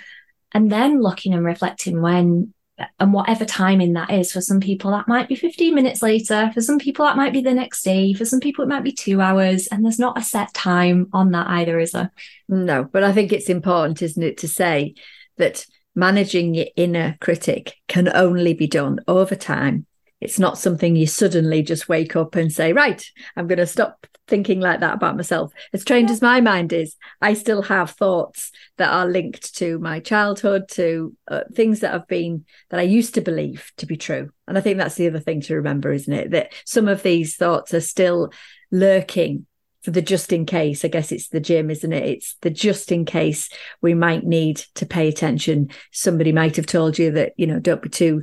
and 0.53 0.71
then 0.71 1.01
looking 1.01 1.35
and 1.35 1.45
reflecting 1.45 2.01
when 2.01 2.53
and 2.99 3.13
whatever 3.13 3.45
timing 3.45 3.93
that 3.93 4.11
is. 4.11 4.33
For 4.33 4.41
some 4.41 4.61
people, 4.61 4.91
that 4.91 5.09
might 5.09 5.29
be 5.29 5.35
15 5.35 5.75
minutes 5.75 6.03
later. 6.03 6.51
For 6.53 6.61
some 6.61 6.79
people, 6.79 7.05
that 7.05 7.17
might 7.17 7.33
be 7.33 7.41
the 7.41 7.55
next 7.55 7.83
day. 7.83 8.13
For 8.13 8.25
some 8.25 8.41
people, 8.41 8.65
it 8.65 8.69
might 8.69 8.83
be 8.83 8.93
two 8.93 9.21
hours. 9.21 9.69
And 9.69 9.85
there's 9.85 9.99
not 9.99 10.19
a 10.19 10.23
set 10.23 10.53
time 10.55 11.09
on 11.13 11.31
that 11.33 11.49
either, 11.49 11.79
is 11.79 11.93
there? 11.93 12.11
No, 12.49 12.85
but 12.85 13.05
I 13.05 13.13
think 13.13 13.33
it's 13.33 13.49
important, 13.49 14.03
isn't 14.03 14.23
it, 14.23 14.39
to 14.39 14.49
say 14.49 14.95
that 15.37 15.67
managing 15.95 16.55
your 16.55 16.67
inner 16.77 17.17
critic 17.21 17.75
can 17.89 18.09
only 18.15 18.55
be 18.55 18.67
done 18.67 18.99
over 19.07 19.35
time 19.35 19.87
it's 20.23 20.39
not 20.39 20.57
something 20.57 20.95
you 20.95 21.07
suddenly 21.07 21.63
just 21.63 21.89
wake 21.89 22.15
up 22.15 22.37
and 22.37 22.53
say, 22.53 22.73
right, 22.73 23.05
I'm 23.37 23.49
going 23.49 23.59
to 23.59 23.67
stop 23.67 24.07
thinking 24.29 24.61
like 24.61 24.81
that 24.81 24.95
about 24.95 25.17
myself. 25.17 25.53
As 25.73 25.85
trained 25.85 26.11
as 26.11 26.23
my 26.23 26.41
mind 26.41 26.73
is, 26.73 26.97
I 27.21 27.35
still 27.35 27.63
have 27.63 27.91
thoughts 27.91 28.53
that 28.79 28.93
are 28.93 29.07
linked 29.07 29.57
to 29.57 29.81
my 29.81 29.99
childhood, 29.99 30.69
to 30.71 31.17
uh, 31.27 31.41
things 31.55 31.81
that 31.81 31.93
have 31.93 32.07
been 32.07 32.45
that 32.71 32.79
I 32.79 32.85
used 32.85 33.15
to 33.15 33.21
believe 33.21 33.73
to 33.79 33.87
be 33.87 33.97
true. 33.97 34.31
And 34.47 34.57
I 34.57 34.61
think 34.61 34.79
that's 34.79 34.95
the 34.95 35.09
other 35.09 35.21
thing 35.21 35.41
to 35.43 35.57
remember, 35.57 35.93
isn't 35.93 36.13
it? 36.13 36.31
That 36.31 36.53
some 36.65 36.87
of 36.87 37.03
these 37.03 37.37
thoughts 37.37 37.75
are 37.75 37.81
still 37.81 38.33
lurking 38.71 39.47
for 39.83 39.91
the 39.91 40.03
just 40.03 40.33
in 40.33 40.47
case. 40.47 40.85
I 40.85 40.89
guess 40.89 41.11
it's 41.11 41.29
the 41.29 41.41
gym, 41.41 41.69
isn't 41.69 41.93
it? 41.93 42.05
It's 42.05 42.37
the 42.43 42.51
just 42.51 42.93
in 42.93 43.05
case 43.05 43.49
we 43.81 43.95
might 43.95 44.25
need 44.25 44.59
to 44.77 44.87
pay 44.87 45.09
attention. 45.09 45.71
Somebody 45.91 46.31
might 46.31 46.55
have 46.57 46.67
told 46.67 46.99
you 46.99 47.11
that, 47.13 47.33
you 47.37 47.49
know, 47.49 47.59
don't 47.59 47.83
be 47.83 47.89
too 47.89 48.23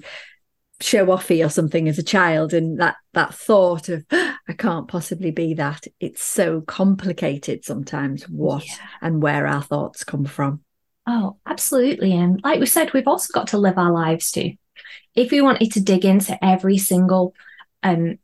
show 0.81 1.05
offy 1.07 1.45
or 1.45 1.49
something 1.49 1.87
as 1.87 1.99
a 1.99 2.03
child 2.03 2.53
and 2.53 2.79
that 2.79 2.95
that 3.13 3.33
thought 3.33 3.89
of 3.89 4.05
i 4.11 4.53
can't 4.57 4.87
possibly 4.87 5.31
be 5.31 5.53
that. 5.55 5.85
It's 5.99 6.23
so 6.23 6.61
complicated 6.61 7.65
sometimes 7.65 8.23
what 8.29 8.65
yeah. 8.65 8.75
and 9.01 9.21
where 9.21 9.45
our 9.45 9.61
thoughts 9.61 10.03
come 10.03 10.25
from. 10.25 10.63
Oh 11.05 11.37
absolutely. 11.45 12.13
And 12.13 12.41
like 12.43 12.59
we 12.59 12.65
said 12.65 12.93
we've 12.93 13.07
also 13.07 13.31
got 13.33 13.47
to 13.47 13.57
live 13.57 13.77
our 13.77 13.91
lives 13.91 14.31
too. 14.31 14.53
If 15.15 15.31
we 15.31 15.41
wanted 15.41 15.73
to 15.73 15.81
dig 15.81 16.05
into 16.05 16.43
every 16.43 16.77
single 16.77 17.33
um 17.83 18.17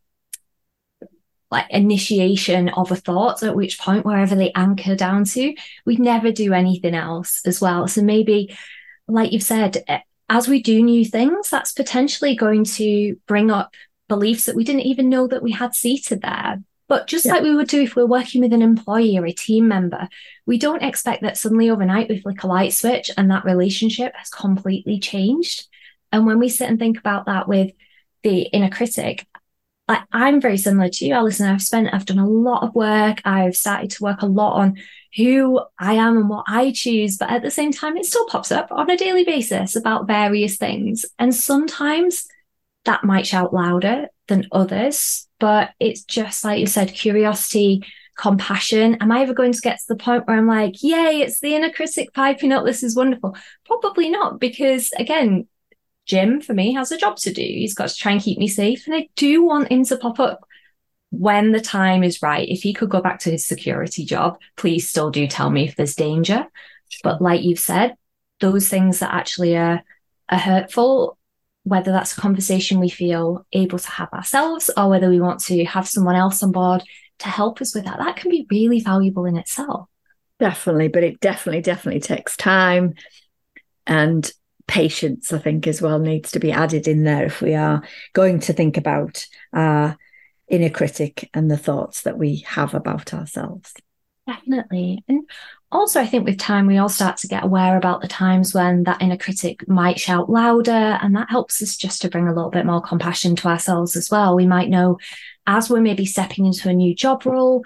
like 1.52 1.68
initiation 1.70 2.70
of 2.70 2.92
a 2.92 2.96
thought 2.96 3.44
at 3.44 3.56
which 3.56 3.80
point 3.80 4.06
wherever 4.06 4.36
they 4.36 4.52
anchor 4.56 4.96
down 4.96 5.24
to 5.24 5.54
we'd 5.86 6.00
never 6.00 6.32
do 6.32 6.54
anything 6.54 6.96
else 6.96 7.42
as 7.46 7.62
well. 7.62 7.88
So 7.88 8.02
maybe 8.02 8.56
like 9.08 9.32
you've 9.32 9.44
said 9.44 9.84
as 10.30 10.48
we 10.48 10.62
do 10.62 10.82
new 10.82 11.06
things, 11.06 11.50
that's 11.50 11.74
potentially 11.74 12.36
going 12.36 12.64
to 12.64 13.16
bring 13.28 13.52
up 13.52 13.74
beliefs 14.08 14.46
that 14.46 14.56
we 14.56 14.64
didn't 14.64 14.82
even 14.82 15.10
know 15.10 15.28
that 15.28 15.44
we 15.44 15.52
had 15.52 15.76
seated 15.76 16.22
there. 16.22 16.62
But 16.88 17.08
just 17.08 17.26
yeah. 17.26 17.34
like 17.34 17.44
we 17.44 17.56
would 17.56 17.68
do 17.68 17.82
if 17.82 17.96
we're 17.96 18.06
working 18.06 18.42
with 18.42 18.54
an 18.54 18.62
employee 18.62 19.18
or 19.18 19.26
a 19.26 19.32
team 19.32 19.68
member, 19.68 20.08
we 20.46 20.60
don't 20.60 20.84
expect 20.84 21.24
that 21.24 21.38
suddenly 21.38 21.70
overnight 21.70 22.10
we 22.10 22.20
flick 22.20 22.44
a 22.44 22.48
light 22.48 22.74
switch 22.74 23.10
and 23.18 23.30
that 23.32 23.46
relationship 23.46 24.14
has 24.16 24.30
completely 24.30 25.00
changed. 25.00 25.68
And 26.12 26.28
when 26.28 26.38
we 26.38 26.50
sit 26.50 26.70
and 26.70 26.78
think 26.78 27.00
about 27.00 27.26
that 27.26 27.48
with 27.48 27.72
the 28.24 28.42
inner 28.42 28.70
critic, 28.70 29.26
like 29.88 30.02
I'm 30.12 30.42
very 30.42 30.58
similar 30.58 30.90
to 30.90 31.06
you, 31.06 31.14
Alison. 31.14 31.50
I've 31.50 31.62
spent, 31.62 31.94
I've 31.94 32.06
done 32.06 32.20
a 32.20 32.28
lot 32.28 32.64
of 32.64 32.76
work. 32.76 33.22
I've 33.26 33.56
started 33.56 33.92
to 33.92 34.04
work 34.04 34.22
a 34.22 34.28
lot 34.28 34.60
on 34.60 34.78
who 35.16 35.62
I 35.80 35.94
am 35.94 36.18
and 36.18 36.30
what 36.30 36.46
I 36.48 36.72
choose. 36.72 37.18
But 37.18 37.30
at 37.30 37.42
the 37.42 37.52
same 37.52 37.72
time, 37.72 37.98
it 37.98 38.06
still 38.06 38.28
pops 38.28 38.52
up 38.52 38.72
on 38.72 38.90
a 38.90 38.98
daily 38.98 39.24
basis 39.24 39.76
about 39.76 40.08
various 40.08 40.58
things. 40.58 41.06
And 41.18 41.34
sometimes 41.34 42.28
that 42.84 43.04
might 43.04 43.28
shout 43.28 43.54
louder 43.54 44.08
than 44.28 44.48
others. 44.52 45.28
But 45.40 45.72
it's 45.80 46.04
just 46.04 46.44
like 46.44 46.60
you 46.60 46.68
said, 46.68 46.94
curiosity, 46.94 47.84
compassion. 48.18 48.96
Am 49.02 49.12
I 49.12 49.22
ever 49.22 49.34
going 49.34 49.54
to 49.54 49.62
get 49.62 49.78
to 49.78 49.86
the 49.90 49.96
point 49.96 50.28
where 50.28 50.38
I'm 50.38 50.48
like, 50.48 50.82
yay, 50.82 51.22
it's 51.22 51.40
the 51.40 51.56
inner 51.56 51.72
critic 51.72 52.14
piping 52.14 52.52
up. 52.52 52.66
This 52.66 52.84
is 52.84 52.96
wonderful. 52.96 53.36
Probably 53.66 54.10
not, 54.10 54.40
because 54.40 54.92
again, 54.98 55.48
Jim 56.06 56.40
for 56.40 56.54
me 56.54 56.74
has 56.74 56.92
a 56.92 56.98
job 56.98 57.18
to 57.18 57.34
do. 57.34 57.42
He's 57.42 57.74
got 57.74 57.90
to 57.90 57.96
try 57.96 58.12
and 58.12 58.22
keep 58.22 58.38
me 58.38 58.48
safe. 58.48 58.86
And 58.86 58.96
I 58.96 59.10
do 59.16 59.44
want 59.44 59.72
him 59.72 59.84
to 59.86 59.98
pop 59.98 60.20
up 60.20 60.45
when 61.20 61.52
the 61.52 61.62
time 61.62 62.04
is 62.04 62.22
right. 62.22 62.48
If 62.48 62.62
he 62.62 62.74
could 62.74 62.90
go 62.90 63.02
back 63.02 63.20
to 63.20 63.32
his 63.32 63.46
security 63.46 64.06
job, 64.06 64.40
please 64.56 64.90
still 64.90 65.12
do 65.12 65.28
tell 65.28 65.50
me 65.50 65.68
if 65.68 65.76
there's 65.76 65.96
danger. 65.96 66.48
But 67.04 67.22
like 67.22 67.44
you've 67.44 67.60
said, 67.60 67.96
those 68.40 68.70
things 68.70 69.00
that 69.00 69.14
actually 69.14 69.56
are, 69.58 69.82
are 70.30 70.38
hurtful, 70.38 71.18
whether 71.64 71.92
that's 71.92 72.18
a 72.18 72.22
conversation 72.22 72.80
we 72.80 72.90
feel 72.90 73.46
able 73.52 73.80
to 73.80 73.90
have 73.90 74.12
ourselves 74.14 74.70
or 74.76 74.90
whether 74.90 75.10
we 75.10 75.20
want 75.20 75.40
to 75.42 75.66
have 75.66 75.88
someone 75.88 76.16
else 76.16 76.44
on 76.44 76.52
board 76.52 76.84
to 77.20 77.28
help 77.28 77.62
us 77.62 77.74
with 77.74 77.86
that, 77.86 78.00
that 78.00 78.18
can 78.18 78.30
be 78.30 78.46
really 78.52 78.80
valuable 78.80 79.26
in 79.26 79.38
itself. 79.38 79.88
Definitely, 80.40 80.90
but 80.90 81.04
it 81.04 81.20
definitely, 81.22 81.62
definitely 81.62 82.02
takes 82.02 82.36
time. 82.36 82.96
And 83.88 84.30
patience, 84.68 85.32
I 85.32 85.40
think, 85.40 85.66
as 85.68 85.82
well 85.82 86.00
needs 86.00 86.32
to 86.32 86.40
be 86.40 86.52
added 86.52 86.88
in 86.88 87.04
there 87.04 87.26
if 87.26 87.42
we 87.42 87.56
are 87.56 87.84
going 88.14 88.40
to 88.42 88.54
think 88.54 88.78
about 88.78 89.26
our 89.54 89.98
inner 90.48 90.70
critic 90.70 91.30
and 91.34 91.50
the 91.50 91.58
thoughts 91.58 92.02
that 92.04 92.18
we 92.18 92.38
have 92.48 92.74
about 92.74 93.14
ourselves. 93.14 93.74
Definitely. 94.28 95.04
And 95.08 95.30
also, 95.72 96.00
I 96.00 96.08
think 96.08 96.26
with 96.26 96.40
time, 96.40 96.66
we 96.66 96.78
all 96.78 96.90
start 96.90 97.18
to 97.18 97.28
get 97.28 97.44
aware 97.44 97.78
about 97.78 98.02
the 98.02 98.08
times 98.08 98.54
when 98.54 98.84
that 98.84 99.02
inner 99.02 99.18
critic 99.18 99.68
might 99.68 100.00
shout 100.00 100.30
louder. 100.30 100.72
And 100.72 101.16
that 101.16 101.30
helps 101.30 101.62
us 101.62 101.78
just 101.78 102.02
to 102.02 102.10
bring 102.10 102.28
a 102.28 102.34
little 102.34 102.50
bit 102.50 102.66
more 102.66 102.82
compassion 102.82 103.36
to 103.38 103.48
ourselves 103.48 103.96
as 103.96 104.10
well. 104.10 104.36
We 104.36 104.48
might 104.48 104.70
know 104.70 104.98
as 105.46 105.70
we're 105.70 105.82
maybe 105.82 106.06
stepping 106.06 106.46
into 106.46 106.70
a 106.70 106.74
new 106.74 106.96
job 106.96 107.26
role, 107.26 107.64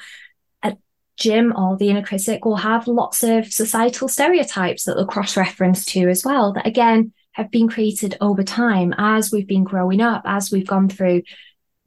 Jim 1.19 1.53
or 1.55 1.77
the 1.77 1.89
inner 1.89 2.01
critic 2.01 2.45
will 2.45 2.55
have 2.55 2.87
lots 2.87 3.23
of 3.23 3.51
societal 3.51 4.07
stereotypes 4.07 4.85
that 4.85 4.95
they'll 4.95 5.05
cross 5.05 5.35
reference 5.37 5.85
to 5.85 6.07
as 6.07 6.23
well, 6.23 6.53
that 6.53 6.65
again 6.65 7.13
have 7.33 7.51
been 7.51 7.67
created 7.67 8.17
over 8.21 8.41
time 8.41 8.93
as 8.97 9.31
we've 9.31 9.47
been 9.47 9.65
growing 9.65 10.01
up, 10.01 10.23
as 10.25 10.51
we've 10.51 10.67
gone 10.67 10.89
through 10.89 11.21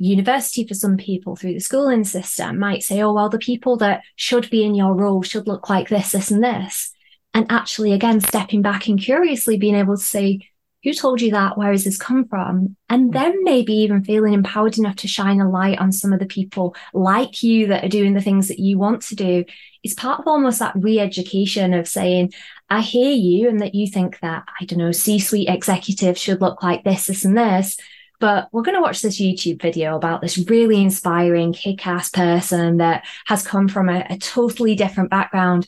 university 0.04 0.66
for 0.66 0.74
some 0.74 0.96
people 0.96 1.36
through 1.36 1.54
the 1.54 1.60
schooling 1.60 2.04
system 2.04 2.58
might 2.58 2.82
say, 2.82 3.00
oh, 3.02 3.12
well, 3.12 3.28
the 3.28 3.38
people 3.38 3.76
that 3.78 4.02
should 4.16 4.50
be 4.50 4.64
in 4.64 4.74
your 4.74 4.94
role 4.94 5.22
should 5.22 5.46
look 5.46 5.68
like 5.68 5.88
this, 5.88 6.12
this, 6.12 6.30
and 6.30 6.42
this. 6.42 6.92
And 7.34 7.46
actually, 7.50 7.92
again, 7.92 8.20
stepping 8.20 8.62
back 8.62 8.88
and 8.88 9.00
curiously 9.00 9.56
being 9.56 9.74
able 9.74 9.96
to 9.96 10.02
say, 10.02 10.40
who 10.82 10.92
told 10.92 11.20
you 11.20 11.30
that? 11.30 11.56
Where 11.56 11.70
has 11.70 11.84
this 11.84 11.96
come 11.96 12.26
from? 12.26 12.76
And 12.88 13.10
mm. 13.10 13.12
then 13.12 13.44
maybe 13.44 13.72
even 13.74 14.04
feeling 14.04 14.32
empowered 14.32 14.78
enough 14.78 14.96
to 14.96 15.08
shine 15.08 15.40
a 15.40 15.48
light 15.48 15.78
on 15.78 15.92
some 15.92 16.12
of 16.12 16.18
the 16.18 16.26
people 16.26 16.74
like 16.92 17.42
you 17.42 17.68
that 17.68 17.84
are 17.84 17.88
doing 17.88 18.14
the 18.14 18.20
things 18.20 18.48
that 18.48 18.58
you 18.58 18.78
want 18.78 19.02
to 19.02 19.14
do 19.14 19.44
is 19.84 19.94
part 19.94 20.20
of 20.20 20.26
almost 20.26 20.58
that 20.58 20.74
re-education 20.76 21.74
of 21.74 21.86
saying, 21.88 22.32
I 22.68 22.80
hear 22.80 23.12
you 23.12 23.48
and 23.48 23.60
that 23.60 23.74
you 23.74 23.86
think 23.86 24.18
that, 24.20 24.44
I 24.60 24.64
don't 24.64 24.78
know, 24.78 24.92
C-suite 24.92 25.48
executives 25.48 26.20
should 26.20 26.40
look 26.40 26.62
like 26.62 26.84
this, 26.84 27.06
this, 27.06 27.24
and 27.24 27.36
this. 27.36 27.76
But 28.22 28.50
we're 28.52 28.62
going 28.62 28.76
to 28.76 28.80
watch 28.80 29.02
this 29.02 29.20
YouTube 29.20 29.60
video 29.60 29.96
about 29.96 30.20
this 30.20 30.38
really 30.48 30.80
inspiring, 30.80 31.52
kick 31.52 31.84
ass 31.84 32.08
person 32.08 32.76
that 32.76 33.04
has 33.26 33.44
come 33.44 33.66
from 33.66 33.88
a, 33.88 34.06
a 34.10 34.16
totally 34.16 34.76
different 34.76 35.10
background 35.10 35.66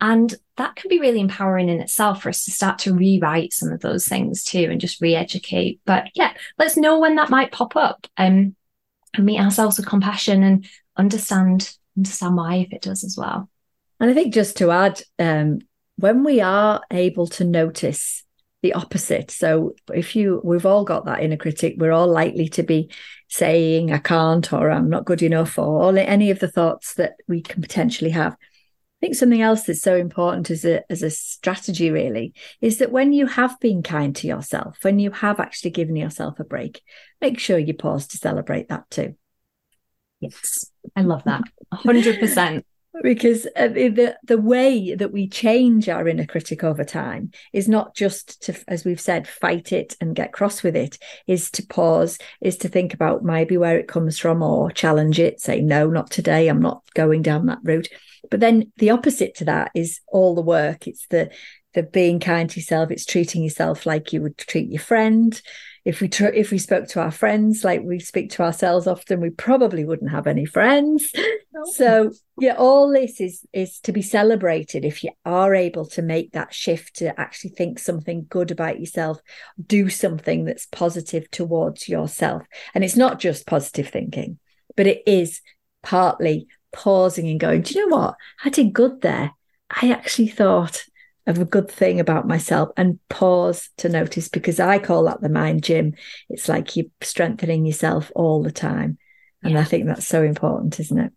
and 0.00 0.32
that 0.56 0.76
can 0.76 0.88
be 0.88 1.00
really 1.00 1.18
empowering 1.18 1.68
in 1.68 1.80
itself 1.80 2.22
for 2.22 2.28
us 2.28 2.44
to 2.44 2.52
start 2.52 2.78
to 2.78 2.94
rewrite 2.94 3.52
some 3.52 3.72
of 3.72 3.80
those 3.80 4.06
things 4.06 4.44
too 4.44 4.68
and 4.70 4.80
just 4.80 5.00
re-educate. 5.00 5.80
But 5.84 6.10
yeah, 6.14 6.34
let's 6.60 6.76
know 6.76 7.00
when 7.00 7.16
that 7.16 7.28
might 7.28 7.50
pop 7.50 7.74
up 7.74 8.06
um, 8.16 8.54
and 9.14 9.26
meet 9.26 9.40
ourselves 9.40 9.76
with 9.76 9.88
compassion 9.88 10.44
and 10.44 10.64
understand 10.96 11.76
understand 11.96 12.36
why 12.36 12.54
if 12.58 12.72
it 12.72 12.82
does 12.82 13.02
as 13.02 13.16
well. 13.18 13.50
And 13.98 14.08
I 14.08 14.14
think 14.14 14.32
just 14.32 14.58
to 14.58 14.70
add, 14.70 15.02
um, 15.18 15.58
when 15.96 16.22
we 16.22 16.40
are 16.40 16.82
able 16.92 17.26
to 17.26 17.42
notice 17.42 18.22
the 18.62 18.72
opposite. 18.74 19.30
So 19.30 19.74
if 19.92 20.16
you 20.16 20.40
we've 20.42 20.66
all 20.66 20.84
got 20.84 21.04
that 21.04 21.22
inner 21.22 21.36
critic, 21.36 21.74
we're 21.76 21.92
all 21.92 22.08
likely 22.08 22.48
to 22.50 22.62
be 22.62 22.90
saying 23.28 23.92
I 23.92 23.98
can't 23.98 24.52
or 24.52 24.70
I'm 24.70 24.88
not 24.88 25.04
good 25.04 25.22
enough 25.22 25.58
or 25.58 25.96
any 25.96 26.30
of 26.30 26.38
the 26.38 26.50
thoughts 26.50 26.94
that 26.94 27.14
we 27.28 27.42
can 27.42 27.62
potentially 27.62 28.10
have. 28.10 28.32
I 28.34 28.98
think 29.00 29.14
something 29.14 29.42
else 29.42 29.64
that's 29.64 29.82
so 29.82 29.94
important 29.94 30.50
as 30.50 30.64
a 30.64 30.90
as 30.90 31.02
a 31.02 31.10
strategy 31.10 31.90
really 31.90 32.32
is 32.62 32.78
that 32.78 32.92
when 32.92 33.12
you 33.12 33.26
have 33.26 33.60
been 33.60 33.82
kind 33.82 34.16
to 34.16 34.26
yourself, 34.26 34.78
when 34.82 34.98
you 34.98 35.10
have 35.10 35.38
actually 35.38 35.70
given 35.70 35.96
yourself 35.96 36.40
a 36.40 36.44
break, 36.44 36.82
make 37.20 37.38
sure 37.38 37.58
you 37.58 37.74
pause 37.74 38.06
to 38.08 38.16
celebrate 38.16 38.68
that 38.68 38.88
too. 38.90 39.16
Yes, 40.20 40.70
I 40.96 41.02
love 41.02 41.24
that. 41.24 41.42
100%. 41.74 42.64
Because 43.02 43.46
uh, 43.56 43.68
the 43.68 44.16
the 44.24 44.38
way 44.38 44.94
that 44.94 45.12
we 45.12 45.28
change 45.28 45.88
our 45.88 46.08
inner 46.08 46.26
critic 46.26 46.64
over 46.64 46.84
time 46.84 47.30
is 47.52 47.68
not 47.68 47.94
just 47.94 48.42
to 48.42 48.54
as 48.68 48.84
we've 48.84 49.00
said 49.00 49.28
fight 49.28 49.72
it 49.72 49.96
and 50.00 50.16
get 50.16 50.32
cross 50.32 50.62
with 50.62 50.76
it 50.76 50.98
is 51.26 51.50
to 51.50 51.66
pause 51.66 52.18
is 52.40 52.56
to 52.56 52.68
think 52.68 52.94
about 52.94 53.22
maybe 53.24 53.56
where 53.56 53.78
it 53.78 53.88
comes 53.88 54.18
from 54.18 54.42
or 54.42 54.70
challenge 54.70 55.18
it 55.18 55.40
say 55.40 55.60
no 55.60 55.88
not 55.88 56.10
today 56.10 56.48
i'm 56.48 56.62
not 56.62 56.82
going 56.94 57.22
down 57.22 57.46
that 57.46 57.58
route. 57.62 57.88
But 58.30 58.40
then 58.40 58.72
the 58.78 58.90
opposite 58.90 59.36
to 59.36 59.44
that 59.44 59.70
is 59.74 60.00
all 60.08 60.34
the 60.34 60.42
work. 60.42 60.88
It's 60.88 61.06
the 61.08 61.30
the 61.74 61.82
being 61.82 62.18
kind 62.18 62.48
to 62.48 62.58
yourself 62.58 62.90
it's 62.90 63.04
treating 63.04 63.42
yourself 63.42 63.84
like 63.84 64.10
you 64.10 64.22
would 64.22 64.38
treat 64.38 64.70
your 64.70 64.80
friend 64.80 65.40
if 65.86 66.00
we 66.00 66.08
tr- 66.08 66.26
if 66.26 66.50
we 66.50 66.58
spoke 66.58 66.88
to 66.88 67.00
our 67.00 67.12
friends 67.12 67.62
like 67.62 67.80
we 67.84 68.00
speak 68.00 68.28
to 68.28 68.42
ourselves 68.42 68.88
often 68.88 69.20
we 69.20 69.30
probably 69.30 69.84
wouldn't 69.84 70.10
have 70.10 70.26
any 70.26 70.44
friends. 70.44 71.12
No. 71.52 71.64
so 71.72 72.10
yeah 72.40 72.56
all 72.58 72.90
this 72.90 73.20
is 73.20 73.46
is 73.52 73.78
to 73.80 73.92
be 73.92 74.02
celebrated 74.02 74.84
if 74.84 75.04
you 75.04 75.10
are 75.24 75.54
able 75.54 75.86
to 75.86 76.02
make 76.02 76.32
that 76.32 76.52
shift 76.52 76.96
to 76.96 77.18
actually 77.18 77.50
think 77.50 77.78
something 77.78 78.26
good 78.28 78.50
about 78.50 78.80
yourself 78.80 79.20
do 79.64 79.88
something 79.88 80.44
that's 80.44 80.66
positive 80.66 81.30
towards 81.30 81.88
yourself. 81.88 82.42
And 82.74 82.82
it's 82.82 82.96
not 82.96 83.20
just 83.20 83.46
positive 83.46 83.88
thinking 83.88 84.40
but 84.76 84.88
it 84.88 85.04
is 85.06 85.40
partly 85.84 86.48
pausing 86.72 87.28
and 87.28 87.38
going 87.38 87.62
do 87.62 87.74
you 87.74 87.88
know 87.88 87.96
what? 87.96 88.16
I 88.44 88.50
did 88.50 88.72
good 88.72 89.02
there. 89.02 89.30
I 89.70 89.92
actually 89.92 90.28
thought 90.28 90.84
of 91.26 91.38
a 91.38 91.44
good 91.44 91.70
thing 91.70 92.00
about 92.00 92.28
myself 92.28 92.70
and 92.76 92.98
pause 93.08 93.70
to 93.78 93.88
notice 93.88 94.28
because 94.28 94.60
I 94.60 94.78
call 94.78 95.04
that 95.04 95.20
the 95.20 95.28
mind 95.28 95.64
gym. 95.64 95.94
It's 96.28 96.48
like 96.48 96.76
you're 96.76 96.86
strengthening 97.00 97.66
yourself 97.66 98.12
all 98.14 98.42
the 98.42 98.52
time. 98.52 98.98
And 99.42 99.54
yeah. 99.54 99.60
I 99.60 99.64
think 99.64 99.86
that's 99.86 100.06
so 100.06 100.22
important, 100.22 100.78
isn't 100.80 100.98
it? 100.98 101.12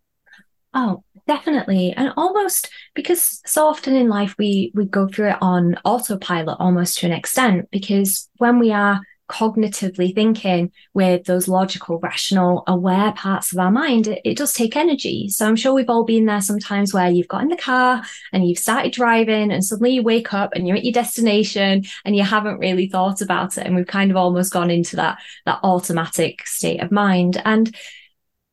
Oh, 0.74 1.02
definitely. 1.26 1.92
And 1.96 2.12
almost 2.16 2.70
because 2.94 3.40
so 3.46 3.66
often 3.66 3.94
in 3.94 4.08
life 4.08 4.34
we 4.38 4.72
we 4.74 4.84
go 4.84 5.08
through 5.08 5.30
it 5.30 5.38
on 5.40 5.76
autopilot 5.84 6.56
almost 6.60 6.98
to 6.98 7.06
an 7.06 7.12
extent 7.12 7.68
because 7.70 8.28
when 8.38 8.58
we 8.58 8.72
are 8.72 9.00
cognitively 9.30 10.12
thinking 10.12 10.72
with 10.92 11.24
those 11.24 11.46
logical, 11.46 12.00
rational, 12.00 12.64
aware 12.66 13.12
parts 13.12 13.52
of 13.52 13.58
our 13.58 13.70
mind, 13.70 14.08
it, 14.08 14.20
it, 14.24 14.36
does 14.36 14.52
take 14.52 14.76
energy. 14.76 15.28
So 15.28 15.46
I'm 15.46 15.54
sure 15.54 15.72
we've 15.72 15.88
all 15.88 16.04
been 16.04 16.26
there 16.26 16.40
sometimes 16.40 16.92
where 16.92 17.08
you've 17.08 17.28
got 17.28 17.42
in 17.42 17.48
the 17.48 17.56
car 17.56 18.02
and 18.32 18.46
you've 18.46 18.58
started 18.58 18.92
driving 18.92 19.52
and 19.52 19.64
suddenly 19.64 19.92
you 19.92 20.02
wake 20.02 20.34
up 20.34 20.50
and 20.54 20.66
you're 20.66 20.76
at 20.76 20.84
your 20.84 20.92
destination 20.92 21.84
and 22.04 22.16
you 22.16 22.24
haven't 22.24 22.58
really 22.58 22.88
thought 22.88 23.22
about 23.22 23.56
it. 23.56 23.66
And 23.66 23.76
we've 23.76 23.86
kind 23.86 24.10
of 24.10 24.16
almost 24.16 24.52
gone 24.52 24.70
into 24.70 24.96
that, 24.96 25.18
that 25.46 25.60
automatic 25.62 26.46
state 26.46 26.82
of 26.82 26.90
mind. 26.90 27.40
And 27.44 27.74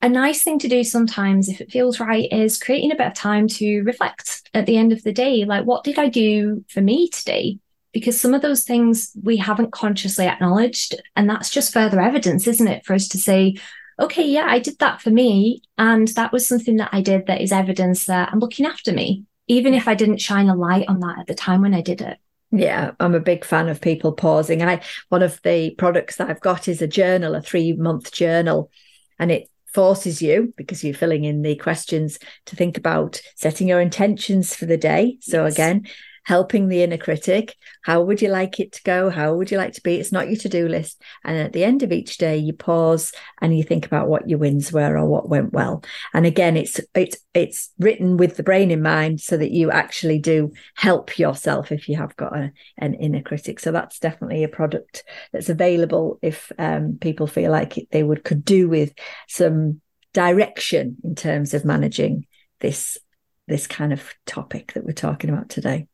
a 0.03 0.09
nice 0.09 0.43
thing 0.43 0.59
to 0.59 0.67
do 0.67 0.83
sometimes, 0.83 1.49
if 1.49 1.59
it 1.59 1.71
feels 1.71 1.99
right, 1.99 2.31
is 2.31 2.59
creating 2.59 2.91
a 2.91 2.95
bit 2.95 3.07
of 3.07 3.15
time 3.15 3.47
to 3.47 3.81
reflect 3.81 4.47
at 4.53 4.67
the 4.67 4.77
end 4.77 4.91
of 4.91 5.01
the 5.01 5.11
day. 5.11 5.43
Like, 5.43 5.65
what 5.65 5.83
did 5.83 5.97
I 5.97 6.07
do 6.07 6.63
for 6.69 6.81
me 6.81 7.09
today? 7.09 7.57
Because 7.93 8.19
some 8.19 8.33
of 8.33 8.41
those 8.41 8.63
things 8.63 9.11
we 9.21 9.37
haven't 9.37 9.71
consciously 9.71 10.25
acknowledged. 10.25 10.95
And 11.15 11.29
that's 11.29 11.49
just 11.49 11.73
further 11.73 11.99
evidence, 11.99 12.47
isn't 12.47 12.67
it, 12.67 12.85
for 12.85 12.93
us 12.93 13.07
to 13.09 13.17
say, 13.17 13.55
okay, 13.99 14.27
yeah, 14.27 14.45
I 14.47 14.59
did 14.59 14.79
that 14.79 15.01
for 15.01 15.09
me. 15.09 15.61
And 15.77 16.07
that 16.09 16.31
was 16.31 16.47
something 16.47 16.77
that 16.77 16.89
I 16.91 17.01
did 17.01 17.27
that 17.27 17.41
is 17.41 17.51
evidence 17.51 18.05
that 18.05 18.29
I'm 18.31 18.39
looking 18.39 18.65
after 18.65 18.91
me, 18.91 19.25
even 19.47 19.73
if 19.73 19.87
I 19.87 19.95
didn't 19.95 20.21
shine 20.21 20.49
a 20.49 20.55
light 20.55 20.85
on 20.87 20.99
that 20.99 21.19
at 21.19 21.27
the 21.27 21.35
time 21.35 21.61
when 21.61 21.73
I 21.73 21.81
did 21.81 22.01
it. 22.01 22.17
Yeah, 22.51 22.91
I'm 22.99 23.15
a 23.15 23.19
big 23.19 23.43
fan 23.43 23.67
of 23.67 23.81
people 23.81 24.13
pausing. 24.13 24.63
I 24.63 24.81
one 25.09 25.21
of 25.21 25.41
the 25.41 25.71
products 25.71 26.15
that 26.15 26.29
I've 26.29 26.39
got 26.39 26.69
is 26.69 26.81
a 26.81 26.87
journal, 26.87 27.35
a 27.35 27.41
three 27.41 27.73
month 27.73 28.13
journal, 28.13 28.71
and 29.19 29.31
it 29.31 29.49
forces 29.73 30.21
you 30.21 30.53
because 30.55 30.83
you're 30.83 30.93
filling 30.93 31.25
in 31.25 31.41
the 31.41 31.55
questions 31.55 32.19
to 32.45 32.55
think 32.55 32.77
about 32.77 33.21
setting 33.35 33.67
your 33.67 33.81
intentions 33.81 34.55
for 34.55 34.65
the 34.65 34.77
day. 34.77 35.17
So 35.19 35.43
yes. 35.43 35.53
again, 35.53 35.87
helping 36.27 36.67
the 36.67 36.83
inner 36.83 36.97
critic. 36.97 37.55
How 37.83 38.01
would 38.01 38.21
you 38.21 38.27
like 38.27 38.59
it 38.59 38.73
to 38.73 38.83
go? 38.83 39.09
How 39.09 39.33
would 39.33 39.49
you 39.49 39.57
like 39.57 39.71
to 39.75 39.81
be? 39.81 39.95
It's 39.95 40.11
not 40.11 40.27
your 40.27 40.35
to 40.35 40.49
do 40.49 40.67
list. 40.67 41.01
And 41.23 41.37
at 41.37 41.53
the 41.53 41.63
end 41.63 41.83
of 41.83 41.93
each 41.93 42.17
day, 42.17 42.35
you 42.35 42.51
pause 42.51 43.13
and 43.41 43.57
you 43.57 43.63
think 43.63 43.85
about 43.85 44.09
what 44.09 44.27
your 44.27 44.37
wins 44.37 44.73
were 44.73 44.97
or 44.97 45.05
what 45.05 45.29
went 45.29 45.53
well. 45.53 45.85
And 46.13 46.25
again, 46.25 46.57
it's 46.57 46.81
it's 46.93 47.15
it's 47.33 47.71
written 47.79 48.17
with 48.17 48.35
the 48.35 48.43
brain 48.43 48.71
in 48.71 48.81
mind 48.81 49.21
so 49.21 49.37
that 49.37 49.51
you 49.51 49.71
actually 49.71 50.19
do 50.19 50.51
help 50.75 51.17
yourself 51.17 51.71
if 51.71 51.87
you 51.87 51.95
have 51.95 52.13
got 52.17 52.35
a, 52.35 52.51
an 52.77 52.95
inner 52.95 53.21
critic. 53.21 53.61
So 53.61 53.71
that's 53.71 53.97
definitely 53.97 54.43
a 54.43 54.49
product 54.49 55.05
that's 55.31 55.47
available 55.47 56.19
if 56.21 56.51
um, 56.59 56.97
people 56.99 57.27
feel 57.27 57.51
like 57.53 57.87
they 57.91 58.03
would 58.03 58.25
could 58.25 58.43
do 58.43 58.67
with 58.67 58.93
some 59.29 59.79
direction 60.11 60.97
in 61.05 61.15
terms 61.15 61.53
of 61.53 61.63
managing 61.63 62.25
this 62.59 62.97
this 63.47 63.65
kind 63.65 63.93
of 63.93 64.13
topic 64.25 64.73
that 64.73 64.83
we're 64.83 64.91
talking 64.91 65.29
about 65.29 65.47
today. 65.47 65.87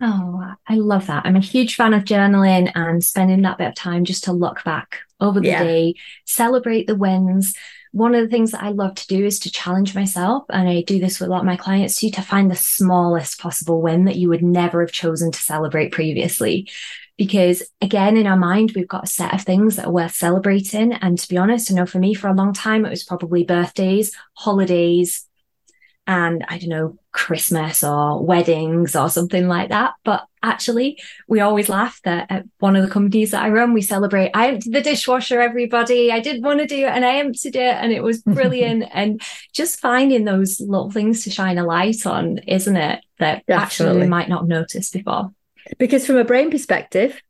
Oh, 0.00 0.54
I 0.66 0.76
love 0.76 1.08
that. 1.08 1.26
I'm 1.26 1.36
a 1.36 1.40
huge 1.40 1.76
fan 1.76 1.92
of 1.92 2.04
journaling 2.04 2.72
and 2.74 3.04
spending 3.04 3.42
that 3.42 3.58
bit 3.58 3.68
of 3.68 3.74
time 3.74 4.04
just 4.04 4.24
to 4.24 4.32
look 4.32 4.64
back 4.64 5.00
over 5.20 5.40
the 5.40 5.48
yeah. 5.48 5.62
day, 5.62 5.94
celebrate 6.24 6.86
the 6.86 6.94
wins. 6.94 7.54
One 7.92 8.14
of 8.14 8.22
the 8.22 8.28
things 8.28 8.52
that 8.52 8.62
I 8.62 8.70
love 8.70 8.94
to 8.94 9.06
do 9.08 9.26
is 9.26 9.38
to 9.40 9.50
challenge 9.50 9.94
myself. 9.94 10.44
And 10.48 10.68
I 10.68 10.82
do 10.82 11.00
this 11.00 11.20
with 11.20 11.28
a 11.28 11.30
lot 11.30 11.40
of 11.40 11.46
my 11.46 11.56
clients 11.56 11.96
too, 11.96 12.10
to 12.12 12.22
find 12.22 12.50
the 12.50 12.56
smallest 12.56 13.40
possible 13.40 13.82
win 13.82 14.06
that 14.06 14.16
you 14.16 14.28
would 14.30 14.42
never 14.42 14.80
have 14.80 14.92
chosen 14.92 15.32
to 15.32 15.38
celebrate 15.38 15.92
previously. 15.92 16.70
Because 17.18 17.62
again, 17.82 18.16
in 18.16 18.26
our 18.26 18.38
mind, 18.38 18.72
we've 18.74 18.88
got 18.88 19.04
a 19.04 19.08
set 19.08 19.34
of 19.34 19.42
things 19.42 19.76
that 19.76 19.86
are 19.86 19.92
worth 19.92 20.14
celebrating. 20.14 20.94
And 20.94 21.18
to 21.18 21.28
be 21.28 21.36
honest, 21.36 21.70
I 21.70 21.74
know 21.74 21.84
for 21.84 21.98
me, 21.98 22.14
for 22.14 22.28
a 22.28 22.34
long 22.34 22.54
time, 22.54 22.86
it 22.86 22.90
was 22.90 23.04
probably 23.04 23.44
birthdays, 23.44 24.12
holidays, 24.32 25.26
and 26.10 26.44
I 26.48 26.58
don't 26.58 26.70
know, 26.70 26.98
Christmas 27.12 27.84
or 27.84 28.20
weddings 28.20 28.96
or 28.96 29.08
something 29.08 29.46
like 29.46 29.68
that. 29.68 29.94
But 30.02 30.26
actually, 30.42 31.00
we 31.28 31.38
always 31.38 31.68
laugh 31.68 32.00
that 32.02 32.26
at 32.28 32.46
one 32.58 32.74
of 32.74 32.82
the 32.84 32.90
companies 32.90 33.30
that 33.30 33.44
I 33.44 33.50
run, 33.50 33.72
we 33.72 33.80
celebrate. 33.80 34.32
I 34.34 34.48
emptied 34.48 34.72
the 34.72 34.80
dishwasher, 34.80 35.40
everybody. 35.40 36.10
I 36.10 36.18
did 36.18 36.42
want 36.42 36.58
to 36.58 36.66
do 36.66 36.78
it 36.78 36.90
and 36.90 37.04
I 37.04 37.18
emptied 37.18 37.54
it 37.54 37.76
and 37.76 37.92
it 37.92 38.02
was 38.02 38.22
brilliant. 38.26 38.86
and 38.92 39.22
just 39.52 39.78
finding 39.78 40.24
those 40.24 40.60
little 40.60 40.90
things 40.90 41.22
to 41.24 41.30
shine 41.30 41.58
a 41.58 41.64
light 41.64 42.04
on, 42.04 42.38
isn't 42.38 42.76
it? 42.76 43.04
That 43.20 43.46
Definitely. 43.46 43.54
actually 43.62 44.00
we 44.00 44.08
might 44.08 44.28
not 44.28 44.48
notice 44.48 44.90
before. 44.90 45.30
Because 45.78 46.06
from 46.06 46.16
a 46.16 46.24
brain 46.24 46.50
perspective, 46.50 47.22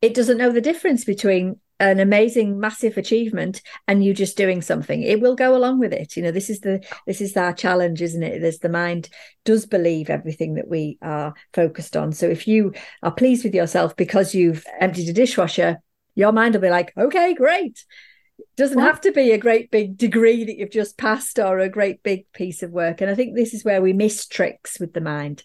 it 0.00 0.14
doesn't 0.14 0.38
know 0.38 0.52
the 0.52 0.60
difference 0.60 1.04
between 1.04 1.58
an 1.82 1.98
amazing 1.98 2.60
massive 2.60 2.96
achievement 2.96 3.60
and 3.88 4.04
you 4.04 4.14
just 4.14 4.36
doing 4.36 4.62
something. 4.62 5.02
It 5.02 5.20
will 5.20 5.34
go 5.34 5.56
along 5.56 5.80
with 5.80 5.92
it. 5.92 6.16
You 6.16 6.22
know 6.22 6.30
this 6.30 6.48
is 6.48 6.60
the 6.60 6.80
this 7.06 7.20
is 7.20 7.36
our 7.36 7.52
challenge 7.52 8.00
isn't 8.00 8.22
it? 8.22 8.40
There's 8.40 8.60
the 8.60 8.68
mind 8.68 9.08
does 9.44 9.66
believe 9.66 10.08
everything 10.08 10.54
that 10.54 10.68
we 10.68 10.96
are 11.02 11.34
focused 11.52 11.96
on. 11.96 12.12
So 12.12 12.28
if 12.28 12.46
you 12.46 12.72
are 13.02 13.10
pleased 13.10 13.42
with 13.42 13.54
yourself 13.54 13.96
because 13.96 14.32
you've 14.32 14.64
emptied 14.80 15.08
a 15.08 15.12
dishwasher 15.12 15.78
your 16.14 16.30
mind 16.30 16.54
will 16.54 16.62
be 16.62 16.70
like 16.70 16.92
okay 16.96 17.34
great. 17.34 17.84
Doesn't 18.56 18.78
have 18.78 19.00
to 19.02 19.12
be 19.12 19.32
a 19.32 19.38
great 19.38 19.70
big 19.70 19.96
degree 19.96 20.44
that 20.44 20.56
you've 20.56 20.70
just 20.70 20.98
passed 20.98 21.38
or 21.38 21.58
a 21.58 21.68
great 21.68 22.02
big 22.02 22.30
piece 22.32 22.62
of 22.62 22.70
work. 22.70 23.00
And 23.00 23.10
i 23.10 23.14
think 23.16 23.34
this 23.34 23.54
is 23.54 23.64
where 23.64 23.82
we 23.82 23.92
miss 23.92 24.28
tricks 24.28 24.78
with 24.78 24.92
the 24.92 25.00
mind 25.00 25.42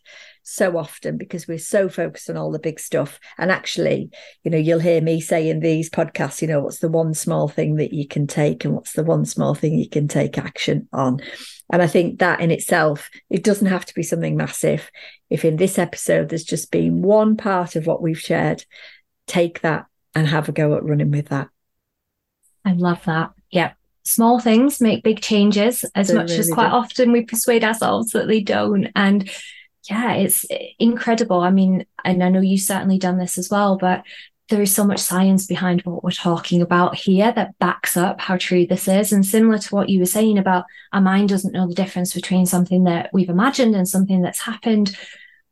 so 0.49 0.77
often 0.77 1.17
because 1.17 1.45
we're 1.45 1.57
so 1.57 1.89
focused 1.89 2.29
on 2.29 2.37
all 2.37 2.51
the 2.51 2.57
big 2.57 2.79
stuff. 2.79 3.19
And 3.37 3.51
actually, 3.51 4.09
you 4.45 4.51
know, 4.51 4.57
you'll 4.57 4.79
hear 4.79 5.01
me 5.01 5.19
say 5.19 5.49
in 5.49 5.59
these 5.59 5.89
podcasts, 5.89 6.41
you 6.41 6.47
know, 6.47 6.61
what's 6.61 6.79
the 6.79 6.87
one 6.87 7.13
small 7.13 7.49
thing 7.49 7.75
that 7.75 7.91
you 7.91 8.07
can 8.07 8.27
take 8.27 8.63
and 8.63 8.73
what's 8.73 8.93
the 8.93 9.03
one 9.03 9.25
small 9.25 9.53
thing 9.53 9.77
you 9.77 9.89
can 9.89 10.07
take 10.07 10.37
action 10.37 10.87
on. 10.93 11.19
And 11.69 11.81
I 11.81 11.87
think 11.87 12.19
that 12.19 12.39
in 12.39 12.49
itself, 12.49 13.09
it 13.29 13.43
doesn't 13.43 13.67
have 13.67 13.85
to 13.87 13.93
be 13.93 14.03
something 14.03 14.37
massive. 14.37 14.89
If 15.29 15.43
in 15.43 15.57
this 15.57 15.77
episode 15.77 16.29
there's 16.29 16.45
just 16.45 16.71
been 16.71 17.01
one 17.01 17.35
part 17.35 17.75
of 17.75 17.85
what 17.85 18.01
we've 18.01 18.19
shared, 18.19 18.63
take 19.25 19.59
that 19.61 19.87
and 20.15 20.27
have 20.27 20.47
a 20.47 20.53
go 20.53 20.75
at 20.75 20.83
running 20.83 21.11
with 21.11 21.27
that. 21.27 21.49
I 22.63 22.71
love 22.71 23.03
that. 23.05 23.31
Yep 23.51 23.75
small 24.03 24.39
things 24.39 24.79
make 24.79 25.03
big 25.03 25.19
changes 25.19 25.83
as 25.93 26.07
they 26.07 26.13
much 26.13 26.29
really 26.29 26.39
as 26.39 26.49
quite 26.49 26.69
do. 26.69 26.75
often 26.75 27.11
we 27.11 27.23
persuade 27.23 27.61
ourselves 27.61 28.11
that 28.11 28.25
they 28.25 28.39
don't 28.39 28.87
and 28.95 29.29
yeah, 29.89 30.13
it's 30.13 30.45
incredible. 30.79 31.39
I 31.39 31.51
mean, 31.51 31.85
and 32.03 32.23
I 32.23 32.29
know 32.29 32.41
you've 32.41 32.61
certainly 32.61 32.97
done 32.97 33.17
this 33.17 33.37
as 33.37 33.49
well, 33.49 33.77
but 33.77 34.03
there 34.49 34.61
is 34.61 34.73
so 34.73 34.85
much 34.85 34.99
science 34.99 35.45
behind 35.45 35.81
what 35.81 36.03
we're 36.03 36.11
talking 36.11 36.61
about 36.61 36.95
here 36.95 37.31
that 37.33 37.57
backs 37.59 37.97
up 37.97 38.21
how 38.21 38.37
true 38.37 38.65
this 38.65 38.87
is. 38.87 39.11
And 39.11 39.25
similar 39.25 39.57
to 39.57 39.75
what 39.75 39.89
you 39.89 39.99
were 39.99 40.05
saying 40.05 40.37
about 40.37 40.65
our 40.93 41.01
mind 41.01 41.29
doesn't 41.29 41.51
know 41.51 41.67
the 41.67 41.73
difference 41.73 42.13
between 42.13 42.45
something 42.45 42.85
that 42.85 43.09
we've 43.11 43.29
imagined 43.29 43.75
and 43.75 43.87
something 43.87 44.21
that's 44.21 44.39
happened. 44.39 44.97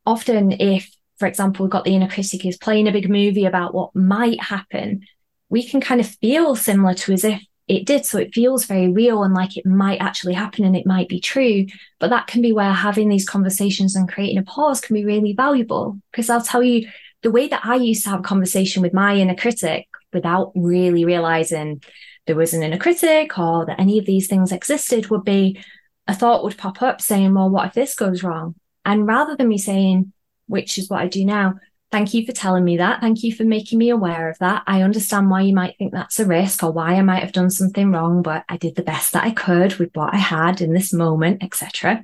Often, 0.06 0.54
if, 0.54 0.90
for 1.18 1.28
example, 1.28 1.66
we've 1.66 1.72
got 1.72 1.84
the 1.84 1.96
inner 1.96 2.08
critic 2.08 2.46
is 2.46 2.58
playing 2.58 2.88
a 2.88 2.94
big 2.94 3.10
movie 3.10 3.46
about 3.46 3.74
what 3.74 3.96
might 3.96 4.42
happen, 4.42 5.02
we 5.50 5.68
can 5.68 5.82
kind 5.82 6.00
of 6.00 6.08
feel 6.08 6.56
similar 6.56 6.94
to 6.94 7.14
as 7.14 7.26
if 7.26 7.42
it 7.68 7.86
did. 7.86 8.05
So 8.05 8.20
it 8.20 8.34
feels 8.34 8.66
very 8.66 8.89
real 8.89 9.24
and 9.24 9.34
like 9.34 9.57
it 9.57 9.66
might 9.66 9.99
actually 9.99 10.34
happen 10.34 10.66
and 10.66 10.76
it 10.76 10.86
might 10.86 11.09
be 11.09 11.20
true. 11.20 11.66
But 11.99 12.09
that 12.11 12.28
can 12.28 12.41
be 12.41 12.51
where 12.51 12.72
having 12.72 13.09
these 13.09 13.28
conversations 13.28 13.95
and 13.95 14.11
creating 14.11 14.38
a 14.38 14.43
pause 14.43 14.82
can 14.82 14.93
be 14.93 15.05
really 15.05 15.34
valuable. 15.34 15.99
Because 16.11 16.30
I'll 16.30 16.41
tell 16.41 16.61
you, 16.63 16.89
the 17.24 17.32
way 17.32 17.47
that 17.47 17.66
I 17.66 17.76
used 17.76 18.03
to 18.03 18.11
have 18.11 18.20
a 18.20 18.24
conversation 18.24 18.84
with 18.84 18.93
my 18.93 19.16
inner 19.16 19.36
critic 19.36 19.88
without 20.13 20.51
really 20.55 21.05
realizing 21.05 21.82
there 22.28 22.36
was 22.36 22.53
an 22.53 22.61
inner 22.61 22.78
critic 22.78 23.38
or 23.39 23.66
that 23.66 23.80
any 23.80 23.97
of 23.97 24.05
these 24.05 24.28
things 24.28 24.51
existed 24.51 25.09
would 25.09 25.24
be, 25.24 25.59
a 26.07 26.13
thought 26.13 26.43
would 26.43 26.57
pop 26.57 26.84
up 26.84 27.01
saying, 27.01 27.34
well, 27.34 27.49
what 27.49 27.66
if 27.66 27.74
this 27.74 27.95
goes 27.95 28.22
wrong? 28.22 28.53
And 28.84 29.07
rather 29.07 29.36
than 29.36 29.47
me 29.47 29.57
saying, 29.57 30.13
which 30.47 30.78
is 30.78 30.88
what 30.88 31.01
I 31.01 31.07
do 31.07 31.26
now, 31.26 31.55
thank 31.96 32.14
you 32.14 32.26
for 32.26 32.34
telling 32.34 32.66
me 32.66 32.76
that. 32.76 33.00
Thank 33.00 33.24
you 33.24 33.34
for 33.34 33.46
making 33.46 33.80
me 33.80 33.89
aware 33.89 34.30
of 34.30 34.38
that. 34.39 34.64
I 34.68 34.82
understand 34.82 35.30
why 35.30 35.43
you 35.43 35.54
might 35.54 35.78
think 35.78 35.93
that's 35.93 36.20
a 36.20 36.26
risk 36.26 36.62
or 36.62 36.74
why 36.74 36.96
I 36.96 37.02
might 37.02 37.24
have 37.24 37.32
done 37.32 37.50
something 37.50 37.89
wrong, 37.89 38.22
but 38.22 38.43
I 38.50 38.58
did 38.58 38.76
the 38.76 38.84
best 38.84 39.14
that 39.14 39.24
I 39.24 39.32
could 39.32 39.76
with 39.76 39.91
what 39.93 40.14
I 40.14 40.18
had 40.18 40.60
in 40.60 40.74
this 40.74 40.91
moment, 40.91 41.41
etc. 41.41 42.04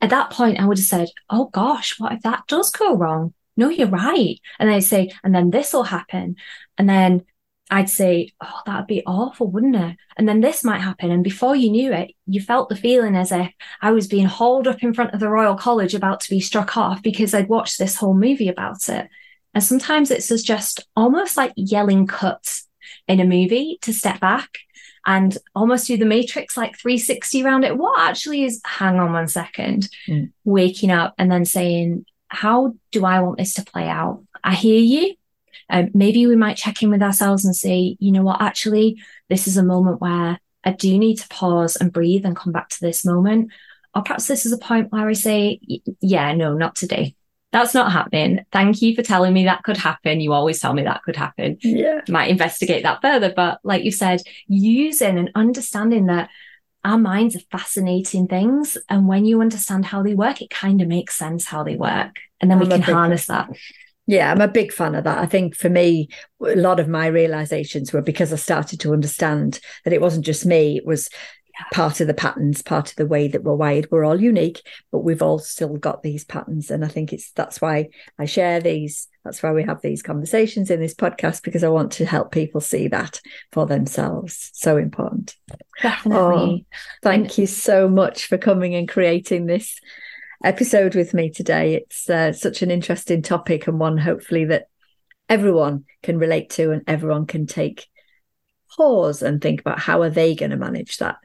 At 0.00 0.10
that 0.10 0.30
point, 0.30 0.60
I 0.60 0.66
would 0.66 0.78
have 0.78 0.86
said, 0.86 1.08
oh 1.30 1.46
gosh, 1.46 1.98
what 1.98 2.12
if 2.12 2.22
that 2.22 2.44
does 2.46 2.70
go 2.70 2.94
wrong? 2.94 3.34
No, 3.56 3.70
you're 3.70 3.88
right. 3.88 4.38
And 4.60 4.70
I'd 4.70 4.84
say, 4.84 5.10
and 5.24 5.34
then 5.34 5.50
this 5.50 5.72
will 5.72 5.82
happen. 5.82 6.36
And 6.78 6.88
then 6.88 7.24
I'd 7.72 7.90
say, 7.90 8.30
oh, 8.40 8.60
that'd 8.66 8.86
be 8.86 9.02
awful, 9.04 9.50
wouldn't 9.50 9.74
it? 9.74 9.96
And 10.16 10.28
then 10.28 10.42
this 10.42 10.62
might 10.62 10.80
happen. 10.80 11.10
And 11.10 11.24
before 11.24 11.56
you 11.56 11.72
knew 11.72 11.92
it, 11.92 12.12
you 12.28 12.40
felt 12.40 12.68
the 12.68 12.76
feeling 12.76 13.16
as 13.16 13.32
if 13.32 13.50
I 13.82 13.90
was 13.90 14.06
being 14.06 14.26
hauled 14.26 14.68
up 14.68 14.84
in 14.84 14.94
front 14.94 15.12
of 15.12 15.18
the 15.18 15.28
Royal 15.28 15.56
College 15.56 15.92
about 15.92 16.20
to 16.20 16.30
be 16.30 16.38
struck 16.38 16.76
off 16.76 17.02
because 17.02 17.34
I'd 17.34 17.48
watched 17.48 17.78
this 17.80 17.96
whole 17.96 18.14
movie 18.14 18.48
about 18.48 18.88
it. 18.88 19.08
And 19.54 19.62
sometimes 19.62 20.10
it's 20.10 20.28
just 20.42 20.86
almost 20.96 21.36
like 21.36 21.52
yelling 21.56 22.06
cuts 22.06 22.68
in 23.06 23.20
a 23.20 23.24
movie 23.24 23.78
to 23.82 23.92
step 23.92 24.20
back 24.20 24.58
and 25.06 25.36
almost 25.54 25.86
do 25.86 25.96
the 25.96 26.04
matrix 26.04 26.56
like 26.56 26.78
360 26.78 27.44
around 27.44 27.64
it. 27.64 27.76
What 27.76 28.00
actually 28.00 28.44
is, 28.44 28.60
hang 28.64 28.98
on 28.98 29.12
one 29.12 29.28
second, 29.28 29.88
mm. 30.08 30.32
waking 30.44 30.90
up 30.90 31.14
and 31.18 31.30
then 31.30 31.44
saying, 31.44 32.06
how 32.28 32.74
do 32.90 33.04
I 33.04 33.20
want 33.20 33.38
this 33.38 33.54
to 33.54 33.64
play 33.64 33.88
out? 33.88 34.24
I 34.42 34.54
hear 34.54 34.80
you. 34.80 35.14
Um, 35.70 35.90
maybe 35.94 36.26
we 36.26 36.36
might 36.36 36.56
check 36.56 36.82
in 36.82 36.90
with 36.90 37.02
ourselves 37.02 37.44
and 37.44 37.54
say, 37.54 37.96
you 38.00 38.12
know 38.12 38.22
what, 38.22 38.40
actually, 38.40 39.02
this 39.28 39.46
is 39.46 39.56
a 39.56 39.62
moment 39.62 40.00
where 40.00 40.38
I 40.64 40.72
do 40.72 40.98
need 40.98 41.16
to 41.16 41.28
pause 41.28 41.76
and 41.76 41.92
breathe 41.92 42.24
and 42.24 42.36
come 42.36 42.52
back 42.52 42.70
to 42.70 42.80
this 42.80 43.04
moment. 43.04 43.50
Or 43.94 44.02
perhaps 44.02 44.26
this 44.26 44.44
is 44.44 44.52
a 44.52 44.58
point 44.58 44.90
where 44.90 45.06
I 45.06 45.12
say, 45.12 45.60
yeah, 46.00 46.34
no, 46.34 46.54
not 46.54 46.74
today. 46.74 47.14
That's 47.54 47.72
not 47.72 47.92
happening. 47.92 48.44
Thank 48.50 48.82
you 48.82 48.96
for 48.96 49.02
telling 49.02 49.32
me 49.32 49.44
that 49.44 49.62
could 49.62 49.76
happen. 49.76 50.20
You 50.20 50.32
always 50.32 50.58
tell 50.58 50.74
me 50.74 50.82
that 50.82 51.04
could 51.04 51.14
happen. 51.14 51.56
Yeah. 51.62 52.00
Might 52.08 52.28
investigate 52.28 52.82
that 52.82 53.00
further. 53.00 53.32
But 53.34 53.60
like 53.62 53.84
you 53.84 53.92
said, 53.92 54.22
using 54.48 55.18
and 55.18 55.30
understanding 55.36 56.06
that 56.06 56.30
our 56.82 56.98
minds 56.98 57.36
are 57.36 57.56
fascinating 57.56 58.26
things. 58.26 58.76
And 58.88 59.06
when 59.06 59.24
you 59.24 59.40
understand 59.40 59.84
how 59.84 60.02
they 60.02 60.14
work, 60.14 60.42
it 60.42 60.50
kind 60.50 60.82
of 60.82 60.88
makes 60.88 61.16
sense 61.16 61.44
how 61.44 61.62
they 61.62 61.76
work. 61.76 62.16
And 62.40 62.50
then 62.50 62.58
I'm 62.58 62.68
we 62.68 62.70
can 62.70 62.82
harness 62.82 63.26
that. 63.26 63.48
Yeah, 64.08 64.32
I'm 64.32 64.40
a 64.40 64.48
big 64.48 64.72
fan 64.72 64.96
of 64.96 65.04
that. 65.04 65.18
I 65.18 65.26
think 65.26 65.54
for 65.54 65.68
me, 65.70 66.08
a 66.44 66.56
lot 66.56 66.80
of 66.80 66.88
my 66.88 67.06
realizations 67.06 67.92
were 67.92 68.02
because 68.02 68.32
I 68.32 68.36
started 68.36 68.80
to 68.80 68.92
understand 68.92 69.60
that 69.84 69.94
it 69.94 70.00
wasn't 70.00 70.24
just 70.24 70.44
me, 70.44 70.76
it 70.76 70.84
was 70.84 71.08
part 71.72 72.00
of 72.00 72.06
the 72.06 72.14
patterns, 72.14 72.62
part 72.62 72.90
of 72.90 72.96
the 72.96 73.06
way 73.06 73.28
that 73.28 73.42
we're 73.42 73.54
wired. 73.54 73.88
We're 73.90 74.04
all 74.04 74.20
unique, 74.20 74.62
but 74.90 75.00
we've 75.00 75.22
all 75.22 75.38
still 75.38 75.76
got 75.76 76.02
these 76.02 76.24
patterns. 76.24 76.70
And 76.70 76.84
I 76.84 76.88
think 76.88 77.12
it's 77.12 77.30
that's 77.32 77.60
why 77.60 77.90
I 78.18 78.24
share 78.24 78.60
these. 78.60 79.08
That's 79.24 79.42
why 79.42 79.52
we 79.52 79.62
have 79.62 79.80
these 79.80 80.02
conversations 80.02 80.70
in 80.70 80.80
this 80.80 80.94
podcast 80.94 81.42
because 81.42 81.64
I 81.64 81.68
want 81.68 81.92
to 81.92 82.04
help 82.04 82.32
people 82.32 82.60
see 82.60 82.88
that 82.88 83.20
for 83.52 83.66
themselves. 83.66 84.50
So 84.54 84.76
important. 84.76 85.34
Definitely. 85.80 86.66
Oh, 86.70 86.76
thank 87.02 87.38
you 87.38 87.46
so 87.46 87.88
much 87.88 88.26
for 88.26 88.36
coming 88.36 88.74
and 88.74 88.88
creating 88.88 89.46
this 89.46 89.78
episode 90.42 90.94
with 90.94 91.14
me 91.14 91.30
today. 91.30 91.74
It's 91.74 92.10
uh, 92.10 92.32
such 92.32 92.62
an 92.62 92.70
interesting 92.70 93.22
topic 93.22 93.66
and 93.66 93.80
one 93.80 93.96
hopefully 93.96 94.44
that 94.46 94.66
everyone 95.28 95.84
can 96.02 96.18
relate 96.18 96.50
to 96.50 96.72
and 96.72 96.82
everyone 96.86 97.26
can 97.26 97.46
take 97.46 97.86
pause 98.76 99.22
and 99.22 99.40
think 99.40 99.60
about 99.60 99.78
how 99.78 100.02
are 100.02 100.10
they 100.10 100.34
going 100.34 100.50
to 100.50 100.56
manage 100.56 100.98
that 100.98 101.16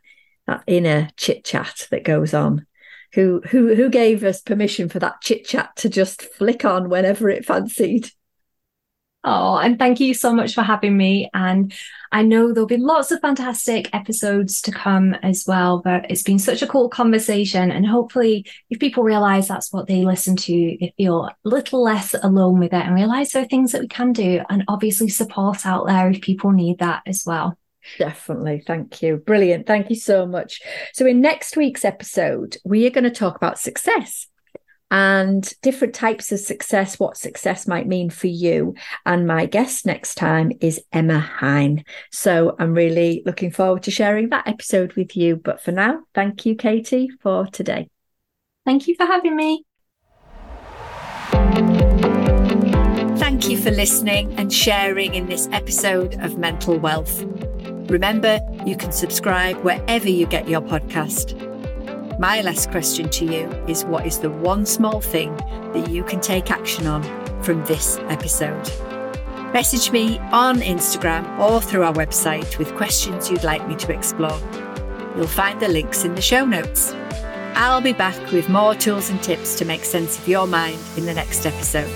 that 0.49 0.63
inner 0.67 1.09
chit 1.15 1.45
chat 1.45 1.87
that 1.91 2.03
goes 2.03 2.33
on. 2.33 2.65
Who 3.13 3.41
who 3.49 3.75
who 3.75 3.89
gave 3.89 4.23
us 4.23 4.41
permission 4.41 4.89
for 4.89 4.99
that 4.99 5.21
chit 5.21 5.45
chat 5.45 5.75
to 5.77 5.89
just 5.89 6.21
flick 6.21 6.65
on 6.65 6.89
whenever 6.89 7.29
it 7.29 7.45
fancied? 7.45 8.11
Oh, 9.25 9.57
and 9.57 9.77
thank 9.77 9.99
you 9.99 10.13
so 10.13 10.33
much 10.33 10.53
for 10.53 10.61
having 10.61 10.95
me. 10.95 11.29
And 11.33 11.73
I 12.11 12.21
know 12.21 12.53
there'll 12.53 12.67
be 12.67 12.77
lots 12.77 13.11
of 13.11 13.19
fantastic 13.19 13.93
episodes 13.93 14.61
to 14.61 14.71
come 14.71 15.13
as 15.15 15.43
well. 15.45 15.81
But 15.83 16.09
it's 16.09 16.23
been 16.23 16.39
such 16.39 16.61
a 16.61 16.67
cool 16.67 16.87
conversation. 16.87 17.69
And 17.69 17.85
hopefully, 17.85 18.45
if 18.69 18.79
people 18.79 19.03
realize 19.03 19.47
that's 19.47 19.73
what 19.73 19.87
they 19.87 20.05
listen 20.05 20.37
to, 20.37 20.77
they 20.79 20.93
feel 20.95 21.25
a 21.25 21.35
little 21.43 21.83
less 21.83 22.15
alone 22.23 22.59
with 22.59 22.73
it 22.73 22.85
and 22.85 22.95
realize 22.95 23.31
there 23.31 23.43
are 23.43 23.47
things 23.47 23.73
that 23.73 23.81
we 23.81 23.87
can 23.89 24.13
do. 24.13 24.41
And 24.49 24.63
obviously, 24.69 25.09
support 25.09 25.65
out 25.65 25.85
there 25.85 26.09
if 26.09 26.21
people 26.21 26.51
need 26.51 26.79
that 26.79 27.01
as 27.05 27.23
well. 27.25 27.58
Definitely. 27.97 28.63
Thank 28.65 29.01
you. 29.01 29.17
Brilliant. 29.17 29.65
Thank 29.65 29.89
you 29.89 29.95
so 29.95 30.25
much. 30.25 30.61
So, 30.93 31.05
in 31.05 31.21
next 31.21 31.57
week's 31.57 31.85
episode, 31.85 32.57
we 32.63 32.85
are 32.85 32.91
going 32.91 33.03
to 33.05 33.11
talk 33.11 33.35
about 33.35 33.59
success 33.59 34.27
and 34.91 35.53
different 35.61 35.93
types 35.93 36.31
of 36.31 36.39
success, 36.39 36.99
what 36.99 37.15
success 37.15 37.67
might 37.67 37.87
mean 37.87 38.09
for 38.09 38.27
you. 38.27 38.73
And 39.05 39.27
my 39.27 39.45
guest 39.45 39.85
next 39.85 40.15
time 40.15 40.51
is 40.61 40.81
Emma 40.91 41.19
Hine. 41.19 41.83
So, 42.11 42.55
I'm 42.59 42.73
really 42.73 43.23
looking 43.25 43.51
forward 43.51 43.83
to 43.83 43.91
sharing 43.91 44.29
that 44.29 44.47
episode 44.47 44.93
with 44.93 45.15
you. 45.15 45.35
But 45.35 45.61
for 45.61 45.71
now, 45.71 46.01
thank 46.13 46.45
you, 46.45 46.55
Katie, 46.55 47.09
for 47.21 47.47
today. 47.47 47.89
Thank 48.65 48.87
you 48.87 48.95
for 48.95 49.05
having 49.05 49.35
me. 49.35 49.65
Thank 53.17 53.49
you 53.49 53.57
for 53.57 53.71
listening 53.71 54.33
and 54.37 54.51
sharing 54.51 55.15
in 55.15 55.27
this 55.27 55.47
episode 55.51 56.15
of 56.19 56.37
Mental 56.37 56.77
Wealth. 56.77 57.48
Remember, 57.89 58.39
you 58.67 58.75
can 58.75 58.91
subscribe 58.91 59.57
wherever 59.63 60.07
you 60.07 60.27
get 60.27 60.47
your 60.47 60.61
podcast. 60.61 61.35
My 62.19 62.41
last 62.41 62.69
question 62.69 63.09
to 63.09 63.25
you 63.25 63.49
is 63.67 63.83
what 63.83 64.05
is 64.05 64.19
the 64.19 64.29
one 64.29 64.65
small 64.67 65.01
thing 65.01 65.35
that 65.73 65.89
you 65.89 66.03
can 66.03 66.21
take 66.21 66.51
action 66.51 66.85
on 66.85 67.01
from 67.41 67.65
this 67.65 67.97
episode? 68.09 68.61
Message 69.53 69.91
me 69.91 70.19
on 70.31 70.59
Instagram 70.59 71.39
or 71.39 71.59
through 71.59 71.81
our 71.81 71.93
website 71.93 72.59
with 72.59 72.75
questions 72.75 73.31
you'd 73.31 73.43
like 73.43 73.67
me 73.67 73.75
to 73.77 73.91
explore. 73.91 74.39
You'll 75.15 75.25
find 75.25 75.59
the 75.59 75.67
links 75.67 76.03
in 76.03 76.13
the 76.13 76.21
show 76.21 76.45
notes. 76.45 76.93
I'll 77.55 77.81
be 77.81 77.93
back 77.93 78.31
with 78.31 78.49
more 78.49 78.75
tools 78.75 79.09
and 79.09 79.21
tips 79.23 79.57
to 79.57 79.65
make 79.65 79.83
sense 79.83 80.19
of 80.19 80.27
your 80.27 80.45
mind 80.45 80.79
in 80.95 81.05
the 81.05 81.13
next 81.15 81.47
episode. 81.47 81.89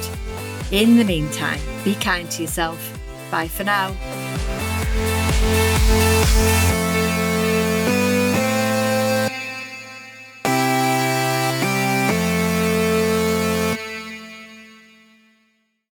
In 0.71 0.97
the 0.97 1.03
meantime, 1.05 1.59
be 1.83 1.93
kind 1.95 2.29
to 2.31 2.41
yourself. 2.41 2.99
Bye 3.29 3.47
for 3.47 3.63
now. 3.63 3.93
Música 5.43 6.92